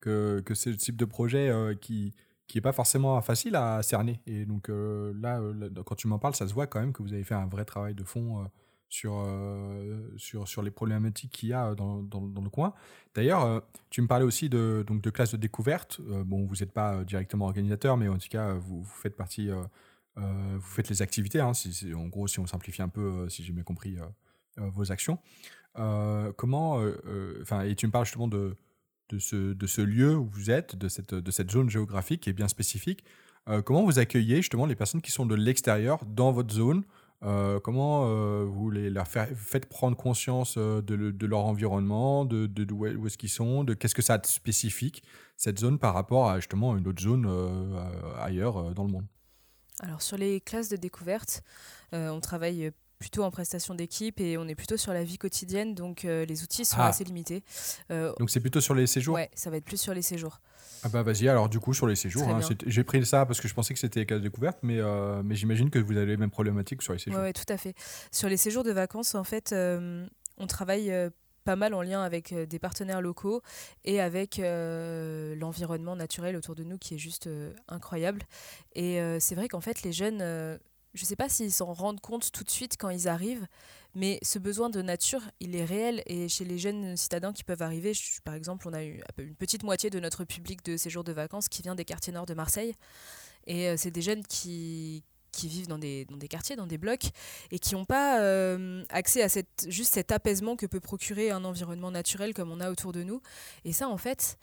que, 0.00 0.40
que 0.40 0.54
c'est 0.54 0.70
le 0.70 0.78
type 0.78 0.96
de 0.96 1.04
projet 1.04 1.52
qui 1.82 2.14
qui 2.50 2.56
n'est 2.58 2.62
pas 2.62 2.72
forcément 2.72 3.20
facile 3.22 3.54
à 3.54 3.80
cerner. 3.82 4.20
Et 4.26 4.44
donc 4.44 4.68
euh, 4.68 5.12
là, 5.20 5.38
euh, 5.40 5.70
quand 5.86 5.94
tu 5.94 6.08
m'en 6.08 6.18
parles, 6.18 6.34
ça 6.34 6.48
se 6.48 6.52
voit 6.52 6.66
quand 6.66 6.80
même 6.80 6.92
que 6.92 7.00
vous 7.00 7.12
avez 7.12 7.22
fait 7.22 7.34
un 7.34 7.46
vrai 7.46 7.64
travail 7.64 7.94
de 7.94 8.02
fond 8.02 8.40
euh, 8.40 8.44
sur, 8.88 9.24
sur, 10.16 10.48
sur 10.48 10.62
les 10.62 10.72
problématiques 10.72 11.30
qu'il 11.30 11.50
y 11.50 11.52
a 11.52 11.76
dans, 11.76 12.02
dans, 12.02 12.42
le 12.42 12.50
coin. 12.50 12.74
D'ailleurs, 13.14 13.62
tu 13.88 14.02
me 14.02 14.08
parlais 14.08 14.24
aussi 14.24 14.48
de, 14.48 14.84
donc 14.84 15.00
de 15.00 15.10
classes 15.10 15.30
de 15.30 15.36
découverte. 15.36 16.00
bon, 16.00 16.44
vous 16.44 16.56
n'êtes 16.56 16.72
pas 16.72 17.04
directement 17.04 17.44
organisateur, 17.44 17.96
mais 17.96 18.08
en 18.08 18.18
tout 18.18 18.28
cas, 18.28 18.54
vous, 18.54 18.82
faites 18.82 19.14
partie, 19.14 19.48
vous 20.16 20.60
faites 20.60 20.88
les 20.88 21.02
activités. 21.02 21.38
Hein, 21.38 21.54
si, 21.54 21.94
en 21.94 22.08
gros, 22.08 22.26
si 22.26 22.40
on 22.40 22.48
simplifie 22.48 22.82
un 22.82 22.88
peu, 22.88 23.28
si 23.28 23.44
j'ai 23.44 23.52
bien 23.52 23.62
compris 23.62 23.96
vos 24.56 24.90
actions. 24.90 25.20
comment, 26.36 26.82
enfin, 27.40 27.60
et 27.60 27.76
tu 27.76 27.86
me 27.86 27.92
parles 27.92 28.06
justement 28.06 28.26
de 28.26 28.56
de 29.14 29.66
ce, 29.66 29.80
lieu 29.80 30.16
où 30.16 30.26
vous 30.26 30.50
êtes, 30.50 30.76
de 30.76 30.88
cette, 30.88 31.50
zone 31.50 31.70
géographique 31.70 32.22
qui 32.22 32.30
est 32.30 32.34
bien 32.34 32.48
spécifique. 32.48 33.04
Euh, 33.48 33.62
comment 33.62 33.84
vous 33.84 33.98
accueillez 33.98 34.36
justement 34.36 34.66
les 34.66 34.76
personnes 34.76 35.02
qui 35.02 35.10
sont 35.10 35.26
de 35.26 35.34
l'extérieur 35.34 36.04
dans 36.06 36.30
votre 36.32 36.54
zone 36.54 36.84
euh, 37.22 37.58
Comment 37.60 38.04
euh, 38.06 38.44
vous 38.44 38.70
les, 38.70 38.90
leur 38.90 39.08
faites 39.08 39.66
prendre 39.66 39.96
conscience 39.96 40.56
de, 40.58 41.26
leur 41.26 41.44
environnement, 41.46 42.24
de, 42.24 42.72
où 42.72 43.06
est-ce 43.06 43.18
qu'ils 43.18 43.30
sont, 43.30 43.64
de 43.64 43.74
qu'est-ce 43.74 43.94
que 43.94 44.02
ça 44.02 44.14
a 44.14 44.18
de 44.18 44.26
spécifique, 44.26 45.02
cette 45.36 45.58
zone 45.58 45.78
par 45.78 45.94
rapport 45.94 46.28
à 46.28 46.36
justement 46.36 46.76
une 46.76 46.86
autre 46.86 47.02
zone 47.02 47.28
ailleurs 48.18 48.74
dans 48.74 48.84
le 48.84 48.90
monde? 48.90 49.06
Alors 49.80 50.02
sur 50.02 50.18
les 50.18 50.40
classes 50.40 50.68
de 50.68 50.76
découverte, 50.76 51.42
on 51.92 52.20
travaille 52.20 52.72
plutôt 53.00 53.24
en 53.24 53.30
prestation 53.32 53.74
d'équipe 53.74 54.20
et 54.20 54.38
on 54.38 54.46
est 54.46 54.54
plutôt 54.54 54.76
sur 54.76 54.92
la 54.92 55.02
vie 55.02 55.18
quotidienne, 55.18 55.74
donc 55.74 56.04
euh, 56.04 56.24
les 56.26 56.44
outils 56.44 56.64
sont 56.64 56.76
Ah. 56.78 56.88
assez 56.88 57.02
limités. 57.02 57.42
Euh, 57.90 58.12
Donc 58.20 58.30
c'est 58.30 58.40
plutôt 58.40 58.60
sur 58.60 58.74
les 58.74 58.86
séjours 58.86 59.14
ouais, 59.16 59.30
ça 59.34 59.50
va 59.50 59.56
être 59.56 59.64
plus 59.64 59.80
sur 59.80 59.94
les 59.94 60.02
séjours. 60.02 60.40
Ah 60.84 60.88
bah 60.88 61.02
vas-y, 61.02 61.28
alors 61.28 61.48
du 61.48 61.58
coup 61.60 61.74
sur 61.74 61.86
les 61.86 61.96
séjours, 61.96 62.28
hein, 62.28 62.40
j'ai 62.66 62.84
pris 62.84 63.04
ça 63.04 63.26
parce 63.26 63.40
que 63.40 63.48
je 63.48 63.54
pensais 63.54 63.74
que 63.74 63.80
c'était 63.80 64.06
cas 64.06 64.16
de 64.16 64.20
découverte, 64.20 64.58
mais, 64.62 64.78
euh, 64.78 65.22
mais 65.24 65.34
j'imagine 65.34 65.70
que 65.70 65.78
vous 65.78 65.96
avez 65.96 66.06
les 66.12 66.16
mêmes 66.16 66.30
problématiques 66.30 66.82
sur 66.82 66.92
les 66.92 66.98
séjours. 66.98 67.18
Ouais, 67.18 67.26
ouais, 67.26 67.32
tout 67.32 67.50
à 67.52 67.56
fait. 67.56 67.74
Sur 68.12 68.28
les 68.28 68.36
séjours 68.36 68.62
de 68.64 68.70
vacances, 68.72 69.14
en 69.14 69.24
fait, 69.24 69.52
on 69.54 70.46
travaille 70.46 70.92
pas 71.44 71.56
mal 71.56 71.72
en 71.72 71.80
lien 71.82 72.02
avec 72.02 72.34
des 72.34 72.58
partenaires 72.58 73.00
locaux 73.00 73.40
et 73.84 74.00
avec 74.00 74.38
euh, 74.38 75.34
l'environnement 75.36 75.96
naturel 75.96 76.36
autour 76.36 76.54
de 76.54 76.64
nous 76.64 76.76
qui 76.78 76.94
est 76.94 76.98
juste 76.98 77.26
euh, 77.28 77.52
incroyable. 77.68 78.22
Et 78.74 79.00
euh, 79.00 79.18
c'est 79.20 79.34
vrai 79.34 79.48
qu'en 79.48 79.62
fait, 79.62 79.82
les 79.82 79.92
jeunes, 79.92 80.22
je 80.94 81.04
sais 81.04 81.16
pas 81.16 81.28
s'ils 81.28 81.52
s'en 81.52 81.72
rendent 81.72 82.00
compte 82.00 82.32
tout 82.32 82.44
de 82.44 82.50
suite 82.50 82.76
quand 82.78 82.90
ils 82.90 83.08
arrivent, 83.08 83.46
mais 83.94 84.18
ce 84.22 84.38
besoin 84.38 84.70
de 84.70 84.82
nature, 84.82 85.22
il 85.40 85.54
est 85.56 85.64
réel. 85.64 86.02
Et 86.06 86.28
chez 86.28 86.44
les 86.44 86.58
jeunes 86.58 86.96
citadins 86.96 87.32
qui 87.32 87.44
peuvent 87.44 87.62
arriver, 87.62 87.92
par 88.24 88.34
exemple, 88.34 88.68
on 88.68 88.72
a 88.72 88.84
eu 88.84 89.02
une 89.18 89.34
petite 89.34 89.62
moitié 89.62 89.90
de 89.90 90.00
notre 90.00 90.24
public 90.24 90.64
de 90.64 90.76
séjours 90.76 91.04
de 91.04 91.12
vacances 91.12 91.48
qui 91.48 91.62
vient 91.62 91.74
des 91.74 91.84
quartiers 91.84 92.12
nord 92.12 92.26
de 92.26 92.34
Marseille. 92.34 92.74
Et 93.46 93.68
euh, 93.68 93.76
c'est 93.76 93.90
des 93.90 94.02
jeunes 94.02 94.24
qui, 94.26 95.04
qui 95.32 95.48
vivent 95.48 95.68
dans 95.68 95.78
des, 95.78 96.04
dans 96.06 96.16
des 96.16 96.28
quartiers, 96.28 96.56
dans 96.56 96.66
des 96.66 96.78
blocs, 96.78 97.10
et 97.50 97.58
qui 97.58 97.74
n'ont 97.74 97.84
pas 97.84 98.20
euh, 98.20 98.84
accès 98.90 99.22
à 99.22 99.28
cette, 99.28 99.66
juste 99.68 99.94
cet 99.94 100.12
apaisement 100.12 100.56
que 100.56 100.66
peut 100.66 100.80
procurer 100.80 101.30
un 101.30 101.44
environnement 101.44 101.90
naturel 101.90 102.34
comme 102.34 102.50
on 102.50 102.60
a 102.60 102.70
autour 102.70 102.92
de 102.92 103.02
nous. 103.02 103.20
Et 103.64 103.72
ça, 103.72 103.88
en 103.88 103.96
fait, 103.96 104.38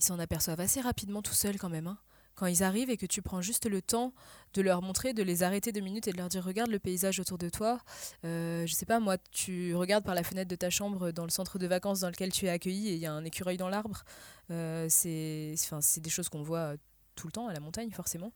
ils 0.00 0.04
s'en 0.04 0.18
aperçoivent 0.18 0.60
assez 0.60 0.80
rapidement 0.80 1.22
tout 1.22 1.34
seuls 1.34 1.58
quand 1.58 1.70
même. 1.70 1.86
hein. 1.86 1.98
Quand 2.34 2.46
ils 2.46 2.62
arrivent 2.62 2.90
et 2.90 2.96
que 2.96 3.06
tu 3.06 3.22
prends 3.22 3.40
juste 3.40 3.66
le 3.66 3.80
temps 3.80 4.12
de 4.54 4.62
leur 4.62 4.82
montrer, 4.82 5.14
de 5.14 5.22
les 5.22 5.42
arrêter 5.42 5.72
deux 5.72 5.80
minutes 5.80 6.08
et 6.08 6.12
de 6.12 6.16
leur 6.16 6.28
dire 6.28 6.44
regarde 6.44 6.70
le 6.70 6.78
paysage 6.78 7.20
autour 7.20 7.38
de 7.38 7.48
toi. 7.48 7.80
Euh, 8.24 8.66
je 8.66 8.74
sais 8.74 8.86
pas, 8.86 9.00
moi, 9.00 9.18
tu 9.30 9.74
regardes 9.74 10.04
par 10.04 10.14
la 10.14 10.22
fenêtre 10.22 10.50
de 10.50 10.56
ta 10.56 10.70
chambre 10.70 11.10
dans 11.12 11.24
le 11.24 11.30
centre 11.30 11.58
de 11.58 11.66
vacances 11.66 12.00
dans 12.00 12.08
lequel 12.08 12.32
tu 12.32 12.46
es 12.46 12.48
accueilli 12.48 12.88
et 12.88 12.94
il 12.94 12.98
y 12.98 13.06
a 13.06 13.12
un 13.12 13.24
écureuil 13.24 13.56
dans 13.56 13.68
l'arbre. 13.68 14.04
Euh, 14.50 14.86
c'est 14.88 15.54
des 16.00 16.10
choses 16.10 16.28
qu'on 16.28 16.42
voit 16.42 16.74
tout 17.14 17.26
le 17.26 17.32
temps 17.32 17.48
à 17.48 17.52
la 17.52 17.60
montagne, 17.60 17.90
forcément. 17.90 18.32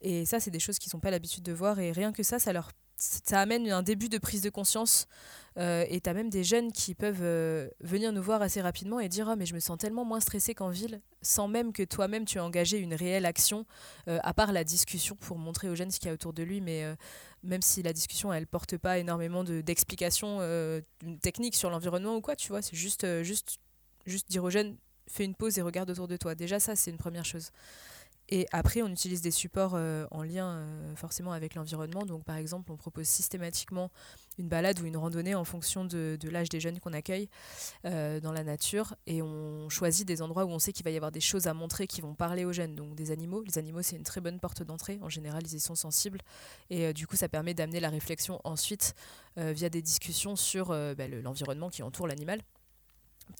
Et 0.00 0.26
ça, 0.26 0.40
c'est 0.40 0.50
des 0.50 0.60
choses 0.60 0.78
qu'ils 0.78 0.90
n'ont 0.94 1.00
pas 1.00 1.10
l'habitude 1.10 1.42
de 1.42 1.52
voir. 1.52 1.78
Et 1.80 1.92
rien 1.92 2.12
que 2.12 2.22
ça, 2.22 2.38
ça 2.38 2.52
leur 2.52 2.70
ça 2.98 3.40
amène 3.40 3.70
un 3.70 3.82
début 3.82 4.08
de 4.08 4.18
prise 4.18 4.42
de 4.42 4.50
conscience. 4.50 5.06
Euh, 5.56 5.84
et 5.88 6.00
tu 6.00 6.08
as 6.08 6.14
même 6.14 6.30
des 6.30 6.44
jeunes 6.44 6.70
qui 6.70 6.94
peuvent 6.94 7.22
euh, 7.22 7.68
venir 7.80 8.12
nous 8.12 8.22
voir 8.22 8.42
assez 8.42 8.60
rapidement 8.60 9.00
et 9.00 9.08
dire 9.08 9.28
Ah, 9.28 9.36
mais 9.36 9.46
je 9.46 9.54
me 9.54 9.60
sens 9.60 9.76
tellement 9.78 10.04
moins 10.04 10.20
stressé 10.20 10.54
qu'en 10.54 10.68
ville, 10.68 11.00
sans 11.22 11.48
même 11.48 11.72
que 11.72 11.82
toi-même 11.82 12.24
tu 12.24 12.38
aies 12.38 12.40
engagé 12.40 12.78
une 12.78 12.94
réelle 12.94 13.26
action, 13.26 13.66
euh, 14.08 14.18
à 14.22 14.34
part 14.34 14.52
la 14.52 14.62
discussion 14.62 15.16
pour 15.16 15.38
montrer 15.38 15.68
aux 15.68 15.74
jeunes 15.74 15.90
ce 15.90 15.98
qu'il 15.98 16.08
y 16.08 16.10
a 16.10 16.14
autour 16.14 16.32
de 16.32 16.42
lui. 16.42 16.60
Mais 16.60 16.84
même 17.42 17.62
si 17.62 17.82
la 17.82 17.92
discussion, 17.92 18.32
elle 18.32 18.46
porte 18.46 18.76
pas 18.76 18.98
énormément 18.98 19.42
de- 19.44 19.60
d'explications 19.60 20.40
techniques 21.22 21.56
sur 21.56 21.70
l'environnement 21.70 22.16
ou 22.16 22.20
quoi, 22.20 22.36
tu 22.36 22.48
vois, 22.48 22.62
c'est 22.62 22.76
juste, 22.76 23.22
juste, 23.22 23.58
juste 24.06 24.30
dire 24.30 24.44
aux 24.44 24.50
jeunes 24.50 24.76
Fais 25.10 25.24
une 25.24 25.34
pause 25.34 25.58
et 25.58 25.62
regarde 25.62 25.90
autour 25.90 26.06
de 26.06 26.16
toi. 26.16 26.34
Déjà, 26.34 26.60
ça, 26.60 26.76
c'est 26.76 26.90
une 26.90 26.98
première 26.98 27.24
chose. 27.24 27.50
Et 28.30 28.46
après, 28.52 28.82
on 28.82 28.88
utilise 28.88 29.22
des 29.22 29.30
supports 29.30 29.72
euh, 29.74 30.06
en 30.10 30.22
lien 30.22 30.48
euh, 30.48 30.96
forcément 30.96 31.32
avec 31.32 31.54
l'environnement. 31.54 32.04
Donc, 32.04 32.24
par 32.24 32.36
exemple, 32.36 32.70
on 32.70 32.76
propose 32.76 33.06
systématiquement 33.06 33.90
une 34.38 34.48
balade 34.48 34.78
ou 34.80 34.84
une 34.84 34.98
randonnée 34.98 35.34
en 35.34 35.44
fonction 35.44 35.84
de, 35.84 36.18
l'âge 36.30 36.50
des 36.50 36.60
jeunes 36.60 36.78
qu'on 36.78 36.92
accueille 36.92 37.28
euh, 37.86 38.20
dans 38.20 38.32
la 38.32 38.44
nature. 38.44 38.94
Et 39.06 39.22
on 39.22 39.70
choisit 39.70 40.06
des 40.06 40.20
endroits 40.20 40.44
où 40.44 40.50
on 40.50 40.58
sait 40.58 40.72
qu'il 40.72 40.84
va 40.84 40.90
y 40.90 40.96
avoir 40.96 41.10
des 41.10 41.20
choses 41.20 41.46
à 41.46 41.54
montrer 41.54 41.86
qui 41.86 42.02
vont 42.02 42.14
parler 42.14 42.44
aux 42.44 42.52
jeunes. 42.52 42.74
Donc, 42.74 42.94
des 42.94 43.10
animaux. 43.10 43.42
Les 43.42 43.56
animaux, 43.56 43.80
c'est 43.80 43.96
une 43.96 44.04
très 44.04 44.20
bonne 44.20 44.40
porte 44.40 44.62
d'entrée. 44.62 44.98
En 45.00 45.08
général, 45.08 45.42
ils 45.46 45.54
y 45.54 45.60
sont 45.60 45.74
sensibles. 45.74 46.20
Et 46.68 46.92
du 46.92 47.06
coup, 47.06 47.16
ça 47.16 47.28
permet 47.30 47.54
d'amener 47.54 47.80
la 47.80 47.88
réflexion 47.88 48.40
ensuite 48.44 48.94
via 49.36 49.70
des 49.70 49.80
discussions 49.82 50.36
sur 50.36 50.68
bah, 50.68 51.06
le- 51.08 51.20
l'environnement 51.20 51.70
qui 51.70 51.82
entoure 51.82 52.06
l'animal. 52.06 52.42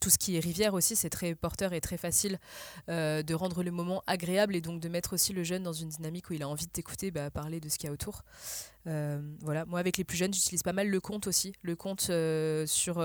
Tout 0.01 0.09
ce 0.09 0.17
qui 0.17 0.37
est 0.37 0.39
rivière 0.39 0.73
aussi, 0.73 0.95
c'est 0.95 1.09
très 1.09 1.35
porteur 1.35 1.73
et 1.73 1.81
très 1.81 1.97
facile 1.97 2.39
euh, 2.89 3.21
de 3.23 3.33
rendre 3.33 3.63
le 3.63 3.71
moment 3.71 4.03
agréable 4.07 4.55
et 4.55 4.61
donc 4.61 4.79
de 4.79 4.89
mettre 4.89 5.13
aussi 5.13 5.33
le 5.33 5.43
jeune 5.43 5.63
dans 5.63 5.73
une 5.73 5.89
dynamique 5.89 6.29
où 6.29 6.33
il 6.33 6.43
a 6.43 6.47
envie 6.47 6.65
de 6.65 6.71
t'écouter, 6.71 7.11
bah, 7.11 7.29
parler 7.29 7.59
de 7.59 7.69
ce 7.69 7.77
qu'il 7.77 7.87
y 7.87 7.89
a 7.89 7.93
autour. 7.93 8.23
Euh, 8.87 9.19
voilà, 9.41 9.65
moi 9.65 9.79
avec 9.79 9.97
les 9.97 10.03
plus 10.03 10.17
jeunes, 10.17 10.33
j'utilise 10.33 10.63
pas 10.63 10.73
mal 10.73 10.87
le 10.87 10.99
conte 10.99 11.27
aussi, 11.27 11.53
le 11.63 11.75
conte 11.75 12.07
euh, 12.09 12.65
sur, 12.65 12.95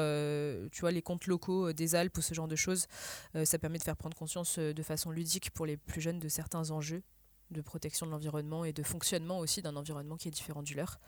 tu 0.71 0.81
vois, 0.81 0.93
les 0.93 1.03
contes 1.03 1.27
locaux 1.27 1.73
des 1.73 1.95
Alpes 1.95 2.17
ou 2.19 2.23
ce 2.23 2.35
genre 2.35 2.49
de 2.49 2.57
choses. 2.57 2.87
Ça 3.45 3.59
permet 3.59 3.79
de 3.79 3.85
faire 3.85 3.97
prendre 3.97 4.17
conscience 4.17 4.59
de 4.59 4.83
façon 4.83 5.11
ludique 5.11 5.51
pour 5.51 5.67
les 5.67 5.77
plus 5.77 6.01
jeunes 6.01 6.19
de 6.19 6.29
certains 6.29 6.71
enjeux 6.71 7.03
de 7.51 7.61
protection 7.61 8.07
de 8.07 8.11
l'environnement 8.11 8.65
et 8.65 8.73
de 8.73 8.83
fonctionnement 8.83 9.39
aussi 9.39 9.63
d'un 9.63 9.77
environnement 9.77 10.17
qui 10.17 10.29
est 10.29 10.31
différent 10.33 10.63
du 10.63 10.75
leur. 10.75 10.99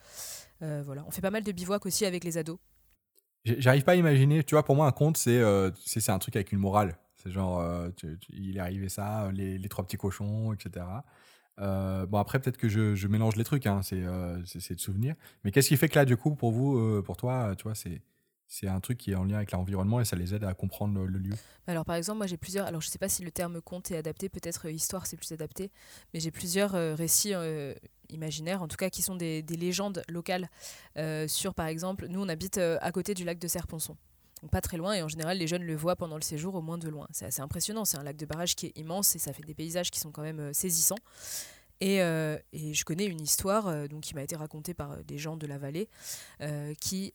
Voilà, 0.60 1.04
on 1.06 1.10
fait 1.10 1.22
pas 1.22 1.30
mal 1.30 1.44
de 1.44 1.52
bivouac 1.52 1.86
aussi 1.86 2.04
avec 2.04 2.24
les 2.24 2.38
ados. 2.38 2.58
J'arrive 3.58 3.84
pas 3.84 3.92
à 3.92 3.94
imaginer, 3.94 4.42
tu 4.42 4.54
vois, 4.54 4.64
pour 4.64 4.74
moi, 4.74 4.86
un 4.86 4.92
conte, 4.92 5.16
c'est 5.16 5.38
euh, 5.38 5.70
un 6.08 6.18
truc 6.18 6.34
avec 6.34 6.52
une 6.52 6.58
morale. 6.58 6.98
C'est 7.14 7.30
genre, 7.30 7.60
euh, 7.60 7.90
il 8.30 8.56
est 8.56 8.60
arrivé 8.60 8.88
ça, 8.88 9.30
les, 9.32 9.68
trois 9.68 9.84
petits 9.84 9.96
cochons, 9.96 10.52
etc. 10.52 10.84
Euh, 11.60 12.06
bon, 12.06 12.18
après, 12.18 12.40
peut-être 12.40 12.56
que 12.56 12.68
je, 12.68 13.06
mélange 13.06 13.36
les 13.36 13.44
trucs, 13.44 13.66
hein, 13.66 13.80
c'est 13.82 14.00
de 14.00 14.80
souvenirs. 14.80 15.14
Mais 15.44 15.52
qu'est-ce 15.52 15.68
qui 15.68 15.76
fait 15.76 15.88
que 15.88 15.94
là, 15.94 16.04
du 16.04 16.16
coup, 16.16 16.34
pour 16.34 16.50
vous, 16.50 17.02
pour 17.02 17.16
toi, 17.16 17.54
tu 17.56 17.64
vois, 17.64 17.74
c'est 17.74 18.02
c'est 18.48 18.68
un 18.68 18.80
truc 18.80 18.98
qui 18.98 19.12
est 19.12 19.14
en 19.14 19.24
lien 19.24 19.36
avec 19.36 19.52
l'environnement 19.52 20.00
et 20.00 20.04
ça 20.04 20.16
les 20.16 20.34
aide 20.34 20.44
à 20.44 20.54
comprendre 20.54 21.04
le, 21.04 21.18
lieu. 21.18 21.34
Alors 21.66 21.84
par 21.84 21.96
exemple, 21.96 22.18
moi 22.18 22.26
j'ai 22.26 22.36
plusieurs, 22.36 22.66
alors 22.66 22.80
je 22.80 22.88
sais 22.88 22.98
pas 22.98 23.08
si 23.08 23.22
le 23.24 23.30
terme 23.30 23.60
conte 23.60 23.90
est 23.90 23.96
adapté, 23.96 24.28
peut-être 24.28 24.68
euh, 24.68 24.72
histoire 24.72 25.06
c'est 25.06 25.16
plus 25.16 25.32
adapté, 25.32 25.70
mais 26.14 26.20
j'ai 26.20 26.30
plusieurs 26.30 26.74
euh, 26.74 26.94
récits 26.94 27.34
euh, 27.34 27.74
imaginaires, 28.08 28.62
en 28.62 28.68
tout 28.68 28.76
cas 28.76 28.88
qui 28.88 29.02
sont 29.02 29.16
des, 29.16 29.42
des 29.42 29.56
légendes 29.56 30.02
locales 30.08 30.48
sur 31.26 31.54
par 31.54 31.66
exemple, 31.66 32.06
nous 32.08 32.22
on 32.22 32.28
habite 32.28 32.58
à 32.58 32.92
côté 32.92 33.14
du 33.14 33.24
lac 33.24 33.38
de 33.38 33.48
Serponçon. 33.48 33.96
Donc 34.42 34.50
pas 34.50 34.60
très 34.60 34.76
loin 34.76 34.92
et 34.92 35.02
en 35.02 35.08
général 35.08 35.38
les 35.38 35.46
jeunes 35.46 35.64
le 35.64 35.74
voient 35.74 35.96
pendant 35.96 36.16
le 36.16 36.22
séjour 36.22 36.54
au 36.54 36.60
moins 36.60 36.78
de 36.78 36.88
loin. 36.88 37.08
C'est 37.10 37.24
assez 37.24 37.40
impressionnant, 37.40 37.84
c'est 37.84 37.98
un 37.98 38.02
lac 38.02 38.16
de 38.16 38.26
barrage 38.26 38.54
qui 38.54 38.66
est 38.66 38.78
immense 38.78 39.16
et 39.16 39.18
ça 39.18 39.32
fait 39.32 39.42
des 39.42 39.54
paysages 39.54 39.90
qui 39.90 39.98
sont 39.98 40.12
quand 40.12 40.22
même 40.22 40.52
saisissants. 40.52 40.98
Et, 41.80 42.00
euh, 42.00 42.38
et 42.52 42.74
je 42.74 42.84
connais 42.84 43.06
une 43.06 43.20
histoire 43.20 43.68
euh, 43.68 43.86
donc, 43.86 44.02
qui 44.02 44.14
m'a 44.14 44.22
été 44.22 44.36
racontée 44.36 44.74
par 44.74 44.92
euh, 44.92 45.02
des 45.02 45.18
gens 45.18 45.36
de 45.36 45.46
la 45.46 45.58
vallée 45.58 45.88
qui 46.80 47.14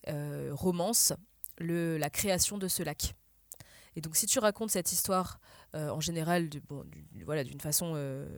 romance 0.52 1.14
le, 1.58 1.98
la 1.98 2.10
création 2.10 2.58
de 2.58 2.68
ce 2.68 2.84
lac. 2.84 3.16
Et 3.96 4.02
donc 4.02 4.16
si 4.16 4.26
tu 4.26 4.40
racontes 4.40 4.72
cette 4.72 4.92
histoire 4.92 5.40
en 5.74 6.00
général 6.00 6.50
bon, 6.68 6.86
voilà, 7.26 7.44
d'une 7.44 7.60
façon 7.60 7.96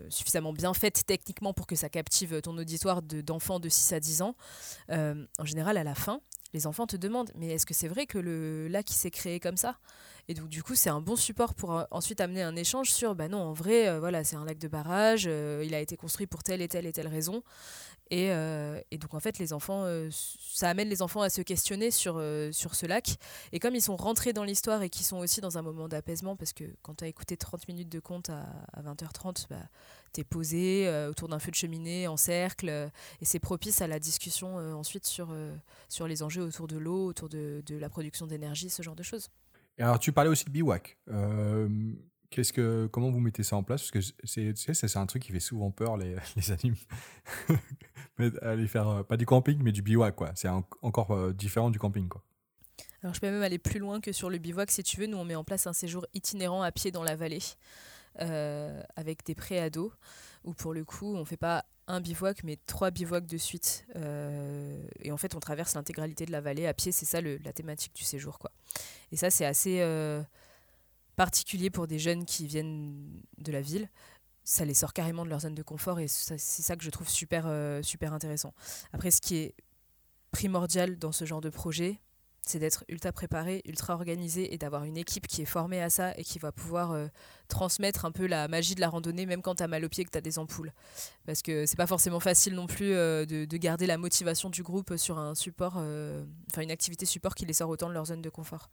suffisamment 0.09 0.51
bien 0.53 0.73
faite 0.73 1.05
techniquement 1.05 1.53
pour 1.53 1.67
que 1.67 1.75
ça 1.75 1.89
captive 1.89 2.41
ton 2.41 2.57
auditoire 2.57 3.01
de- 3.01 3.21
d'enfants 3.21 3.59
de, 3.59 3.69
6 3.69 3.93
à 3.93 3.99
10 3.99 4.21
ans, 4.21 4.35
en 4.89 5.45
général 5.45 5.77
à 5.77 5.83
la 5.83 5.95
fin, 5.95 6.21
les 6.53 6.67
enfants 6.67 6.87
te 6.87 6.95
demandent 6.95 7.31
mais 7.35 7.47
est-ce 7.47 7.65
que 7.65 7.73
c'est 7.73 7.87
vrai 7.87 8.05
que 8.05 8.17
le 8.17 8.67
lac 8.67 8.89
il 8.89 8.95
s'est 8.95 9.11
créé 9.11 9.39
comme 9.39 9.57
ça? 9.57 9.77
Et 10.27 10.33
donc 10.33 10.47
du 10.47 10.63
coup 10.63 10.75
c'est 10.75 10.89
un 10.89 11.01
bon 11.01 11.15
support 11.15 11.53
pour 11.53 11.77
euh, 11.77 11.83
ensuite 11.91 12.21
amener 12.21 12.43
un 12.43 12.55
échange 12.55 12.91
sur 12.91 13.15
bah 13.15 13.27
non 13.27 13.39
en 13.39 13.53
vrai 13.53 13.89
euh, 13.89 13.99
voilà 13.99 14.23
c'est 14.23 14.35
un 14.35 14.45
lac 14.45 14.57
de 14.57 14.67
barrage, 14.67 15.25
euh, 15.27 15.63
il 15.65 15.73
a 15.75 15.79
été 15.79 15.97
construit 15.97 16.27
pour 16.27 16.43
telle 16.43 16.61
et 16.61 16.67
telle 16.67 16.85
et 16.85 16.93
telle 16.93 17.07
raison. 17.07 17.43
Et, 18.11 18.29
donc 18.99 19.15
en 19.15 19.19
fait 19.19 19.39
les 19.39 19.53
enfants, 19.53 19.87
ça 20.11 20.69
amène 20.69 20.87
les 20.87 21.01
enfants 21.01 21.21
à 21.21 21.31
se 21.31 21.41
questionner 21.41 21.89
sur, 21.89 22.21
sur 22.51 22.75
ce 22.75 22.85
lac. 22.85 23.15
Et 23.53 23.59
comme 23.59 23.73
ils 23.73 23.81
sont 23.81 23.95
rentrés 23.95 24.33
dans 24.33 24.43
l'histoire 24.43 24.83
et 24.83 24.91
qu'ils 24.91 25.05
sont 25.05 25.17
aussi 25.17 25.41
dans 25.41 25.57
un 25.57 25.63
moment 25.63 25.87
d'apaisement, 25.87 26.35
parce 26.35 26.53
que 26.53 26.63
quand 26.83 26.95
tu 26.95 27.05
as 27.05 27.07
écouté 27.07 27.37
30 27.37 27.67
minutes 27.67 27.89
de 27.89 27.99
conte 27.99 28.29
à, 28.29 28.45
à 28.73 28.83
20h30, 28.83 29.47
bah, 29.49 29.55
tu 30.13 30.21
es 30.21 30.23
posé 30.23 30.87
euh, 30.87 31.09
autour 31.09 31.27
d'un 31.27 31.39
feu 31.39 31.51
de 31.51 31.55
cheminée 31.55 32.07
en 32.07 32.17
cercle, 32.17 32.69
euh, 32.69 32.87
et 33.21 33.25
c'est 33.25 33.39
propice 33.39 33.81
à 33.81 33.87
la 33.87 33.99
discussion 33.99 34.59
euh, 34.59 34.73
ensuite 34.73 35.05
sur, 35.05 35.35
sur 35.89 36.07
les 36.07 36.23
enjeux 36.23 36.43
autour 36.43 36.67
de 36.67 36.77
l'eau, 36.77 37.07
autour 37.07 37.29
de, 37.29 37.61
de 37.65 37.77
la 37.77 37.89
production 37.89 38.27
d'énergie, 38.27 38.69
ce 38.69 38.81
genre 38.83 38.95
de 38.95 39.03
choses. 39.03 39.29
Et 39.77 39.83
alors, 39.83 39.99
tu 39.99 40.11
parlais 40.11 40.29
aussi 40.29 40.45
de 40.45 40.51
bivouac. 40.51 40.97
Euh, 41.09 41.67
Qu'est-ce 42.29 42.51
que, 42.51 42.87
comment 42.91 43.11
vous 43.11 43.19
mettez 43.19 43.43
ça 43.43 43.55
en 43.55 43.61
place? 43.63 43.81
Parce 43.81 43.91
que 43.91 44.13
c'est, 44.23 44.53
c'est 44.57 44.73
c'est 44.73 44.97
un 44.97 45.05
truc 45.05 45.21
qui 45.21 45.31
fait 45.31 45.39
souvent 45.39 45.69
peur 45.69 45.97
les, 45.97 46.15
les 46.35 46.51
animes. 46.51 46.75
Aller 48.41 48.67
faire 48.67 49.05
pas 49.05 49.17
du 49.17 49.25
camping, 49.25 49.59
mais 49.61 49.71
du 49.71 49.81
bivouac, 49.81 50.15
quoi. 50.15 50.31
C'est 50.35 50.47
en- 50.47 50.67
encore 50.81 51.33
différent 51.33 51.69
du 51.69 51.79
camping, 51.79 52.07
quoi. 52.07 52.23
Alors 53.03 53.13
je 53.13 53.19
peux 53.19 53.29
même 53.29 53.41
aller 53.41 53.59
plus 53.59 53.79
loin 53.79 53.99
que 53.99 54.13
sur 54.13 54.29
le 54.29 54.37
bivouac 54.37 54.71
si 54.71 54.81
tu 54.81 54.97
veux. 54.97 55.07
Nous 55.07 55.17
on 55.17 55.25
met 55.25 55.35
en 55.35 55.43
place 55.43 55.67
un 55.67 55.73
séjour 55.73 56.05
itinérant 56.13 56.61
à 56.63 56.71
pied 56.71 56.89
dans 56.89 57.03
la 57.03 57.17
vallée 57.17 57.41
euh, 58.21 58.81
avec 58.95 59.25
des 59.25 59.35
pré-ados 59.35 59.91
où 60.43 60.53
pour 60.53 60.73
le 60.73 60.83
coup 60.85 61.15
on 61.15 61.25
fait 61.25 61.37
pas 61.37 61.65
un 61.87 61.99
bivouac 62.01 62.43
mais 62.43 62.57
trois 62.67 62.91
bivouacs 62.91 63.25
de 63.25 63.37
suite 63.37 63.85
Euh, 63.95 64.81
et 65.01 65.11
en 65.11 65.17
fait 65.17 65.35
on 65.35 65.39
traverse 65.39 65.73
l'intégralité 65.75 66.25
de 66.25 66.31
la 66.31 66.41
vallée 66.41 66.67
à 66.67 66.73
pied 66.73 66.91
c'est 66.91 67.05
ça 67.05 67.21
le- 67.21 67.37
la 67.37 67.53
thématique 67.53 67.93
du 67.95 68.03
séjour 68.03 68.39
quoi. 68.39 68.51
Et 69.11 69.17
ça 69.17 69.29
c'est 69.29 69.45
assez 69.45 69.81
euh, 69.81 70.21
particulier 71.15 71.69
pour 71.69 71.87
des 71.87 71.99
jeunes 71.99 72.25
qui 72.25 72.47
viennent 72.47 73.21
de 73.37 73.51
la 73.51 73.61
ville. 73.61 73.89
Ça 74.45 74.65
les 74.65 74.73
sort 74.73 74.93
carrément 74.93 75.23
de 75.23 75.29
leur 75.29 75.39
zone 75.41 75.55
de 75.55 75.63
confort 75.63 75.99
et 75.99 76.07
c'est 76.07 76.37
ça 76.37 76.75
que 76.75 76.83
je 76.83 76.89
trouve 76.89 77.07
super, 77.07 77.47
super 77.81 78.11
intéressant. 78.13 78.53
Après 78.91 79.09
ce 79.09 79.21
qui 79.21 79.35
est 79.37 79.55
primordial 80.31 80.97
dans 80.97 81.11
ce 81.13 81.23
genre 81.25 81.39
de 81.41 81.49
projet, 81.49 81.99
c'est 82.45 82.59
d'être 82.59 82.83
ultra 82.89 83.11
préparé, 83.11 83.61
ultra 83.65 83.93
organisé 83.93 84.53
et 84.53 84.57
d'avoir 84.57 84.83
une 84.83 84.97
équipe 84.97 85.27
qui 85.27 85.41
est 85.41 85.45
formée 85.45 85.81
à 85.81 85.89
ça 85.89 86.13
et 86.17 86.23
qui 86.23 86.39
va 86.39 86.51
pouvoir 86.51 86.91
euh, 86.91 87.07
transmettre 87.47 88.03
un 88.03 88.11
peu 88.11 88.27
la 88.27 88.49
magie 88.49 88.75
de 88.75 88.81
la 88.81 88.89
randonnée, 88.89 89.25
même 89.25 89.41
quand 89.41 89.55
tu 89.55 89.63
as 89.63 89.67
mal 89.67 89.85
au 89.85 89.89
pied, 89.89 90.03
que 90.03 90.09
tu 90.09 90.17
as 90.17 90.21
des 90.21 90.39
ampoules. 90.39 90.73
Parce 91.25 91.41
que 91.41 91.65
c'est 91.65 91.77
pas 91.77 91.87
forcément 91.87 92.19
facile 92.19 92.53
non 92.53 92.67
plus 92.67 92.93
euh, 92.93 93.25
de, 93.25 93.57
garder 93.57 93.87
la 93.87 93.97
motivation 93.97 94.49
du 94.49 94.61
groupe 94.61 94.97
sur 94.97 95.17
un 95.17 95.35
support, 95.35 95.75
euh, 95.77 96.25
enfin 96.51 96.61
une 96.61 96.71
activité 96.71 97.05
support 97.05 97.33
qui 97.33 97.45
les 97.45 97.53
sort 97.53 97.69
autant 97.69 97.87
de 97.87 97.93
leur 97.93 98.07
zone 98.07 98.21
de 98.21 98.29
confort. 98.29 98.69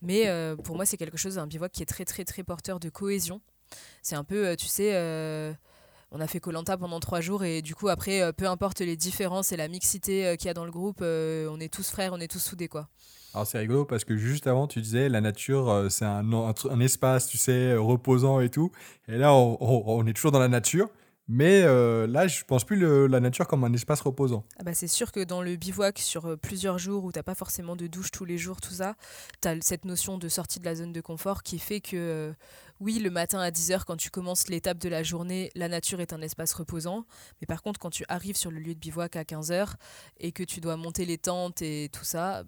Mais 0.00 0.30
pour 0.62 0.76
moi, 0.76 0.84
c'est 0.84 0.98
quelque 0.98 1.16
chose, 1.16 1.38
un 1.38 1.46
bivouac 1.46 1.72
qui 1.72 1.82
est 1.82 1.86
très, 1.86 2.04
très, 2.04 2.24
très 2.24 2.42
porteur 2.42 2.78
de 2.78 2.90
cohésion. 2.90 3.40
C'est 4.02 4.14
un 4.14 4.24
peu, 4.24 4.54
tu 4.56 4.66
sais 4.66 4.92
on 6.10 6.20
a 6.20 6.26
fait 6.26 6.40
Colanta 6.40 6.76
pendant 6.76 7.00
trois 7.00 7.20
jours 7.20 7.44
et 7.44 7.62
du 7.62 7.74
coup 7.74 7.88
après 7.88 8.22
euh, 8.22 8.32
peu 8.32 8.46
importe 8.46 8.80
les 8.80 8.96
différences 8.96 9.52
et 9.52 9.56
la 9.56 9.68
mixité 9.68 10.26
euh, 10.26 10.36
qu'il 10.36 10.46
y 10.46 10.50
a 10.50 10.54
dans 10.54 10.64
le 10.64 10.70
groupe 10.70 11.00
euh, 11.02 11.48
on 11.50 11.60
est 11.60 11.72
tous 11.72 11.90
frères 11.90 12.12
on 12.12 12.20
est 12.20 12.30
tous 12.30 12.38
soudés 12.38 12.68
quoi 12.68 12.88
alors 13.34 13.46
c'est 13.46 13.58
rigolo 13.58 13.84
parce 13.84 14.04
que 14.04 14.16
juste 14.16 14.46
avant 14.46 14.66
tu 14.66 14.80
disais 14.80 15.08
la 15.08 15.20
nature 15.20 15.86
c'est 15.90 16.04
un, 16.04 16.32
un, 16.32 16.80
espace 16.80 17.26
tu 17.26 17.36
sais 17.36 17.74
reposant 17.74 18.40
et 18.40 18.48
tout 18.48 18.70
et 19.08 19.18
là 19.18 19.34
on 19.34 20.06
est 20.06 20.14
toujours 20.14 20.32
dans 20.32 20.38
la 20.38 20.48
nature 20.48 20.88
mais 21.28 21.62
euh, 21.64 22.06
là, 22.06 22.28
je 22.28 22.44
pense 22.44 22.62
plus 22.62 22.76
la 23.08 23.20
nature 23.20 23.48
comme 23.48 23.64
un 23.64 23.72
espace 23.72 24.00
reposant. 24.00 24.44
Ah 24.58 24.62
bah 24.62 24.74
c'est 24.74 24.86
sûr 24.86 25.10
que 25.10 25.24
dans 25.24 25.42
le 25.42 25.56
bivouac, 25.56 25.98
sur 25.98 26.38
plusieurs 26.38 26.78
jours 26.78 27.04
où 27.04 27.10
tu 27.10 27.18
n'as 27.18 27.24
pas 27.24 27.34
forcément 27.34 27.74
de 27.74 27.88
douche 27.88 28.12
tous 28.12 28.24
les 28.24 28.38
jours, 28.38 28.60
tout 28.60 28.74
ça, 28.74 28.94
tu 29.42 29.48
as 29.48 29.56
cette 29.60 29.84
notion 29.84 30.18
de 30.18 30.28
sortie 30.28 30.60
de 30.60 30.64
la 30.64 30.76
zone 30.76 30.92
de 30.92 31.00
confort 31.00 31.42
qui 31.42 31.58
fait 31.58 31.80
que, 31.80 32.32
oui, 32.80 32.98
le 32.98 33.10
matin 33.10 33.40
à 33.40 33.50
10h, 33.50 33.84
quand 33.84 33.96
tu 33.96 34.10
commences 34.10 34.48
l'étape 34.48 34.78
de 34.78 34.88
la 34.88 35.02
journée, 35.02 35.50
la 35.54 35.68
nature 35.68 36.00
est 36.00 36.12
un 36.12 36.20
espace 36.20 36.52
reposant. 36.52 37.06
Mais 37.40 37.46
par 37.46 37.62
contre, 37.62 37.80
quand 37.80 37.90
tu 37.90 38.04
arrives 38.08 38.36
sur 38.36 38.50
le 38.50 38.58
lieu 38.58 38.74
de 38.74 38.78
bivouac 38.78 39.16
à 39.16 39.22
15h 39.22 39.74
et 40.20 40.32
que 40.32 40.42
tu 40.42 40.60
dois 40.60 40.76
monter 40.76 41.04
les 41.04 41.18
tentes 41.18 41.62
et 41.62 41.88
tout 41.92 42.04
ça, 42.04 42.44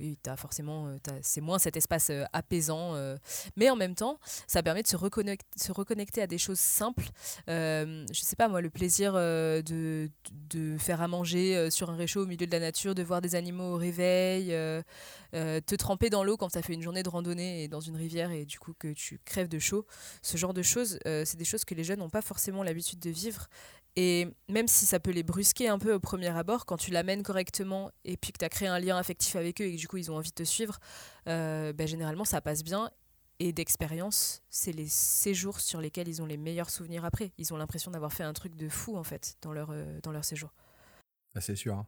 oui, 0.00 0.18
as 0.26 0.36
forcément, 0.36 0.88
euh, 0.88 0.96
c'est 1.20 1.40
moins 1.40 1.58
cet 1.58 1.76
espace 1.76 2.08
euh, 2.10 2.24
apaisant. 2.32 2.94
Euh. 2.94 3.16
mais 3.56 3.70
en 3.70 3.76
même 3.76 3.94
temps, 3.94 4.18
ça 4.46 4.62
permet 4.62 4.82
de 4.82 4.88
se 4.88 4.96
reconnecter, 4.96 5.46
se 5.56 5.72
reconnecter 5.72 6.22
à 6.22 6.26
des 6.26 6.38
choses 6.38 6.58
simples. 6.58 7.04
je 7.46 8.04
sais 8.12 8.36
pas, 8.36 8.48
moi, 8.48 8.60
le 8.60 8.70
plaisir 8.70 9.12
de, 9.14 10.10
de, 10.32 10.78
faire 10.78 11.02
à 11.02 11.08
manger 11.08 11.70
sur 11.70 11.90
un 11.90 11.96
réchaud 11.96 12.22
au 12.22 12.26
milieu 12.26 12.46
de 12.46 12.52
la 12.52 12.60
nature, 12.60 12.94
de 12.94 13.02
voir 13.02 13.20
des 13.20 13.34
animaux 13.34 13.74
au 13.74 13.76
réveil, 13.76 14.54
te 15.32 15.74
tremper 15.74 16.10
dans 16.10 16.24
l'eau 16.24 16.36
quand 16.36 16.56
as 16.56 16.62
fait 16.62 16.74
une 16.74 16.82
journée 16.82 17.02
de 17.02 17.08
randonnée 17.08 17.64
et 17.64 17.68
dans 17.68 17.80
une 17.80 17.96
rivière 17.96 18.30
et 18.30 18.44
du 18.44 18.58
coup 18.58 18.74
que 18.78 18.92
tu 18.92 19.20
crèves 19.24 19.48
de 19.48 19.58
chaud. 19.58 19.86
Ce 20.22 20.36
genre 20.36 20.54
de 20.54 20.62
choses, 20.62 20.98
c'est 21.04 21.36
des 21.36 21.44
choses 21.44 21.64
que 21.64 21.74
les 21.74 21.84
jeunes 21.84 22.00
n'ont 22.00 22.10
pas 22.10 22.22
forcément 22.22 22.62
l'habitude 22.62 22.98
de 22.98 23.10
vivre. 23.10 23.48
Et 23.96 24.28
même 24.48 24.68
si 24.68 24.86
ça 24.86 25.00
peut 25.00 25.10
les 25.10 25.22
brusquer 25.22 25.68
un 25.68 25.78
peu 25.78 25.92
au 25.92 26.00
premier 26.00 26.28
abord, 26.28 26.64
quand 26.64 26.76
tu 26.76 26.90
l'amènes 26.90 27.22
correctement 27.22 27.90
et 28.04 28.16
puis 28.16 28.32
que 28.32 28.38
tu 28.38 28.44
as 28.44 28.48
créé 28.48 28.68
un 28.68 28.78
lien 28.78 28.96
affectif 28.96 29.34
avec 29.36 29.60
eux 29.60 29.64
et 29.64 29.72
que 29.72 29.80
du 29.80 29.88
coup 29.88 29.96
ils 29.96 30.10
ont 30.10 30.16
envie 30.16 30.30
de 30.30 30.34
te 30.34 30.44
suivre, 30.44 30.78
euh, 31.28 31.72
ben, 31.72 31.88
généralement 31.88 32.24
ça 32.24 32.40
passe 32.40 32.62
bien. 32.62 32.90
Et 33.42 33.52
d'expérience, 33.52 34.42
c'est 34.50 34.72
les 34.72 34.86
séjours 34.86 35.60
sur 35.60 35.80
lesquels 35.80 36.08
ils 36.08 36.20
ont 36.20 36.26
les 36.26 36.36
meilleurs 36.36 36.68
souvenirs 36.68 37.06
après. 37.06 37.32
Ils 37.38 37.54
ont 37.54 37.56
l'impression 37.56 37.90
d'avoir 37.90 38.12
fait 38.12 38.22
un 38.22 38.34
truc 38.34 38.54
de 38.54 38.68
fou 38.68 38.98
en 38.98 39.02
fait 39.02 39.38
dans 39.40 39.52
leur, 39.52 39.70
euh, 39.70 39.98
dans 40.02 40.12
leur 40.12 40.26
séjour. 40.26 40.52
Ah, 41.34 41.40
c'est 41.40 41.56
sûr. 41.56 41.74
Hein. 41.74 41.86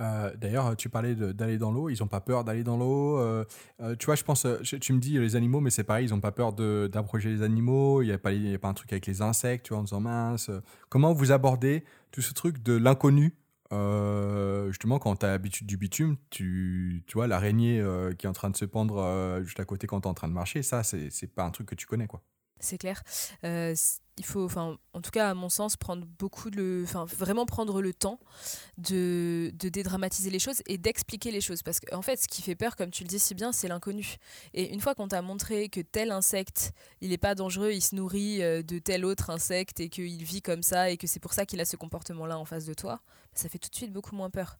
Euh, 0.00 0.34
d'ailleurs, 0.36 0.76
tu 0.76 0.88
parlais 0.88 1.14
d'aller 1.14 1.58
dans 1.58 1.72
l'eau. 1.72 1.88
Ils 1.88 1.98
n'ont 2.00 2.08
pas 2.08 2.20
peur 2.20 2.44
d'aller 2.44 2.64
dans 2.64 2.76
l'eau. 2.76 3.18
Euh, 3.18 3.44
euh, 3.80 3.96
tu 3.96 4.06
vois, 4.06 4.14
je 4.14 4.24
pense, 4.24 4.46
tu 4.62 4.92
me 4.92 4.98
dis 4.98 5.18
les 5.18 5.36
animaux, 5.36 5.60
mais 5.60 5.70
c'est 5.70 5.84
pareil, 5.84 6.06
ils 6.06 6.10
n'ont 6.10 6.20
pas 6.20 6.32
peur 6.32 6.52
d'approcher 6.52 7.28
les 7.28 7.42
animaux. 7.42 8.02
Il 8.02 8.06
n'y 8.06 8.12
a, 8.12 8.18
pas, 8.18 8.30
a 8.30 8.58
pas 8.58 8.68
un 8.68 8.74
truc 8.74 8.92
avec 8.92 9.06
les 9.06 9.22
insectes, 9.22 9.66
tu 9.66 9.70
vois, 9.70 9.80
en 9.80 9.84
disant 9.84 10.00
mince. 10.00 10.50
Comment 10.88 11.12
vous 11.12 11.32
abordez 11.32 11.84
tout 12.10 12.22
ce 12.22 12.32
truc 12.34 12.62
de 12.62 12.74
l'inconnu? 12.74 13.34
Justement, 14.68 14.98
quand 14.98 15.16
tu 15.16 15.26
as 15.26 15.30
l'habitude 15.30 15.66
du 15.66 15.76
bitume, 15.76 16.16
tu, 16.30 17.02
vois, 17.14 17.26
l'araignée 17.26 17.84
qui 18.18 18.26
est 18.26 18.28
en 18.28 18.32
train 18.32 18.50
de 18.50 18.56
se 18.56 18.64
pendre 18.64 19.40
juste 19.42 19.60
à 19.60 19.64
côté 19.64 19.86
quand 19.86 20.02
tu 20.02 20.06
es 20.06 20.10
en 20.10 20.14
train 20.14 20.28
de 20.28 20.32
marcher, 20.32 20.62
ça, 20.62 20.82
c'est 20.82 21.34
pas 21.34 21.44
un 21.44 21.50
truc 21.50 21.68
que 21.68 21.74
tu 21.74 21.86
connais, 21.86 22.06
quoi. 22.06 22.22
C'est 22.60 22.78
clair 22.78 23.02
il 24.18 24.24
faut, 24.24 24.48
en 24.56 25.00
tout 25.02 25.10
cas 25.10 25.30
à 25.30 25.34
mon 25.34 25.48
sens, 25.48 25.76
prendre 25.76 26.06
beaucoup 26.18 26.50
de, 26.50 26.82
enfin, 26.84 27.04
vraiment 27.04 27.44
prendre 27.44 27.82
le 27.82 27.92
temps 27.92 28.18
de, 28.78 29.52
dédramatiser 29.54 30.30
les 30.30 30.38
choses 30.38 30.62
et 30.66 30.78
d'expliquer 30.78 31.30
les 31.30 31.42
choses, 31.42 31.62
parce 31.62 31.80
qu'en 31.80 31.98
en 31.98 32.02
fait, 32.02 32.16
ce 32.16 32.28
qui 32.28 32.40
fait 32.40 32.54
peur, 32.54 32.76
comme 32.76 32.90
tu 32.90 33.02
le 33.02 33.08
dis 33.08 33.18
si 33.18 33.34
bien, 33.34 33.52
c'est 33.52 33.68
l'inconnu. 33.68 34.16
Et 34.54 34.72
une 34.72 34.80
fois 34.80 34.94
qu'on 34.94 35.08
t'a 35.08 35.20
montré 35.20 35.68
que 35.68 35.80
tel 35.80 36.10
insecte, 36.10 36.72
il 37.00 37.10
n'est 37.10 37.18
pas 37.18 37.34
dangereux, 37.34 37.72
il 37.72 37.82
se 37.82 37.94
nourrit 37.94 38.42
euh, 38.42 38.62
de 38.62 38.78
tel 38.78 39.04
autre 39.04 39.30
insecte 39.30 39.80
et 39.80 39.88
qu'il 39.90 40.22
vit 40.24 40.42
comme 40.42 40.62
ça 40.62 40.90
et 40.90 40.96
que 40.96 41.06
c'est 41.06 41.20
pour 41.20 41.34
ça 41.34 41.44
qu'il 41.44 41.60
a 41.60 41.64
ce 41.64 41.76
comportement-là 41.76 42.38
en 42.38 42.44
face 42.44 42.64
de 42.64 42.74
toi, 42.74 43.00
ça 43.34 43.48
fait 43.48 43.58
tout 43.58 43.68
de 43.68 43.74
suite 43.74 43.92
beaucoup 43.92 44.16
moins 44.16 44.30
peur. 44.30 44.56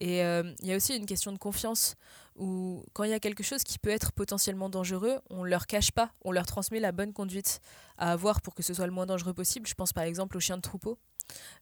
Et 0.00 0.24
euh, 0.24 0.42
il 0.60 0.66
y 0.66 0.72
a 0.72 0.76
aussi 0.76 0.96
une 0.96 1.06
question 1.06 1.30
de 1.30 1.38
confiance 1.38 1.94
où 2.34 2.82
quand 2.94 3.04
il 3.04 3.10
y 3.10 3.14
a 3.14 3.20
quelque 3.20 3.42
chose 3.42 3.62
qui 3.62 3.78
peut 3.78 3.90
être 3.90 4.12
potentiellement 4.12 4.70
dangereux, 4.70 5.20
on 5.28 5.44
ne 5.44 5.50
leur 5.50 5.66
cache 5.66 5.92
pas, 5.92 6.10
on 6.22 6.32
leur 6.32 6.46
transmet 6.46 6.80
la 6.80 6.90
bonne 6.90 7.12
conduite 7.12 7.60
à 7.98 8.12
avoir 8.12 8.40
pour 8.40 8.54
que 8.54 8.62
ce 8.62 8.72
soit 8.72 8.86
le 8.86 8.92
moins 8.92 9.04
dangereux 9.04 9.34
possible. 9.34 9.66
Je 9.66 9.74
pense 9.74 9.92
par 9.92 10.04
exemple 10.04 10.38
aux 10.38 10.40
chiens 10.40 10.56
de 10.56 10.62
troupeau. 10.62 10.98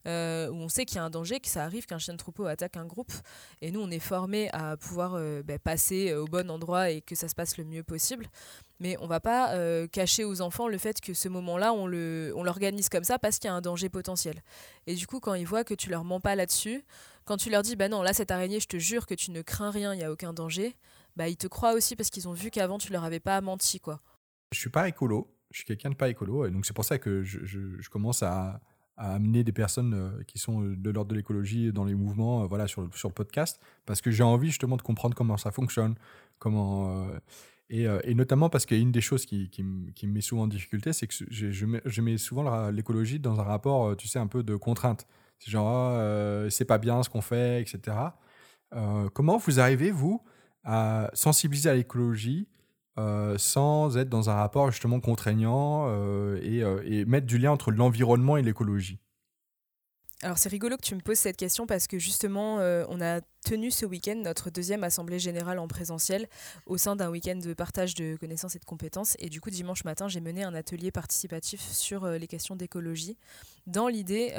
Euh, 0.07 0.49
où 0.49 0.55
on 0.55 0.67
sait 0.67 0.83
qu'il 0.83 0.95
y 0.95 0.99
a 0.99 1.03
un 1.03 1.11
danger, 1.11 1.39
que 1.39 1.47
ça 1.47 1.63
arrive 1.63 1.85
qu'un 1.85 1.99
chien 1.99 2.15
de 2.15 2.17
troupeau 2.17 2.45
attaque 2.45 2.75
un 2.75 2.87
groupe. 2.87 3.11
Et 3.61 3.69
nous, 3.69 3.79
on 3.79 3.91
est 3.91 3.99
formés 3.99 4.49
à 4.51 4.77
pouvoir 4.77 5.13
euh, 5.13 5.43
ben, 5.43 5.59
passer 5.59 6.11
au 6.15 6.25
bon 6.25 6.49
endroit 6.49 6.89
et 6.89 7.01
que 7.01 7.13
ça 7.13 7.27
se 7.27 7.35
passe 7.35 7.55
le 7.55 7.65
mieux 7.65 7.83
possible. 7.83 8.25
Mais 8.79 8.97
on 8.99 9.05
va 9.05 9.19
pas 9.19 9.53
cacher 9.89 10.23
aux 10.23 10.41
enfants 10.41 10.69
le 10.69 10.77
fait 10.79 11.01
que 11.01 11.13
ce 11.13 11.27
moment-là, 11.27 11.73
on 11.73 11.85
l'organise 11.85 12.89
comme 12.89 13.03
ça 13.03 13.19
parce 13.19 13.37
qu'il 13.37 13.49
y 13.49 13.51
a 13.51 13.53
un 13.53 13.61
danger 13.61 13.89
potentiel. 13.89 14.41
Et 14.87 14.95
du 14.95 15.05
coup, 15.05 15.19
quand 15.19 15.35
ils 15.35 15.45
voient 15.45 15.65
que 15.65 15.73
tu 15.75 15.89
leur 15.89 16.03
mens 16.03 16.21
pas 16.21 16.33
là-dessus, 16.35 16.83
quand 17.29 17.37
tu 17.37 17.51
leur 17.51 17.61
dis, 17.61 17.75
bah 17.75 17.89
non, 17.89 18.01
là, 18.01 18.11
cette 18.11 18.31
araignée, 18.31 18.59
je 18.59 18.67
te 18.67 18.77
jure 18.77 19.05
que 19.05 19.13
tu 19.13 19.29
ne 19.29 19.43
crains 19.43 19.69
rien, 19.69 19.93
il 19.93 19.97
n'y 19.97 20.03
a 20.03 20.11
aucun 20.11 20.33
danger, 20.33 20.75
bah 21.15 21.29
ils 21.29 21.37
te 21.37 21.45
croient 21.45 21.73
aussi 21.73 21.95
parce 21.95 22.09
qu'ils 22.09 22.27
ont 22.27 22.33
vu 22.33 22.49
qu'avant, 22.49 22.79
tu 22.79 22.91
leur 22.91 23.03
avais 23.03 23.19
pas 23.19 23.39
menti, 23.39 23.79
quoi. 23.79 24.01
Je 24.51 24.57
suis 24.57 24.71
pas 24.71 24.87
écolo, 24.87 25.31
je 25.51 25.57
suis 25.57 25.65
quelqu'un 25.65 25.91
de 25.91 25.95
pas 25.95 26.09
écolo, 26.09 26.47
et 26.47 26.49
donc 26.49 26.65
c'est 26.65 26.73
pour 26.73 26.85
ça 26.85 26.97
que 26.97 27.21
je, 27.21 27.87
commence 27.89 28.23
à, 28.23 28.61
amener 28.97 29.43
des 29.43 29.51
personnes 29.51 29.93
euh, 29.93 30.23
qui 30.23 30.39
sont 30.39 30.63
euh, 30.63 30.75
de 30.75 30.89
l'ordre 30.89 31.11
de 31.11 31.15
l'écologie 31.15 31.71
dans 31.71 31.85
les 31.85 31.93
mouvements, 31.93 32.43
euh, 32.43 32.47
voilà, 32.47 32.65
sur, 32.65 32.81
le 32.81 33.09
podcast, 33.13 33.61
parce 33.85 34.01
que 34.01 34.09
j'ai 34.09 34.23
envie 34.23 34.47
justement 34.47 34.75
de 34.75 34.81
comprendre 34.81 35.15
comment 35.15 35.37
ça 35.37 35.51
fonctionne, 35.51 35.93
comment. 36.39 37.11
et, 37.69 38.15
notamment 38.15 38.49
parce 38.49 38.65
qu'il 38.65 38.75
y 38.75 38.79
a 38.79 38.83
une 38.83 38.91
des 38.91 39.01
choses 39.01 39.27
qui, 39.27 39.51
me 39.59 40.07
met 40.07 40.21
souvent 40.21 40.43
en 40.43 40.47
difficulté, 40.47 40.93
c'est 40.93 41.05
que 41.05 41.13
je, 41.29 41.65
mets, 41.67 41.81
je 41.85 42.01
mets 42.01 42.17
souvent 42.17 42.71
l'écologie 42.71 43.19
dans 43.19 43.39
un 43.39 43.43
rapport, 43.43 43.95
tu 43.97 44.07
sais, 44.07 44.17
un 44.17 44.25
peu 44.25 44.41
de 44.41 44.55
contrainte. 44.55 45.05
C'est 45.39 45.51
genre, 45.51 45.67
ah, 45.67 45.99
euh, 45.99 46.49
c'est 46.49 46.65
pas 46.65 46.77
bien 46.77 47.01
ce 47.03 47.09
qu'on 47.09 47.21
fait, 47.21 47.61
etc. 47.61 47.97
Euh, 48.75 49.09
comment 49.13 49.37
vous 49.37 49.59
arrivez, 49.59 49.91
vous, 49.91 50.21
à 50.63 51.09
sensibiliser 51.13 51.69
à 51.69 51.75
l'écologie 51.75 52.47
euh, 52.99 53.37
sans 53.37 53.97
être 53.97 54.09
dans 54.09 54.29
un 54.29 54.35
rapport 54.35 54.69
justement 54.71 54.99
contraignant 54.99 55.87
et, 56.41 56.63
et, 56.85 57.05
mettre 57.05 57.25
du 57.25 57.37
lien 57.37 57.51
entre 57.51 57.71
l'environnement 57.71 58.37
et 58.37 58.41
l'écologie? 58.41 58.99
Alors 60.21 60.37
c'est 60.37 60.49
rigolo 60.49 60.75
que 60.75 60.81
tu 60.81 60.95
me 60.95 61.01
poses 61.01 61.19
cette 61.19 61.37
question 61.37 61.65
parce 61.65 61.87
que 61.87 61.97
justement 61.97 62.55
on 62.89 63.01
a 63.01 63.21
tenu 63.45 63.71
ce 63.71 63.85
week-end 63.85 64.15
notre 64.15 64.49
deuxième 64.49 64.83
assemblée 64.83 65.17
générale 65.19 65.59
en 65.59 65.67
présentiel 65.67 66.27
au 66.65 66.77
sein 66.77 66.95
d'un 66.95 67.09
week-end 67.09 67.37
de 67.37 67.53
partage 67.53 67.95
de 67.95 68.17
connaissances 68.17 68.55
et 68.55 68.59
de 68.59 68.65
compétences 68.65 69.15
et 69.19 69.29
du 69.29 69.39
coup 69.39 69.49
dimanche 69.49 69.85
matin 69.85 70.09
j'ai 70.09 70.19
mené 70.19 70.43
un 70.43 70.53
atelier 70.53 70.91
participatif 70.91 71.61
sur 71.71 72.05
les 72.05 72.27
questions 72.27 72.57
d'écologie 72.57 73.17
dans 73.65 73.87
l'idée 73.87 74.33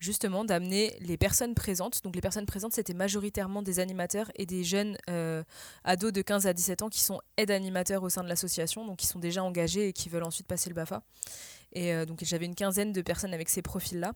justement 0.00 0.44
d'amener 0.44 0.96
les 1.00 1.16
personnes 1.16 1.54
présentes. 1.54 2.02
Donc 2.02 2.14
les 2.14 2.20
personnes 2.20 2.46
présentes, 2.46 2.72
c'était 2.72 2.94
majoritairement 2.94 3.62
des 3.62 3.78
animateurs 3.78 4.30
et 4.34 4.46
des 4.46 4.64
jeunes 4.64 4.96
euh, 5.08 5.44
ados 5.84 6.12
de 6.12 6.22
15 6.22 6.46
à 6.46 6.52
17 6.52 6.82
ans 6.82 6.88
qui 6.88 7.00
sont 7.00 7.20
aides 7.36 7.50
animateurs 7.50 8.02
au 8.02 8.08
sein 8.08 8.24
de 8.24 8.28
l'association, 8.28 8.86
donc 8.86 8.98
qui 8.98 9.06
sont 9.06 9.20
déjà 9.20 9.44
engagés 9.44 9.88
et 9.88 9.92
qui 9.92 10.08
veulent 10.08 10.24
ensuite 10.24 10.46
passer 10.46 10.70
le 10.70 10.74
BAFA. 10.74 11.02
Et 11.72 11.94
euh, 11.94 12.04
donc 12.04 12.20
j'avais 12.22 12.46
une 12.46 12.54
quinzaine 12.54 12.92
de 12.92 13.02
personnes 13.02 13.34
avec 13.34 13.48
ces 13.48 13.62
profils-là. 13.62 14.12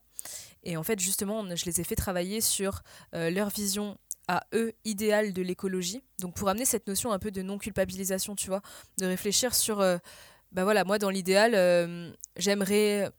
Et 0.63 0.77
en 0.77 0.83
fait, 0.83 0.99
justement, 0.99 1.45
je 1.55 1.65
les 1.67 1.81
ai 1.81 1.85
fait 1.85 1.97
travailler 1.97 2.41
sur 2.41 2.83
euh, 3.15 3.31
leur 3.31 3.51
vision 3.51 3.99
à 4.27 4.47
eux 4.55 4.73
idéale 4.85 5.33
de 5.33 5.43
l'écologie. 5.43 6.03
Donc 6.19 6.35
pour 6.35 6.49
amener 6.49 6.65
cette 6.65 6.87
notion 6.87 7.13
un 7.13 7.19
peu 7.19 7.31
de 7.31 7.43
non-culpabilisation, 7.43 8.35
tu 8.35 8.49
vois, 8.49 8.63
de 8.99 9.07
réfléchir 9.07 9.55
sur, 9.55 9.77
bah 9.79 10.65
voilà, 10.65 10.85
moi 10.85 10.99
dans 10.99 11.11
l'idéal, 11.11 12.17
j'aimerais 12.37 13.13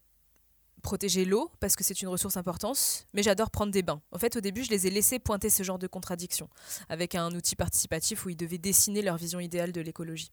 protéger 0.85 1.25
l'eau 1.25 1.51
parce 1.59 1.75
que 1.75 1.83
c'est 1.83 2.01
une 2.01 2.07
ressource 2.07 2.37
importante, 2.37 3.07
mais 3.13 3.23
j'adore 3.23 3.49
prendre 3.49 3.71
des 3.71 3.81
bains. 3.81 4.01
En 4.11 4.19
fait, 4.19 4.35
au 4.37 4.39
début, 4.39 4.63
je 4.63 4.69
les 4.69 4.87
ai 4.87 4.91
laissés 4.91 5.19
pointer 5.19 5.49
ce 5.49 5.63
genre 5.63 5.79
de 5.79 5.87
contradiction 5.87 6.47
avec 6.87 7.15
un 7.15 7.33
outil 7.33 7.55
participatif 7.55 8.25
où 8.25 8.29
ils 8.29 8.37
devaient 8.37 8.59
dessiner 8.59 9.01
leur 9.01 9.17
vision 9.17 9.39
idéale 9.39 9.71
de 9.71 9.81
l'écologie, 9.81 10.31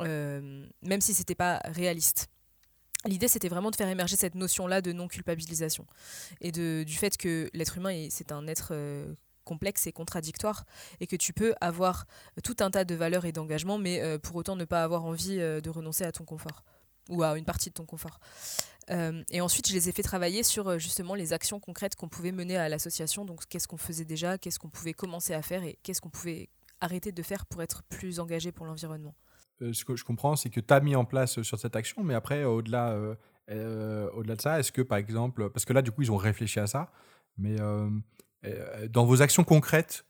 euh, 0.00 0.66
même 0.82 1.00
si 1.00 1.14
c'était 1.14 1.34
pas 1.34 1.60
réaliste. 1.66 2.28
L'idée, 3.06 3.28
c'était 3.28 3.48
vraiment 3.48 3.70
de 3.70 3.76
faire 3.76 3.88
émerger 3.88 4.16
cette 4.16 4.34
notion-là 4.34 4.80
de 4.80 4.92
non-culpabilisation 4.92 5.86
et 6.40 6.52
du 6.52 6.94
fait 6.94 7.16
que 7.16 7.50
l'être 7.52 7.76
humain, 7.76 8.08
c'est 8.10 8.30
un 8.30 8.46
être 8.46 8.68
euh, 8.72 9.12
complexe 9.44 9.86
et 9.86 9.92
contradictoire 9.92 10.64
et 11.00 11.06
que 11.06 11.16
tu 11.16 11.32
peux 11.32 11.54
avoir 11.60 12.06
tout 12.44 12.56
un 12.60 12.70
tas 12.70 12.84
de 12.84 12.94
valeurs 12.94 13.24
et 13.24 13.32
d'engagements, 13.32 13.78
mais 13.78 14.00
euh, 14.00 14.18
pour 14.18 14.36
autant 14.36 14.54
ne 14.54 14.64
pas 14.64 14.84
avoir 14.84 15.04
envie 15.04 15.36
de 15.38 15.70
renoncer 15.70 16.04
à 16.04 16.12
ton 16.12 16.24
confort 16.24 16.62
ou 17.08 17.22
à 17.22 17.36
une 17.36 17.44
partie 17.44 17.68
de 17.68 17.74
ton 17.74 17.84
confort. 17.84 18.20
Euh, 18.90 19.22
et 19.30 19.40
ensuite, 19.40 19.68
je 19.68 19.74
les 19.74 19.88
ai 19.88 19.92
fait 19.92 20.02
travailler 20.02 20.42
sur 20.42 20.68
euh, 20.68 20.78
justement 20.78 21.14
les 21.14 21.32
actions 21.32 21.60
concrètes 21.60 21.96
qu'on 21.96 22.08
pouvait 22.08 22.32
mener 22.32 22.56
à 22.56 22.68
l'association. 22.68 23.24
Donc, 23.24 23.46
qu'est-ce 23.48 23.68
qu'on 23.68 23.76
faisait 23.76 24.04
déjà, 24.04 24.38
qu'est-ce 24.38 24.58
qu'on 24.58 24.70
pouvait 24.70 24.92
commencer 24.92 25.34
à 25.34 25.42
faire 25.42 25.62
et 25.62 25.78
qu'est-ce 25.82 26.00
qu'on 26.00 26.10
pouvait 26.10 26.48
arrêté 26.80 27.12
de 27.12 27.22
faire 27.22 27.46
pour 27.46 27.62
être 27.62 27.82
plus 27.84 28.18
engagé 28.18 28.50
pour 28.50 28.66
l'environnement 28.66 29.14
Ce 29.72 29.84
que 29.84 29.96
je 29.96 30.04
comprends, 30.04 30.36
c'est 30.36 30.50
que 30.50 30.60
tu 30.60 30.74
as 30.74 30.80
mis 30.80 30.96
en 30.96 31.04
place 31.04 31.40
sur 31.42 31.58
cette 31.58 31.76
action, 31.76 32.02
mais 32.02 32.14
après, 32.14 32.44
au-delà 32.44 32.96
au-delà 33.48 34.36
de 34.36 34.40
ça, 34.40 34.58
est-ce 34.58 34.72
que 34.72 34.82
par 34.82 34.98
exemple, 34.98 35.50
parce 35.50 35.64
que 35.64 35.72
là, 35.72 35.82
du 35.82 35.90
coup, 35.92 36.02
ils 36.02 36.10
ont 36.12 36.16
réfléchi 36.16 36.58
à 36.58 36.66
ça, 36.66 36.90
mais 37.36 37.56
dans 38.90 39.04
vos 39.04 39.22
actions 39.22 39.44
concrètes, 39.44 40.04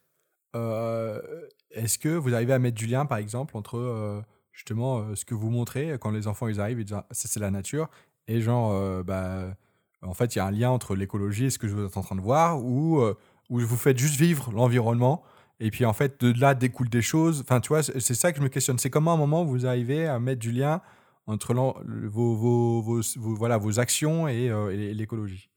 est-ce 0.54 1.98
que 1.98 2.08
vous 2.08 2.34
arrivez 2.34 2.52
à 2.52 2.58
mettre 2.58 2.76
du 2.76 2.86
lien, 2.86 3.04
par 3.04 3.18
exemple, 3.18 3.56
entre 3.56 4.22
justement 4.52 5.14
ce 5.14 5.24
que 5.24 5.34
vous 5.34 5.50
montrez 5.50 5.96
quand 6.00 6.10
les 6.10 6.28
enfants 6.28 6.46
ils 6.46 6.60
arrivent 6.60 6.80
et 6.80 6.84
disent 6.84 6.96
ah, 6.96 7.06
c'est 7.10 7.40
la 7.40 7.50
nature 7.50 7.88
et 8.28 8.42
genre 8.42 9.02
bah 9.02 9.56
en 10.02 10.12
fait 10.12 10.34
il 10.34 10.38
y 10.38 10.40
a 10.40 10.46
un 10.46 10.50
lien 10.50 10.70
entre 10.70 10.94
l'écologie 10.94 11.46
et 11.46 11.50
ce 11.50 11.58
que 11.58 11.66
vous 11.66 11.86
êtes 11.86 11.96
en 11.96 12.02
train 12.02 12.16
de 12.16 12.20
voir 12.20 12.62
ou 12.62 13.02
vous 13.48 13.76
faites 13.76 13.98
juste 13.98 14.20
vivre 14.20 14.52
l'environnement 14.52 15.22
et 15.64 15.70
puis 15.70 15.84
en 15.86 15.92
fait 15.92 16.20
de 16.20 16.38
là 16.38 16.54
découlent 16.54 16.90
des 16.90 17.02
choses. 17.02 17.40
Enfin 17.40 17.60
tu 17.60 17.68
vois 17.68 17.82
c'est 17.82 18.14
ça 18.14 18.32
que 18.32 18.38
je 18.38 18.42
me 18.42 18.48
questionne. 18.48 18.78
C'est 18.78 18.90
comment 18.90 19.12
à 19.12 19.14
un 19.14 19.18
moment 19.18 19.44
vous 19.44 19.64
arrivez 19.66 20.06
à 20.06 20.18
mettre 20.18 20.40
du 20.40 20.52
lien 20.52 20.82
entre 21.26 21.54
vos, 21.54 22.34
vos, 22.34 22.82
vos, 22.82 23.34
voilà, 23.36 23.56
vos 23.56 23.78
actions 23.78 24.28
et, 24.28 24.46
et 24.46 24.94
l'écologie? 24.94 25.48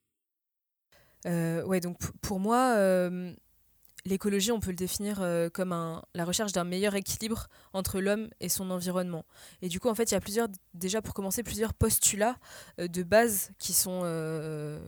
Ouais 1.26 1.80
donc 1.80 1.98
pour 2.22 2.40
moi 2.40 2.78
l'écologie, 4.06 4.52
on 4.52 4.60
peut 4.60 4.70
le 4.70 4.76
définir 4.76 5.22
euh, 5.22 5.50
comme 5.50 5.72
un, 5.72 6.04
la 6.14 6.26
recherche 6.26 6.52
d'un 6.52 6.64
meilleur 6.64 6.96
équilibre 6.96 7.48
entre 7.74 8.00
l'homme 8.00 8.30
et 8.40 8.50
son 8.50 8.70
environnement. 8.70 9.26
Et 9.62 9.68
du 9.68 9.80
coup, 9.80 9.90
en 9.90 9.96
fait, 9.96 10.12
il 10.12 10.14
y 10.14 10.18
a 10.18 10.22
plusieurs, 10.22 10.48
déjà 10.74 11.02
pour 11.02 11.14
commencer, 11.14 11.44
plusieurs 11.44 11.74
postulats 11.74 12.38
euh, 12.80 12.88
de 12.88 13.04
base 13.04 13.52
qui 13.58 13.74
sont 13.74 14.02
euh, 14.04 14.80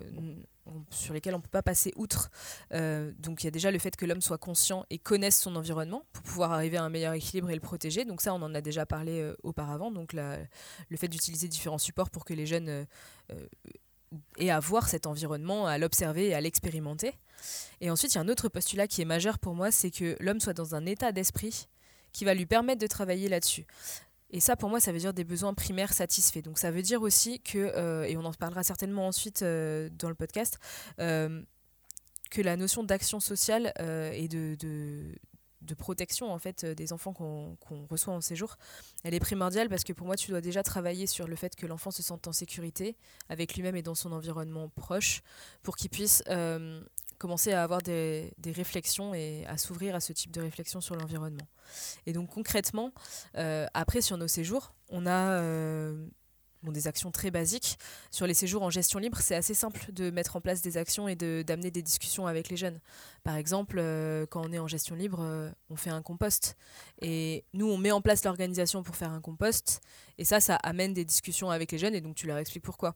sur 0.90 1.14
lesquels 1.14 1.34
on 1.34 1.38
ne 1.38 1.44
peut 1.44 1.50
pas 1.50 1.64
passer 1.64 1.94
outre. 1.96 2.30
donc, 2.72 3.44
il 3.44 3.46
y 3.46 3.48
a 3.48 3.52
déjà 3.52 3.72
le 3.72 3.80
fait 3.80 3.96
que 3.96 4.06
l'homme 4.06 4.22
soit 4.22 4.38
conscient 4.38 4.86
et 4.90 4.98
connaisse 4.98 5.40
son 5.40 5.56
environnement 5.56 6.04
pour 6.14 6.24
pouvoir 6.24 6.52
arriver 6.52 6.78
à 6.78 6.84
un 6.84 6.90
meilleur 6.90 7.14
équilibre 7.14 7.50
et 7.50 7.56
le 7.56 7.62
protéger. 7.62 8.06
Donc 8.06 8.22
ça, 8.22 8.34
on 8.34 8.42
en 8.42 8.54
a 8.54 8.62
déjà 8.62 8.86
parlé 8.86 9.32
auparavant. 9.44 9.92
Donc, 9.92 10.14
le 10.14 10.98
fait 10.98 11.08
d'utiliser 11.08 11.48
différents 11.48 11.78
supports 11.78 12.10
pour 12.10 12.26
que 12.26 12.34
les 12.34 12.46
jeunes 12.46 12.86
aient 14.38 14.50
à 14.50 14.60
voir 14.60 14.88
cet 14.88 15.06
environnement, 15.06 15.68
à 15.68 15.78
l'observer 15.78 16.28
et 16.28 16.34
à 16.34 16.42
l'expérimenter. 16.42 17.14
Et 17.82 17.90
ensuite, 17.92 18.14
il 18.14 18.16
y 18.16 18.20
a 18.20 18.22
un 18.22 18.30
autre 18.30 18.50
postulat 18.50 18.88
qui 18.88 19.02
est 19.02 19.06
majeur 19.06 19.38
pour 19.38 19.54
moi, 19.54 19.72
c'est 19.72 19.92
que 19.92 20.16
l'homme 20.20 20.40
soit 20.40 20.54
dans 20.54 20.76
un 20.76 20.86
état 20.86 21.12
d'esprit 21.12 21.68
qui 22.14 22.26
va 22.26 22.34
lui 22.34 22.46
permettre 22.46 22.82
de 22.82 22.88
travailler 22.88 23.30
là-dessus. 23.30 23.66
Et 24.30 24.40
ça, 24.40 24.56
pour 24.56 24.70
moi, 24.70 24.80
ça 24.80 24.92
veut 24.92 25.00
dire 25.00 25.14
des 25.14 25.24
besoins 25.24 25.54
primaires 25.54 25.94
satisfaits. 25.94 26.42
Donc 26.42 26.60
ça 26.60 26.72
veut 26.72 26.82
dire 26.82 27.02
aussi 27.02 27.40
que, 27.40 27.58
euh, 27.58 28.04
et 28.04 28.18
on 28.18 28.26
en 28.26 28.34
parlera 28.34 28.64
certainement 28.64 29.08
ensuite 29.08 29.42
euh, 29.42 29.90
dans 29.98 30.10
le 30.10 30.16
podcast, 30.16 30.60
euh, 31.00 31.42
que 32.30 32.42
la 32.42 32.58
notion 32.58 32.84
d'action 32.84 33.20
sociale 33.20 33.74
et 34.14 34.28
de, 34.28 34.58
protection 35.78 36.32
en 36.32 36.40
fait 36.40 36.66
des 36.66 36.92
enfants 36.92 37.14
qu'on 37.14 37.86
reçoit 37.90 38.14
en 38.14 38.20
séjour, 38.20 38.58
elle 39.04 39.14
est 39.14 39.20
primordiale 39.20 39.70
parce 39.70 39.86
que 39.86 39.94
pour 39.94 40.08
moi, 40.08 40.18
tu 40.18 40.32
dois 40.32 40.42
déjà 40.42 40.62
travailler 40.62 41.08
sur 41.08 41.26
le 41.28 41.38
fait 41.38 41.56
que 41.56 41.66
l'enfant 41.66 41.92
se 41.92 42.04
sente 42.04 42.28
en 42.28 42.34
sécurité 42.34 42.98
avec 43.30 43.56
lui-même 43.56 43.78
et 43.78 43.82
dans 43.82 43.96
son 43.96 44.12
environnement 44.12 44.68
proche 44.68 45.22
pour 45.64 45.78
qu'il 45.78 45.90
puisse 45.90 46.22
commencer 47.18 47.52
à 47.54 47.64
avoir 47.64 47.82
des, 47.82 48.34
réflexions 48.46 49.14
et 49.14 49.46
à 49.48 49.58
s'ouvrir 49.58 49.96
à 49.96 50.00
ce 50.00 50.14
type 50.14 50.32
de 50.32 50.42
réflexion 50.42 50.82
sur 50.82 50.96
l'environnement. 50.96 51.48
Et 52.06 52.14
donc 52.14 52.30
concrètement, 52.30 52.94
euh, 53.36 53.68
après 53.74 54.02
sur 54.02 54.18
nos 54.18 54.28
séjours, 54.28 54.74
on 54.90 55.06
a 55.06 55.32
euh, 55.32 56.08
des 56.64 56.88
actions 56.88 57.12
très 57.12 57.32
basiques. 57.32 57.78
Sur 58.12 58.28
les 58.28 58.34
séjours 58.34 58.62
en 58.64 58.70
gestion 58.70 59.00
libre, 59.00 59.20
c'est 59.22 59.36
assez 59.36 59.54
simple 59.54 59.92
de 59.94 60.10
mettre 60.10 60.36
en 60.36 60.42
place 60.42 60.62
des 60.62 60.78
actions 60.78 61.08
et 61.08 61.16
d'amener 61.16 61.72
des 61.72 61.82
discussions 61.82 62.28
avec 62.28 62.50
les 62.50 62.58
jeunes. 62.58 62.80
Par 63.24 63.36
exemple, 63.36 63.78
euh, 63.80 64.26
quand 64.26 64.46
on 64.46 64.52
est 64.52 64.60
en 64.60 64.68
gestion 64.68 64.96
libre, 64.96 65.52
on 65.70 65.76
fait 65.76 65.90
un 65.90 66.02
compost. 66.02 66.56
Et 67.02 67.46
nous, 67.54 67.70
on 67.70 67.78
met 67.78 67.92
en 67.92 68.02
place 68.02 68.24
l'organisation 68.26 68.84
pour 68.84 68.96
faire 68.96 69.12
un 69.12 69.22
compost. 69.22 69.82
Et 70.18 70.26
ça, 70.26 70.40
ça 70.40 70.56
amène 70.58 70.94
des 70.94 71.06
discussions 71.06 71.52
avec 71.52 71.72
les 71.72 71.78
jeunes 71.78 71.96
et 71.96 72.02
donc 72.02 72.16
tu 72.16 72.28
leur 72.28 72.38
expliques 72.38 72.64
pourquoi. 72.64 72.96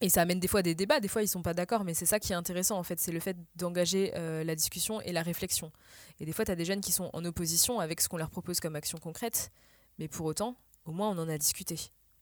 Et 0.00 0.08
ça 0.08 0.22
amène 0.22 0.40
des 0.40 0.48
fois 0.48 0.62
des 0.62 0.74
débats, 0.74 1.00
des 1.00 1.08
fois 1.08 1.22
ils 1.22 1.28
sont 1.28 1.42
pas 1.42 1.54
d'accord, 1.54 1.84
mais 1.84 1.94
c'est 1.94 2.06
ça 2.06 2.18
qui 2.18 2.32
est 2.32 2.36
intéressant 2.36 2.78
en 2.78 2.82
fait, 2.82 3.00
c'est 3.00 3.12
le 3.12 3.20
fait 3.20 3.36
d'engager 3.56 4.12
euh, 4.16 4.44
la 4.44 4.54
discussion 4.54 5.00
et 5.00 5.12
la 5.12 5.22
réflexion. 5.22 5.72
Et 6.20 6.26
des 6.26 6.32
fois 6.32 6.44
tu 6.44 6.50
as 6.50 6.56
des 6.56 6.64
jeunes 6.64 6.80
qui 6.80 6.92
sont 6.92 7.10
en 7.12 7.24
opposition 7.24 7.80
avec 7.80 8.00
ce 8.00 8.08
qu'on 8.08 8.16
leur 8.16 8.30
propose 8.30 8.60
comme 8.60 8.76
action 8.76 8.98
concrète, 8.98 9.50
mais 9.98 10.08
pour 10.08 10.26
autant, 10.26 10.56
au 10.84 10.92
moins 10.92 11.10
on 11.10 11.18
en 11.18 11.28
a 11.28 11.38
discuté. 11.38 11.78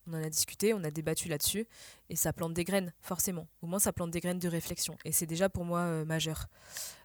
On 0.06 0.14
en 0.14 0.22
a 0.22 0.28
discuté, 0.28 0.74
on 0.74 0.82
a 0.84 0.90
débattu 0.90 1.28
là-dessus, 1.28 1.66
et 2.10 2.16
ça 2.16 2.32
plante 2.32 2.54
des 2.54 2.64
graines, 2.64 2.92
forcément. 3.00 3.46
Au 3.62 3.66
moins 3.66 3.78
ça 3.78 3.92
plante 3.92 4.10
des 4.10 4.20
graines 4.20 4.40
de 4.40 4.48
réflexion, 4.48 4.96
et 5.04 5.12
c'est 5.12 5.26
déjà 5.26 5.48
pour 5.48 5.64
moi 5.64 5.80
euh, 5.80 6.04
majeur. 6.04 6.48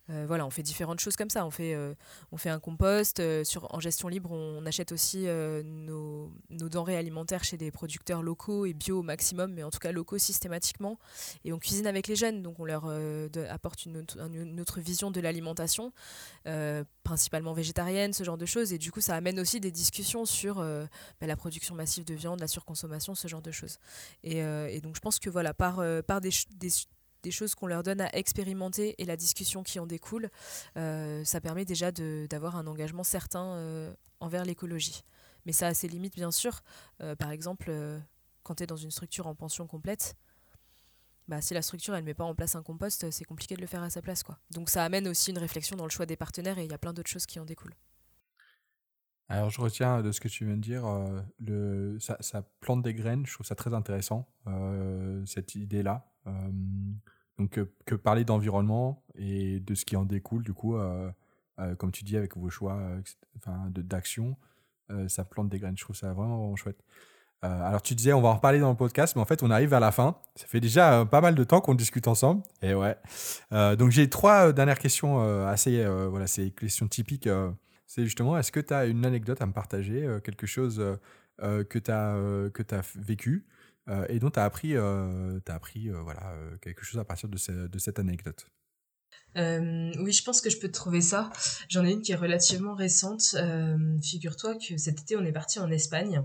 Euh, 0.10 0.26
voilà, 0.26 0.46
on 0.46 0.50
fait 0.50 0.64
différentes 0.64 1.00
choses 1.00 1.16
comme 1.16 1.30
ça. 1.30 1.46
On 1.46 1.52
fait, 1.52 1.74
euh, 1.74 1.94
on 2.32 2.38
fait 2.38 2.50
un 2.50 2.60
compost. 2.60 3.20
Euh, 3.20 3.44
en 3.70 3.80
gestion 3.80 4.08
libre, 4.08 4.32
on, 4.32 4.66
achète 4.66 4.92
aussi 4.92 5.28
nos, 5.64 6.32
denrées 6.50 6.98
alimentaires 6.98 7.44
chez 7.44 7.58
des 7.58 7.72
producteurs 7.72 8.22
locaux 8.22 8.66
et 8.66 8.74
bio 8.74 9.00
au 9.00 9.04
maximum, 9.04 9.54
mais 9.54 9.64
en 9.64 9.72
tout 9.72 9.80
cas 9.80 9.92
locaux 9.92 10.18
systématiquement. 10.18 11.00
Et 11.46 11.54
on 11.54 11.60
cuisine 11.60 11.88
avec 11.88 12.08
les 12.08 12.16
jeunes, 12.16 12.42
donc 12.42 12.60
on 12.60 12.66
leur 12.66 12.86
apporte 13.50 13.86
une 13.86 13.98
autre, 14.60 14.80
vision 14.80 15.12
de 15.12 15.22
l'alimentation, 15.22 15.94
principalement 17.04 17.54
végétarienne, 17.54 18.14
ce 18.14 18.24
genre 18.24 18.38
de 18.38 18.46
choses. 18.46 18.74
Et 18.74 18.78
du 18.78 18.92
coup, 18.92 19.02
ça 19.02 19.16
amène 19.16 19.40
aussi 19.40 19.60
des 19.60 19.72
discussions 19.72 20.26
sur 20.26 20.56
bah, 20.56 21.28
la 21.28 21.36
production 21.38 21.76
massive 21.76 22.04
de 22.04 22.14
viande, 22.14 22.42
la 22.42 22.48
surconsommation, 22.48 23.16
ce 23.16 23.28
genre 23.28 23.42
de 23.42 23.52
choses. 23.52 23.78
Et, 24.24 24.42
donc, 24.82 24.96
je 24.96 25.02
pense 25.02 25.20
que 25.20 25.30
voilà, 25.30 25.54
par, 25.54 25.82
par 26.06 26.20
des 26.20 26.32
des 27.24 27.32
choses 27.32 27.56
qu'on 27.56 27.68
leur 27.68 27.84
donne 27.84 28.02
à 28.02 28.16
expérimenter 28.16 28.96
et 28.98 29.06
la 29.06 29.18
discussion 29.18 29.64
qui 29.64 29.80
en 29.80 29.86
découle, 29.88 30.30
euh, 30.78 31.24
ça 31.24 31.42
permet 31.42 31.66
déjà 31.66 31.92
d'avoir 31.92 32.56
un 32.56 32.68
engagement 32.68 33.04
certain 33.04 33.54
euh, 33.54 33.94
envers 34.20 34.46
l'écologie. 34.46 35.04
Mais 35.46 35.52
ça 35.52 35.68
a 35.68 35.74
ses 35.74 35.88
limites, 35.88 36.16
bien 36.16 36.32
sûr. 36.32 36.62
Euh, 37.02 37.16
par 37.16 37.32
exemple, 37.32 37.72
quand 38.44 38.56
tu 38.56 38.64
es 38.64 38.68
dans 38.68 38.78
une 38.78 38.92
structure 38.92 39.28
en 39.28 39.36
pension 39.36 39.68
complète, 39.68 40.16
bah, 41.28 41.42
si 41.42 41.54
la 41.54 41.62
structure 41.62 41.94
elle 41.96 42.06
met 42.06 42.14
pas 42.14 42.24
en 42.24 42.36
place 42.36 42.56
un 42.56 42.64
compost, 42.64 43.10
c'est 43.12 43.26
compliqué 43.26 43.56
de 43.56 43.62
le 43.62 43.68
faire 43.68 43.84
à 43.84 43.90
sa 43.90 44.02
place. 44.02 44.24
Quoi. 44.24 44.38
Donc 44.52 44.70
ça 44.70 44.84
amène 44.84 45.08
aussi 45.08 45.32
une 45.32 45.38
réflexion 45.38 45.76
dans 45.76 45.84
le 45.84 45.90
choix 45.90 46.06
des 46.06 46.16
partenaires 46.16 46.58
et 46.58 46.64
il 46.64 46.72
y 46.72 46.74
a 46.74 46.78
plein 46.78 46.94
d'autres 46.94 47.10
choses 47.10 47.26
qui 47.26 47.40
en 47.40 47.46
découlent. 47.46 47.76
Alors 49.30 49.50
je 49.50 49.60
retiens 49.60 50.02
de 50.02 50.14
ce 50.14 50.22
que 50.22 50.30
tu 50.30 50.46
viens 50.46 50.56
de 50.56 50.62
dire, 50.62 50.86
ça, 52.00 52.44
plante 52.62 52.82
des 52.82 52.94
graines, 52.94 53.26
je 53.26 53.34
trouve 53.34 53.46
ça 53.46 53.56
très 53.56 53.74
intéressant, 53.74 54.26
cette 55.26 55.56
idée-là. 55.56 56.10
Donc, 57.38 57.60
que 57.86 57.96
parler 57.96 58.26
d'environnement 58.26 59.04
et 59.16 59.60
de 59.60 59.76
ce 59.76 59.86
qui 59.86 59.96
en 59.96 60.06
découle, 60.06 60.44
du 60.44 60.54
coup, 60.54 60.76
comme 61.78 61.92
tu 61.92 62.04
dis, 62.04 62.18
avec 62.18 62.36
vos 62.36 62.50
choix 62.50 62.80
enfin, 63.38 63.70
d'action, 63.74 64.38
ça 65.08 65.24
plante 65.24 65.50
des 65.50 65.60
graines. 65.60 65.78
Je 65.78 65.84
trouve 65.84 65.96
ça 65.96 66.14
vraiment, 66.14 66.38
vraiment 66.40 66.56
chouette. 66.56 66.84
alors, 67.42 67.82
tu 67.84 67.94
disais, 67.94 68.14
on 68.14 68.22
va 68.22 68.30
en 68.30 68.36
reparler 68.36 68.60
dans 68.60 68.72
le 68.72 68.76
podcast, 68.76 69.16
mais 69.16 69.22
en 69.22 69.26
fait, 69.26 69.44
on 69.44 69.52
arrive 69.52 69.74
à 69.74 69.80
la 69.80 69.92
fin. 69.92 70.18
Ça 70.36 70.48
fait 70.48 70.60
déjà 70.60 71.06
pas 71.06 71.22
mal 71.22 71.36
de 71.36 71.44
temps 71.44 71.62
qu'on 71.62 71.76
discute 71.76 72.08
ensemble. 72.08 72.42
Et 72.62 72.74
ouais. 72.74 72.96
donc, 73.76 73.92
j'ai 73.92 74.10
trois 74.10 74.52
dernières 74.52 74.80
questions 74.80 75.20
assez, 75.46 75.86
voilà, 75.86 76.26
c'est 76.26 76.50
questions 76.52 76.88
typiques. 76.88 77.30
c'est 77.86 78.04
justement, 78.04 78.38
est-ce 78.38 78.52
que 78.52 78.60
tu 78.60 78.74
as 78.74 78.86
une 78.86 79.06
anecdote 79.06 79.42
à 79.42 79.46
me 79.46 79.54
partager, 79.54 80.08
quelque 80.24 80.48
chose 80.48 80.84
que 81.40 81.78
tu 81.78 81.92
as, 81.92 82.16
as 82.78 82.96
vécu? 82.96 83.46
Euh, 83.90 84.06
et 84.10 84.20
dont 84.20 84.30
tu 84.30 84.40
as 84.40 84.44
appris, 84.44 84.76
euh, 84.76 85.40
appris 85.48 85.90
euh, 85.90 86.02
voilà, 86.02 86.34
quelque 86.62 86.84
chose 86.84 87.00
à 87.00 87.06
partir 87.06 87.30
de, 87.30 87.38
cette 87.38 88.00
anecdote. 88.00 88.48
oui, 89.36 90.12
je 90.12 90.24
pense 90.24 90.42
que 90.42 90.50
je 90.50 90.58
peux 90.58 90.68
te 90.68 90.74
trouver 90.74 91.02
ça. 91.02 91.32
J'en 91.70 91.86
ai 91.86 91.92
une 91.92 92.02
qui 92.02 92.12
est 92.12 92.16
relativement 92.16 92.74
récente. 92.74 93.36
Figure-toi 94.02 94.56
que 94.56 94.78
cet 94.78 95.02
été, 95.02 95.16
on 95.16 95.24
est 95.24 95.32
parti 95.32 95.60
en 95.60 95.72
Espagne 95.72 96.22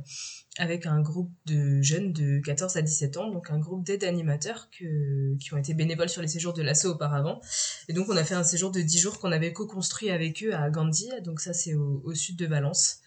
avec 0.58 0.84
un 0.86 1.00
groupe 1.00 1.32
de 1.46 1.80
jeunes 1.80 2.12
de 2.12 2.38
14 2.40 2.76
à 2.76 2.82
17 2.82 3.16
ans, 3.16 3.30
donc 3.30 3.50
un 3.50 3.58
groupe 3.58 3.84
d'aide 3.84 4.04
animateurs 4.04 4.68
qui 4.70 5.54
ont 5.54 5.56
été 5.56 5.72
bénévoles 5.72 6.10
sur 6.10 6.20
les 6.20 6.28
séjours 6.28 6.52
de 6.52 6.62
l'assaut 6.62 6.90
auparavant. 6.90 7.40
Et 7.88 7.92
donc, 7.92 8.08
on 8.10 8.16
a 8.16 8.24
fait 8.24 8.34
un 8.34 8.44
séjour 8.44 8.70
de 8.70 8.80
10 8.80 8.98
jours 8.98 9.18
qu'on 9.18 9.32
avait 9.32 9.52
co-construit 9.52 10.10
avec 10.10 10.42
eux 10.42 10.54
à 10.54 10.68
Gandhi, 10.70 11.10
donc 11.22 11.40
ça, 11.40 11.52
c'est 11.52 11.74
au, 11.74 12.14
sud 12.14 12.36
de 12.36 12.46
Valence. 12.46 13.00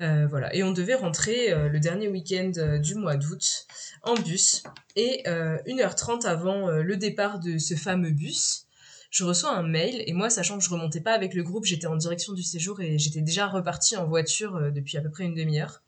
Euh, 0.00 0.26
voilà. 0.28 0.54
Et 0.54 0.62
on 0.62 0.72
devait 0.72 0.94
rentrer 0.94 1.52
euh, 1.52 1.68
le 1.68 1.80
dernier 1.80 2.08
week-end 2.08 2.52
euh, 2.56 2.78
du 2.78 2.94
mois 2.94 3.16
d'août 3.16 3.66
en 4.02 4.14
bus. 4.14 4.62
Et 4.96 5.22
1h30 5.26 6.26
avant 6.26 6.68
le 6.68 6.96
départ 6.96 7.40
de 7.40 7.58
ce 7.58 7.74
fameux 7.74 8.10
bus, 8.10 8.66
je 9.10 9.24
reçois 9.24 9.50
un 9.50 9.62
mail. 9.62 10.04
Et 10.06 10.12
moi, 10.12 10.30
sachant 10.30 10.58
que 10.58 10.64
je 10.64 10.70
remontais 10.70 11.00
pas 11.00 11.12
avec 11.12 11.34
le 11.34 11.42
groupe, 11.42 11.64
j'étais 11.64 11.86
en 11.86 11.96
direction 11.96 12.32
du 12.32 12.42
séjour 12.42 12.80
et 12.80 12.98
j'étais 12.98 13.22
déjà 13.22 13.46
reparti 13.48 13.96
en 13.96 14.06
voiture 14.06 14.70
depuis 14.72 14.96
à 14.96 15.00
peu 15.00 15.10
près 15.10 15.24
une 15.24 15.34
demi-heure. 15.34 15.82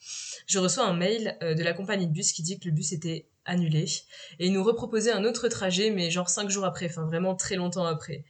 Je 0.47 0.59
reçois 0.59 0.87
un 0.87 0.97
mail 0.97 1.37
de 1.41 1.63
la 1.63 1.73
compagnie 1.73 2.09
de 2.09 2.13
bus 2.13 2.33
qui 2.33 2.43
dit 2.43 2.59
que 2.59 2.65
le 2.65 2.73
bus 2.73 2.93
était 2.93 3.29
annulé. 3.45 3.85
Et 4.39 4.47
ils 4.47 4.53
nous 4.53 4.65
reproposaient 4.65 5.13
un 5.13 5.25
autre 5.25 5.49
trajet, 5.49 5.91
mais 5.91 6.11
genre 6.11 6.29
5 6.29 6.51
jours 6.51 6.65
après, 6.65 6.87
enfin 6.87 7.05
vraiment 7.05 7.35
très 7.35 7.57
longtemps 7.57 7.87
après. 7.87 8.25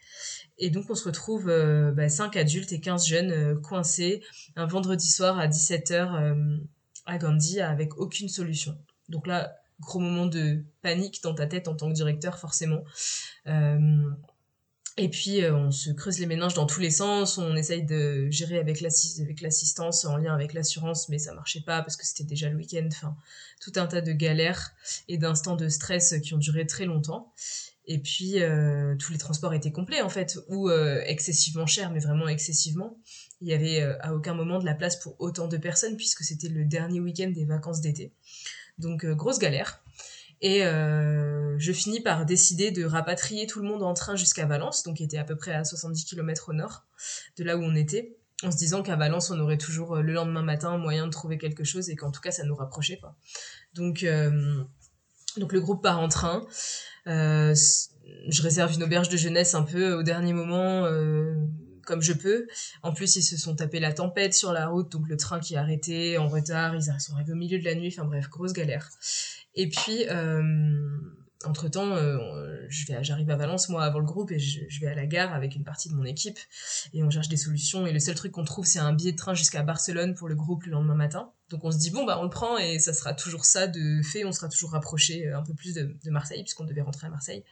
Et 0.58 0.70
donc 0.70 0.86
on 0.88 0.94
se 0.94 1.04
retrouve 1.04 1.48
euh, 1.48 1.92
bah, 1.92 2.08
5 2.08 2.36
adultes 2.36 2.72
et 2.72 2.80
15 2.80 3.06
jeunes 3.06 3.30
euh, 3.30 3.54
coincés 3.56 4.22
un 4.56 4.66
vendredi 4.66 5.08
soir 5.08 5.38
à 5.38 5.48
17h 5.48 5.92
euh, 5.92 6.56
à 7.04 7.18
Gandhi 7.18 7.60
avec 7.60 7.98
aucune 7.98 8.28
solution. 8.28 8.76
Donc 9.08 9.26
là, 9.26 9.56
gros 9.80 9.98
moment 10.00 10.26
de 10.26 10.64
panique 10.82 11.22
dans 11.22 11.34
ta 11.34 11.46
tête 11.46 11.68
en 11.68 11.74
tant 11.74 11.88
que 11.88 11.94
directeur 11.94 12.38
forcément. 12.38 12.82
Et 14.98 15.10
puis, 15.10 15.44
on 15.44 15.70
se 15.70 15.90
creuse 15.90 16.18
les 16.18 16.26
méninges 16.26 16.54
dans 16.54 16.64
tous 16.64 16.80
les 16.80 16.90
sens. 16.90 17.36
On 17.36 17.54
essaye 17.54 17.84
de 17.84 18.28
gérer 18.30 18.58
avec 18.58 18.80
l'assistance 18.80 20.06
en 20.06 20.16
lien 20.16 20.32
avec 20.32 20.54
l'assurance, 20.54 21.10
mais 21.10 21.18
ça 21.18 21.34
marchait 21.34 21.60
pas 21.60 21.82
parce 21.82 21.96
que 21.96 22.06
c'était 22.06 22.24
déjà 22.24 22.48
le 22.48 22.56
week-end. 22.56 22.88
Enfin, 22.90 23.14
tout 23.60 23.72
un 23.76 23.86
tas 23.86 24.00
de 24.00 24.12
galères 24.12 24.72
et 25.08 25.18
d'instants 25.18 25.54
de 25.54 25.68
stress 25.68 26.14
qui 26.22 26.32
ont 26.32 26.38
duré 26.38 26.66
très 26.66 26.86
longtemps. 26.86 27.30
Et 27.86 27.98
puis, 27.98 28.36
tous 28.98 29.12
les 29.12 29.18
transports 29.18 29.54
étaient 29.54 29.70
complets, 29.70 30.02
en 30.02 30.08
fait, 30.08 30.38
ou 30.48 30.70
excessivement 30.70 31.66
chers, 31.66 31.92
mais 31.92 32.00
vraiment 32.00 32.26
excessivement. 32.26 32.98
Il 33.40 33.48
y 33.48 33.52
avait 33.52 33.80
à 34.00 34.12
aucun 34.12 34.34
moment 34.34 34.58
de 34.58 34.64
la 34.64 34.74
place 34.74 34.96
pour 34.96 35.14
autant 35.20 35.46
de 35.46 35.56
personnes, 35.56 35.96
puisque 35.96 36.24
c'était 36.24 36.48
le 36.48 36.64
dernier 36.64 36.98
week-end 36.98 37.30
des 37.30 37.44
vacances 37.44 37.80
d'été. 37.80 38.12
Donc, 38.78 39.06
grosse 39.06 39.38
galère. 39.38 39.82
Et 40.42 40.64
euh, 40.64 41.56
je 41.58 41.72
finis 41.72 42.00
par 42.00 42.26
décider 42.26 42.70
de 42.70 42.84
rapatrier 42.84 43.46
tout 43.46 43.60
le 43.60 43.68
monde 43.68 43.82
en 43.82 43.94
train 43.94 44.16
jusqu'à 44.16 44.46
Valence, 44.46 44.82
donc 44.82 44.98
qui 44.98 45.04
était 45.04 45.18
à 45.18 45.24
peu 45.24 45.36
près 45.36 45.52
à 45.52 45.64
70 45.64 46.04
km 46.04 46.50
au 46.50 46.52
nord 46.52 46.84
de 47.38 47.44
là 47.44 47.56
où 47.56 47.62
on 47.62 47.74
était, 47.74 48.16
en 48.42 48.52
se 48.52 48.58
disant 48.58 48.82
qu'à 48.82 48.96
Valence, 48.96 49.30
on 49.30 49.40
aurait 49.40 49.56
toujours 49.56 49.96
euh, 49.96 50.02
le 50.02 50.12
lendemain 50.12 50.42
matin 50.42 50.76
moyen 50.76 51.06
de 51.06 51.10
trouver 51.10 51.38
quelque 51.38 51.64
chose 51.64 51.88
et 51.88 51.96
qu'en 51.96 52.10
tout 52.10 52.20
cas, 52.20 52.32
ça 52.32 52.44
nous 52.44 52.54
rapprochait. 52.54 52.98
Quoi. 52.98 53.16
Donc, 53.72 54.02
euh, 54.02 54.62
donc 55.38 55.52
le 55.52 55.60
groupe 55.60 55.82
part 55.82 56.00
en 56.00 56.08
train. 56.08 56.46
Euh, 57.06 57.54
je 58.28 58.42
réserve 58.42 58.72
une 58.74 58.82
auberge 58.82 59.08
de 59.08 59.16
jeunesse 59.16 59.54
un 59.54 59.62
peu 59.62 59.94
au 59.94 60.02
dernier 60.02 60.32
moment. 60.32 60.84
Euh, 60.84 61.34
comme 61.86 62.02
je 62.02 62.12
peux. 62.12 62.46
En 62.82 62.92
plus, 62.92 63.16
ils 63.16 63.22
se 63.22 63.38
sont 63.38 63.56
tapés 63.56 63.80
la 63.80 63.92
tempête 63.92 64.34
sur 64.34 64.52
la 64.52 64.66
route, 64.66 64.92
donc 64.92 65.08
le 65.08 65.16
train 65.16 65.40
qui 65.40 65.54
est 65.54 65.56
arrêté 65.56 66.18
en 66.18 66.28
retard, 66.28 66.74
ils 66.74 66.82
sont 67.00 67.14
arrivés 67.14 67.32
au 67.32 67.36
milieu 67.36 67.58
de 67.58 67.64
la 67.64 67.74
nuit, 67.74 67.94
enfin 67.96 68.04
bref, 68.04 68.28
grosse 68.28 68.52
galère. 68.52 68.90
Et 69.54 69.68
puis, 69.68 70.04
euh, 70.10 70.98
entre-temps, 71.44 71.92
euh, 71.96 72.66
j'arrive 72.68 73.30
à 73.30 73.36
Valence, 73.36 73.68
moi, 73.68 73.84
avant 73.84 74.00
le 74.00 74.04
groupe, 74.04 74.32
et 74.32 74.38
je, 74.38 74.80
vais 74.80 74.88
à 74.88 74.94
la 74.94 75.06
gare 75.06 75.32
avec 75.32 75.54
une 75.54 75.64
partie 75.64 75.88
de 75.88 75.94
mon 75.94 76.04
équipe, 76.04 76.38
et 76.92 77.02
on 77.02 77.10
cherche 77.10 77.28
des 77.28 77.36
solutions. 77.36 77.86
Et 77.86 77.92
le 77.92 78.00
seul 78.00 78.14
truc 78.14 78.32
qu'on 78.32 78.44
trouve, 78.44 78.66
c'est 78.66 78.80
un 78.80 78.92
billet 78.92 79.12
de 79.12 79.16
train 79.16 79.34
jusqu'à 79.34 79.62
Barcelone 79.62 80.14
pour 80.14 80.28
le 80.28 80.34
groupe 80.34 80.64
le 80.64 80.72
lendemain 80.72 80.94
matin. 80.94 81.32
Donc 81.50 81.64
on 81.64 81.70
se 81.70 81.78
dit, 81.78 81.90
bon, 81.90 82.04
bah 82.04 82.18
on 82.20 82.24
le 82.24 82.30
prend, 82.30 82.58
et 82.58 82.78
ça 82.78 82.92
sera 82.92 83.14
toujours 83.14 83.44
ça 83.44 83.66
de 83.66 84.02
fait, 84.02 84.24
on 84.24 84.32
sera 84.32 84.48
toujours 84.48 84.72
rapproché 84.72 85.28
euh, 85.28 85.38
un 85.38 85.42
peu 85.42 85.54
plus 85.54 85.74
de, 85.74 86.10
Marseille, 86.10 86.42
puisqu'on 86.42 86.64
devait 86.64 86.80
rentrer 86.80 87.06
à 87.06 87.10
Marseille. 87.10 87.44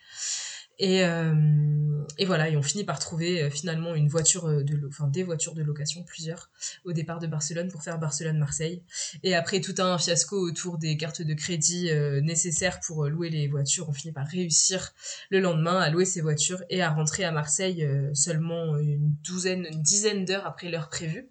Et, 0.81 1.05
euh, 1.05 2.03
et, 2.19 2.25
voilà, 2.25 2.49
et 2.49 2.57
on 2.57 2.63
finit 2.63 2.83
par 2.83 2.99
trouver 2.99 3.45
euh, 3.45 3.51
finalement 3.51 3.95
une 3.95 4.09
voiture 4.09 4.49
de, 4.49 4.89
enfin 4.89 5.07
des 5.07 5.23
voitures 5.23 5.55
de 5.55 5.63
location, 5.63 6.03
plusieurs, 6.03 6.51
au 6.85 6.93
départ 6.93 7.21
de 7.21 7.29
Barcelone 7.29 7.71
pour 7.71 7.85
faire 7.85 8.01
Barcelone-Marseille. 8.01 8.83
Et 9.23 9.37
après 9.37 9.61
tout 9.61 9.77
un 9.79 9.97
fiasco 9.99 10.37
autour 10.37 10.79
des 10.79 10.97
cartes 10.97 11.23
de 11.23 11.35
crédit 11.35 11.93
nécessaires 12.23 12.81
pour 12.81 13.07
louer 13.07 13.31
les 13.31 13.47
voitures, 13.47 13.89
on 13.89 13.93
finit 13.93 14.13
par 14.13 14.27
réussir 14.27 14.93
le 15.31 15.39
lendemain 15.39 15.79
à 15.79 15.91
louer 15.91 16.05
ces 16.05 16.21
voitures 16.21 16.65
et 16.69 16.83
à 16.83 16.91
rentrer 16.91 17.23
à 17.23 17.31
Marseille 17.31 17.89
seulement 18.13 18.77
une 18.77 19.15
douzaine, 19.23 19.69
une 19.71 19.83
dizaine 19.83 20.25
d'heures 20.25 20.47
après 20.47 20.71
l'heure 20.71 20.89
prévue. 20.89 21.29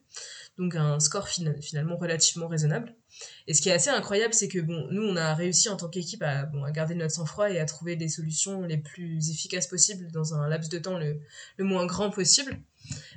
Donc 0.60 0.76
un 0.76 1.00
score 1.00 1.28
finalement 1.28 1.98
relativement 1.98 2.48
raisonnable. 2.48 2.96
Et 3.48 3.54
ce 3.54 3.62
qui 3.62 3.70
est 3.70 3.74
assez 3.74 3.90
incroyable, 3.90 4.34
c'est 4.34 4.48
que 4.48 4.60
bon, 4.60 4.88
nous, 4.92 5.02
on 5.04 5.16
a 5.16 5.34
réussi 5.34 5.70
en 5.70 5.78
tant 5.78 5.90
qu'équipe 5.90 6.22
à, 6.22 6.46
garder 6.72 6.96
notre 6.96 7.14
sang-froid 7.14 7.50
et 7.50 7.60
à 7.60 7.66
trouver 7.66 7.96
les 7.96 8.08
solutions 8.08 8.62
les 8.62 8.78
plus 8.78 9.32
efficaces 9.32 9.68
possibles 9.68 10.12
dans 10.12 10.36
un 10.36 10.48
laps 10.48 10.70
de 10.70 10.78
temps 10.78 11.00
le, 11.00 11.20
moins 11.60 11.86
grand 11.86 12.12
possible. 12.12 12.60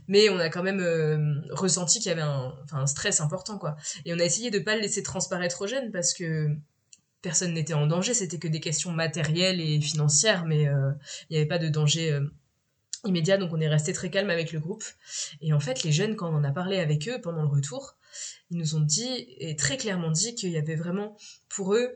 Mais 0.08 0.28
on 0.30 0.38
a 0.38 0.48
quand 0.48 0.62
même 0.62 0.80
euh, 0.80 1.40
ressenti 1.50 1.98
qu'il 1.98 2.08
y 2.08 2.12
avait 2.12 2.22
un, 2.22 2.86
stress 2.86 3.20
important, 3.20 3.58
quoi. 3.58 3.76
Et 4.04 4.14
on 4.14 4.18
a 4.18 4.24
essayé 4.24 4.50
de 4.50 4.58
pas 4.58 4.76
le 4.76 4.82
laisser 4.82 5.02
transparaître 5.02 5.62
aux 5.62 5.66
jeunes 5.66 5.90
parce 5.90 6.14
que 6.14 6.48
personne 7.20 7.52
n'était 7.54 7.74
en 7.74 7.86
danger, 7.86 8.14
c'était 8.14 8.38
que 8.38 8.48
des 8.48 8.60
questions 8.60 8.92
matérielles 8.92 9.60
et 9.60 9.80
financières, 9.80 10.46
mais 10.46 10.68
euh, 10.68 10.92
il 11.28 11.34
n'y 11.34 11.38
avait 11.38 11.48
pas 11.48 11.58
de 11.58 11.68
danger 11.68 12.12
euh, 12.12 12.20
immédiat, 13.06 13.38
donc 13.38 13.52
on 13.52 13.60
est 13.60 13.68
resté 13.68 13.92
très 13.92 14.10
calme 14.10 14.30
avec 14.30 14.52
le 14.52 14.60
groupe. 14.60 14.84
Et 15.40 15.52
en 15.52 15.60
fait, 15.60 15.82
les 15.82 15.92
jeunes, 15.92 16.16
quand 16.16 16.30
on 16.30 16.36
en 16.36 16.44
a 16.44 16.52
parlé 16.52 16.78
avec 16.78 17.08
eux 17.08 17.20
pendant 17.20 17.42
le 17.42 17.48
retour, 17.48 17.96
ils 18.50 18.58
nous 18.58 18.74
ont 18.74 18.80
dit, 18.80 19.26
et 19.38 19.56
très 19.56 19.76
clairement 19.76 20.10
dit, 20.10 20.34
qu'il 20.34 20.50
y 20.50 20.56
avait 20.56 20.76
vraiment 20.76 21.16
pour 21.48 21.74
eux 21.74 21.94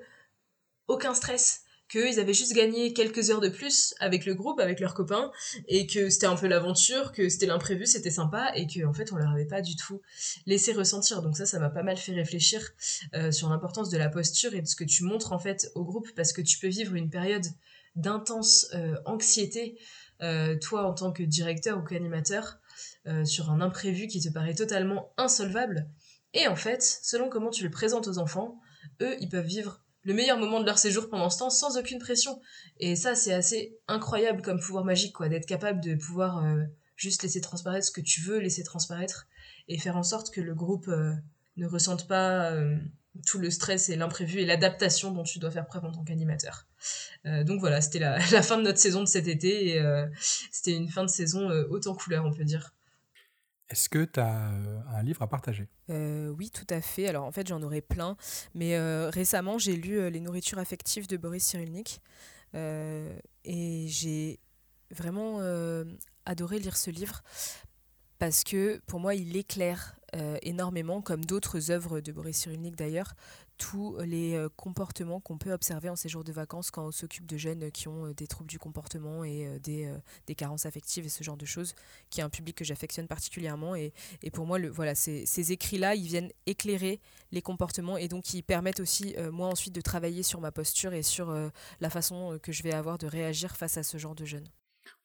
aucun 0.88 1.14
stress 1.14 1.62
qu'ils 1.90 2.20
avaient 2.20 2.34
juste 2.34 2.54
gagné 2.54 2.92
quelques 2.92 3.30
heures 3.30 3.40
de 3.40 3.48
plus 3.48 3.94
avec 3.98 4.24
le 4.24 4.34
groupe, 4.34 4.61
avec 4.61 4.80
leurs 4.80 4.94
copains, 4.94 5.32
et 5.66 5.86
que 5.86 6.08
c'était 6.08 6.26
un 6.26 6.36
peu 6.36 6.46
l'aventure, 6.46 7.12
que 7.12 7.28
c'était 7.28 7.46
l'imprévu, 7.46 7.84
c'était 7.84 8.11
sympa, 8.11 8.52
et 8.54 8.66
qu'en 8.66 8.90
en 8.90 8.92
fait 8.92 9.12
on 9.12 9.16
leur 9.16 9.30
avait 9.30 9.46
pas 9.46 9.61
du 9.61 9.74
tout 9.76 10.00
laissé 10.46 10.72
ressentir. 10.72 11.20
Donc 11.20 11.36
ça, 11.36 11.46
ça 11.46 11.58
m'a 11.58 11.70
pas 11.70 11.82
mal 11.82 11.96
fait 11.96 12.12
réfléchir 12.12 12.70
euh, 13.14 13.32
sur 13.32 13.48
l'importance 13.48 13.90
de 13.90 13.98
la 13.98 14.08
posture 14.08 14.54
et 14.54 14.62
de 14.62 14.66
ce 14.66 14.76
que 14.76 14.84
tu 14.84 15.02
montres 15.02 15.32
en 15.32 15.38
fait 15.38 15.70
au 15.74 15.84
groupe, 15.84 16.08
parce 16.14 16.32
que 16.32 16.42
tu 16.42 16.58
peux 16.58 16.68
vivre 16.68 16.94
une 16.94 17.11
période 17.11 17.44
d'intense 17.96 18.68
euh, 18.74 18.94
anxiété, 19.04 19.76
toi 20.61 20.87
en 20.87 20.95
tant 20.95 21.12
que 21.12 21.23
directeur 21.23 21.79
ou 21.79 21.83
qu'animateur, 21.83 22.59
sur 23.25 23.51
un 23.51 23.61
imprévu 23.61 24.07
qui 24.07 24.21
te 24.21 24.29
paraît 24.29 24.55
totalement 24.55 25.12
insolvable, 25.16 25.89
et 26.35 26.47
en 26.47 26.57
fait, 26.57 26.83
selon 27.03 27.29
comment 27.29 27.51
tu 27.51 27.64
le 27.64 27.71
présentes 27.71 28.09
aux 28.09 28.18
enfants, 28.18 28.61
eux, 29.01 29.16
ils 29.21 29.29
peuvent 29.29 29.47
vivre 29.47 29.83
le 30.03 30.14
meilleur 30.14 30.39
moment 30.39 30.61
de 30.61 30.66
leur 30.66 30.79
séjour 30.79 31.09
pendant 31.11 31.29
ce 31.29 31.39
temps 31.39 31.51
sans 31.51 31.77
aucune 31.77 31.99
pression. 31.99 32.41
Et 32.79 32.97
ça, 32.97 33.14
c'est 33.14 33.35
assez 33.35 33.79
incroyable 33.89 34.43
comme 34.43 34.61
pouvoir 34.61 34.85
magique, 34.85 35.14
quoi, 35.14 35.29
d'être 35.29 35.47
capable 35.47 35.81
de 35.81 35.95
pouvoir 35.95 36.45
euh, 36.45 36.62
juste 36.97 37.23
laisser 37.23 37.41
transparaître 37.41 37.87
ce 37.87 37.93
que 37.93 38.01
tu 38.01 38.21
veux 38.23 38.39
laisser 38.39 38.62
transparaître 38.62 39.27
et 39.68 39.79
faire 39.79 39.97
en 39.97 40.03
sorte 40.03 40.33
que 40.33 40.41
le 40.41 40.55
groupe 40.55 40.89
euh, 40.89 41.12
ne 41.57 41.66
ressente 41.66 42.07
pas 42.07 42.53
euh, 42.53 42.77
tout 43.27 43.39
le 43.39 43.51
stress 43.51 43.89
et 43.89 43.97
l'imprévu 43.97 44.39
et 44.41 44.47
l'adaptation 44.47 45.11
dont 45.11 45.25
tu 45.25 45.39
dois 45.39 45.51
faire 45.51 45.66
preuve 45.66 45.85
en 45.85 45.93
tant 45.93 46.05
qu'animateur. 46.05 46.66
Donc 47.24 47.61
voilà, 47.61 47.81
c'était 47.81 47.99
la, 47.99 48.18
la, 48.33 48.43
fin 48.43 48.57
de 48.57 48.62
notre 48.62 48.78
saison 48.78 49.01
de 49.01 49.09
cet 49.09 49.28
été 49.28 49.76
et 49.76 49.83
c'était 50.51 50.76
une 50.76 50.89
fin 50.89 51.05
de 51.05 51.11
saison 51.11 51.51
haute 51.70 51.87
en 51.87 51.95
couleur, 51.95 52.24
on 52.24 52.33
peut 52.33 52.45
dire. 52.45 52.72
Est-ce 53.70 53.89
que 53.89 54.05
tu 54.05 54.18
as 54.18 54.51
euh, 54.51 54.81
un 54.89 55.03
livre 55.05 55.22
à 55.22 55.28
partager? 55.28 55.68
Euh, 55.91 56.28
Oui, 56.31 56.51
tout 56.51 56.66
à 56.70 56.81
fait. 56.81 57.07
Alors 57.07 57.24
en 57.24 57.31
fait, 57.31 57.47
j'en 57.47 57.62
aurais 57.62 57.81
plein. 57.81 58.16
Mais 58.53 58.76
euh, 58.76 59.11
récemment, 59.11 59.59
j'ai 59.59 59.76
lu 59.76 60.11
Les 60.11 60.20
nourritures 60.20 60.59
affectives 60.59 61.07
de 61.07 61.16
Boris 61.16 61.45
Cyrulnik. 61.45 62.01
et 62.53 63.87
j'ai 63.87 64.41
vraiment 64.91 65.39
adoré 66.26 66.59
lire 66.59 66.76
ce 66.76 66.91
livre 66.91 67.22
parce 68.18 68.43
que 68.43 68.81
pour 68.87 68.99
moi, 68.99 69.14
il 69.14 69.37
éclaire 69.37 69.97
énormément, 70.43 71.01
comme 71.01 71.24
d'autres 71.24 71.70
œuvres 71.70 72.01
de 72.01 72.11
Boris 72.11 72.37
Cyrulnik 72.37 72.74
d'ailleurs, 72.74 73.14
tous 73.61 73.98
les 74.00 74.34
euh, 74.34 74.48
comportements 74.56 75.20
qu'on 75.20 75.36
peut 75.36 75.52
observer 75.52 75.90
en 75.90 75.96
séjour 75.96 76.24
de 76.24 76.32
vacances 76.32 76.70
quand 76.70 76.86
on 76.86 76.90
s'occupe 76.90 77.26
de 77.26 77.36
jeunes 77.36 77.70
qui 77.70 77.88
ont 77.88 78.06
euh, 78.06 78.14
des 78.14 78.26
troubles 78.26 78.48
du 78.48 78.58
comportement 78.58 79.22
et 79.22 79.46
euh, 79.46 79.58
des, 80.26 80.34
carences 80.34 80.64
affectives 80.64 81.04
et 81.04 81.11
ce 81.11 81.22
genre 81.22 81.36
de 81.36 81.44
choses, 81.44 81.74
qui 82.08 82.20
est 82.20 82.22
un 82.22 82.30
public 82.30 82.56
que 82.56 82.64
j'affectionne 82.64 83.06
particulièrement. 83.06 83.74
Et, 83.74 83.92
pour 84.32 84.46
moi, 84.46 84.58
le, 84.58 84.68
voilà, 84.68 84.94
ces 84.94 85.52
écrits-là, 85.52 85.94
ils 85.94 86.06
viennent 86.06 86.32
éclairer 86.46 87.00
les 87.32 87.42
comportements 87.42 87.98
et 87.98 88.08
donc 88.08 88.32
ils 88.32 88.42
permettent 88.42 88.80
aussi, 88.80 89.14
moi 89.30 89.48
ensuite, 89.48 89.74
de 89.74 89.80
travailler 89.82 90.22
sur 90.22 90.40
ma 90.40 90.50
posture 90.52 90.94
et 90.94 91.02
sur 91.02 91.34
la 91.80 91.90
façon 91.90 92.38
que 92.42 92.52
je 92.52 92.62
vais 92.62 92.72
avoir 92.72 92.96
de 92.96 93.06
réagir 93.06 93.56
face 93.56 93.76
à 93.76 93.82
ce 93.82 93.98
genre 93.98 94.14
de 94.14 94.24
jeunes. 94.24 94.48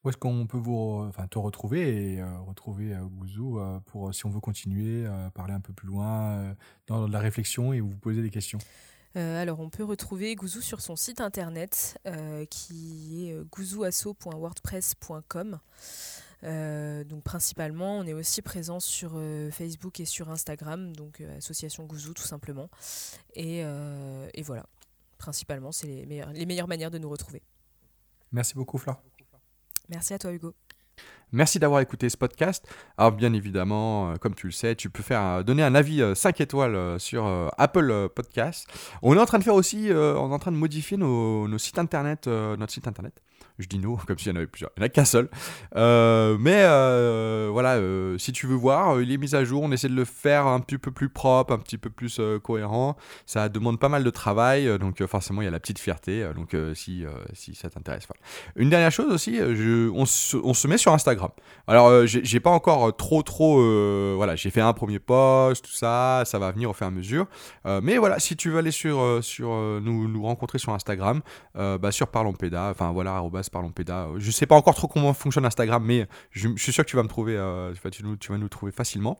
Où 0.05 0.09
est-ce 0.09 0.17
qu'on 0.17 0.45
peut 0.45 0.59
vous, 0.59 1.03
enfin, 1.09 1.27
te 1.27 1.39
retrouver 1.39 2.13
et 2.13 2.21
euh, 2.21 2.37
retrouver 2.41 2.93
euh, 2.93 3.03
Gouzou 3.05 3.57
euh, 3.57 3.79
pour 3.87 4.13
si 4.13 4.27
on 4.27 4.29
veut 4.29 4.39
continuer, 4.39 5.07
parler 5.33 5.53
un 5.53 5.59
peu 5.59 5.73
plus 5.73 5.87
loin 5.87 6.55
dans 6.85 7.07
la 7.07 7.19
réflexion 7.19 7.73
et 7.73 7.79
vous 7.79 7.97
poser 7.97 8.21
des 8.21 8.29
questions? 8.29 8.59
Alors, 9.15 9.59
on 9.61 9.69
peut 9.69 9.83
retrouver 9.83 10.35
Gouzou 10.35 10.61
sur 10.61 10.81
son 10.81 10.95
site 10.95 11.19
internet 11.21 11.99
qui 12.49 13.29
est 13.29 13.35
gouzouasso.wordpress.com. 13.49 15.59
donc 16.43 17.23
principalement, 17.23 17.97
on 17.97 18.05
est 18.05 18.13
aussi 18.13 18.43
présent 18.43 18.79
sur 18.81 19.19
Facebook 19.51 20.01
et 20.01 20.05
sur 20.05 20.29
Instagram, 20.29 20.93
donc 20.95 21.23
Association 21.37 21.85
Gouzou 21.85 22.13
tout 22.13 22.23
simplement. 22.23 22.69
Et, 23.33 23.61
et 23.61 24.43
voilà, 24.43 24.67
principalement, 25.17 25.71
c'est 25.71 25.87
les 25.87 26.05
meilleures, 26.05 26.33
les 26.33 26.45
meilleures 26.45 26.67
manières 26.67 26.91
de 26.91 26.99
nous 26.99 27.09
retrouver. 27.09 27.41
Merci 28.33 28.53
beaucoup, 28.53 28.77
Flore. 28.77 29.01
Merci 29.89 30.13
à 30.13 30.19
toi, 30.19 30.31
Hugo. 30.31 30.53
Merci 31.31 31.59
d'avoir 31.59 31.81
écouté 31.81 32.07
ce 32.09 32.17
podcast. 32.17 32.65
Alors 32.97 33.11
bien 33.11 33.33
évidemment, 33.33 34.11
euh, 34.11 34.15
comme 34.15 34.35
tu 34.35 34.45
le 34.47 34.51
sais, 34.53 34.75
tu 34.75 34.89
peux 34.89 35.03
faire 35.03 35.21
euh, 35.21 35.43
donner 35.43 35.63
un 35.63 35.75
avis 35.75 36.01
5 36.15 36.39
euh, 36.39 36.43
étoiles 36.43 36.99
sur 36.99 37.25
Apple 37.57 38.09
Podcast. 38.15 38.67
On 39.01 39.15
est 39.15 39.19
en 39.19 39.25
train 39.25 39.39
de 39.39 39.43
faire 39.43 39.55
aussi, 39.55 39.89
on 39.91 40.31
est 40.31 40.33
en 40.33 40.39
train 40.39 40.51
de 40.51 40.57
modifier 40.57 40.97
nos, 40.97 41.47
nos 41.47 41.57
sites 41.57 41.79
internet, 41.79 42.27
notre 42.27 42.71
site 42.71 42.87
internet. 42.87 43.21
Je 43.59 43.67
dis 43.67 43.79
nous, 43.79 43.95
comme 44.07 44.17
s'il 44.17 44.31
y 44.31 44.33
en 44.33 44.35
avait 44.35 44.47
plusieurs. 44.47 44.71
Il 44.77 44.81
n'y 44.81 44.83
en 44.83 44.87
a 44.87 44.89
qu'un 44.89 45.05
seul. 45.05 45.29
Euh, 45.75 46.37
mais 46.39 46.63
euh, 46.63 47.49
voilà, 47.51 47.75
euh, 47.75 48.17
si 48.17 48.31
tu 48.31 48.47
veux 48.47 48.55
voir, 48.55 49.01
il 49.01 49.11
est 49.11 49.17
mis 49.17 49.33
à 49.35 49.43
jour. 49.43 49.63
On 49.63 49.71
essaie 49.71 49.87
de 49.87 49.95
le 49.95 50.05
faire 50.05 50.47
un 50.47 50.59
petit 50.59 50.77
peu 50.77 50.91
plus 50.91 51.09
propre, 51.09 51.53
un 51.53 51.57
petit 51.57 51.77
peu 51.77 51.89
plus 51.89 52.19
cohérent. 52.43 52.97
Ça 53.25 53.49
demande 53.49 53.79
pas 53.79 53.89
mal 53.89 54.03
de 54.03 54.09
travail, 54.09 54.77
donc 54.79 55.03
forcément, 55.05 55.41
il 55.41 55.45
y 55.45 55.47
a 55.47 55.51
la 55.51 55.59
petite 55.59 55.79
fierté. 55.79 56.29
donc 56.35 56.55
si, 56.73 57.05
si 57.33 57.55
ça 57.55 57.69
t'intéresse. 57.69 58.07
Une 58.55 58.69
dernière 58.69 58.91
chose 58.91 59.11
aussi, 59.11 59.39
on, 59.93 60.05
se, 60.05 60.67
met 60.67 60.77
sur 60.77 60.93
Instagram. 60.93 61.31
Alors, 61.67 62.05
j'ai 62.05 62.39
pas 62.39 62.49
encore 62.49 62.95
trop, 62.95 63.23
trop. 63.23 63.55
voilà, 64.15 64.35
j'ai 64.35 64.49
fait 64.49 64.61
un 64.61 64.73
premier 64.73 64.99
post, 64.99 65.65
tout 65.65 65.71
ça. 65.71 66.23
Ça 66.25 66.39
va 66.39 66.51
venir 66.51 66.69
au 66.69 66.73
fur 66.73 66.85
et 66.85 66.89
à 66.89 66.91
mesure. 66.91 67.27
mais 67.65 67.97
voilà, 67.97 68.19
si 68.19 68.35
tu 68.35 68.49
veux 68.49 68.59
aller 68.59 68.71
sur, 68.71 69.23
sur 69.23 69.49
nous, 69.81 70.23
rencontrer 70.23 70.59
sur 70.59 70.73
Instagram, 70.73 71.21
bah, 71.55 71.91
sur 71.91 72.07
Parlons 72.07 72.33
Péda, 72.33 72.69
enfin 72.71 72.91
voilà, 72.91 73.21
@parlompeda. 73.49 74.09
Je 74.17 74.31
sais 74.31 74.45
pas 74.45 74.55
encore 74.55 74.75
trop 74.75 74.87
comment 74.87 75.13
fonctionne 75.13 75.45
Instagram, 75.45 75.83
mais 75.83 76.07
je, 76.31 76.49
suis 76.57 76.71
sûr 76.71 76.83
que 76.83 76.89
tu 76.89 76.95
vas 76.95 77.03
me 77.03 77.07
trouver, 77.07 77.33
tu, 77.91 78.31
vas 78.31 78.37
nous 78.37 78.49
trouver 78.49 78.71
facilement. 78.71 79.19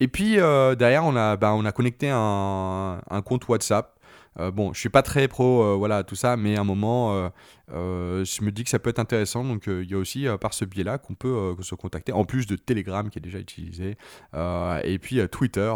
Et 0.00 0.08
puis 0.08 0.36
derrière, 0.36 1.04
on 1.04 1.16
a, 1.16 1.36
bah, 1.36 1.52
on 1.54 1.64
a 1.64 1.72
connecté 1.72 2.10
un 2.10 3.22
compte 3.24 3.48
WhatsApp. 3.48 3.97
Euh, 4.40 4.50
bon, 4.50 4.72
je 4.72 4.80
suis 4.80 4.88
pas 4.88 5.02
très 5.02 5.28
pro, 5.28 5.62
euh, 5.62 5.74
voilà, 5.74 6.04
tout 6.04 6.14
ça, 6.14 6.36
mais 6.36 6.56
à 6.56 6.60
un 6.60 6.64
moment, 6.64 7.30
euh, 7.72 8.24
je 8.24 8.42
me 8.42 8.50
dis 8.50 8.64
que 8.64 8.70
ça 8.70 8.78
peut 8.78 8.90
être 8.90 8.98
intéressant. 8.98 9.44
Donc, 9.44 9.64
il 9.66 9.90
y 9.90 9.94
a 9.94 9.98
aussi 9.98 10.26
par 10.40 10.54
ce 10.54 10.64
biais-là 10.64 10.98
qu'on 10.98 11.14
peut 11.14 11.54
se 11.60 11.74
contacter, 11.74 12.12
en 12.12 12.24
plus 12.24 12.46
de 12.46 12.56
Telegram 12.56 13.08
qui 13.10 13.18
est 13.18 13.22
déjà 13.22 13.38
utilisé, 13.38 13.96
et 14.34 14.98
puis 14.98 15.20
Twitter, 15.28 15.72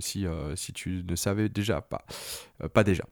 si, 0.00 0.26
si 0.54 0.72
tu 0.72 1.04
ne 1.06 1.16
savais 1.16 1.48
déjà 1.48 1.80
pas. 1.80 2.04
pas 2.72 2.84
déjà. 2.84 3.04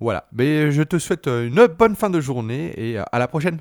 Voilà, 0.00 0.28
mais 0.32 0.72
je 0.72 0.82
te 0.82 0.98
souhaite 0.98 1.26
une 1.26 1.66
bonne 1.66 1.96
fin 1.96 2.10
de 2.10 2.20
journée 2.20 2.72
et 2.76 2.98
à 2.98 3.18
la 3.18 3.28
prochaine. 3.28 3.60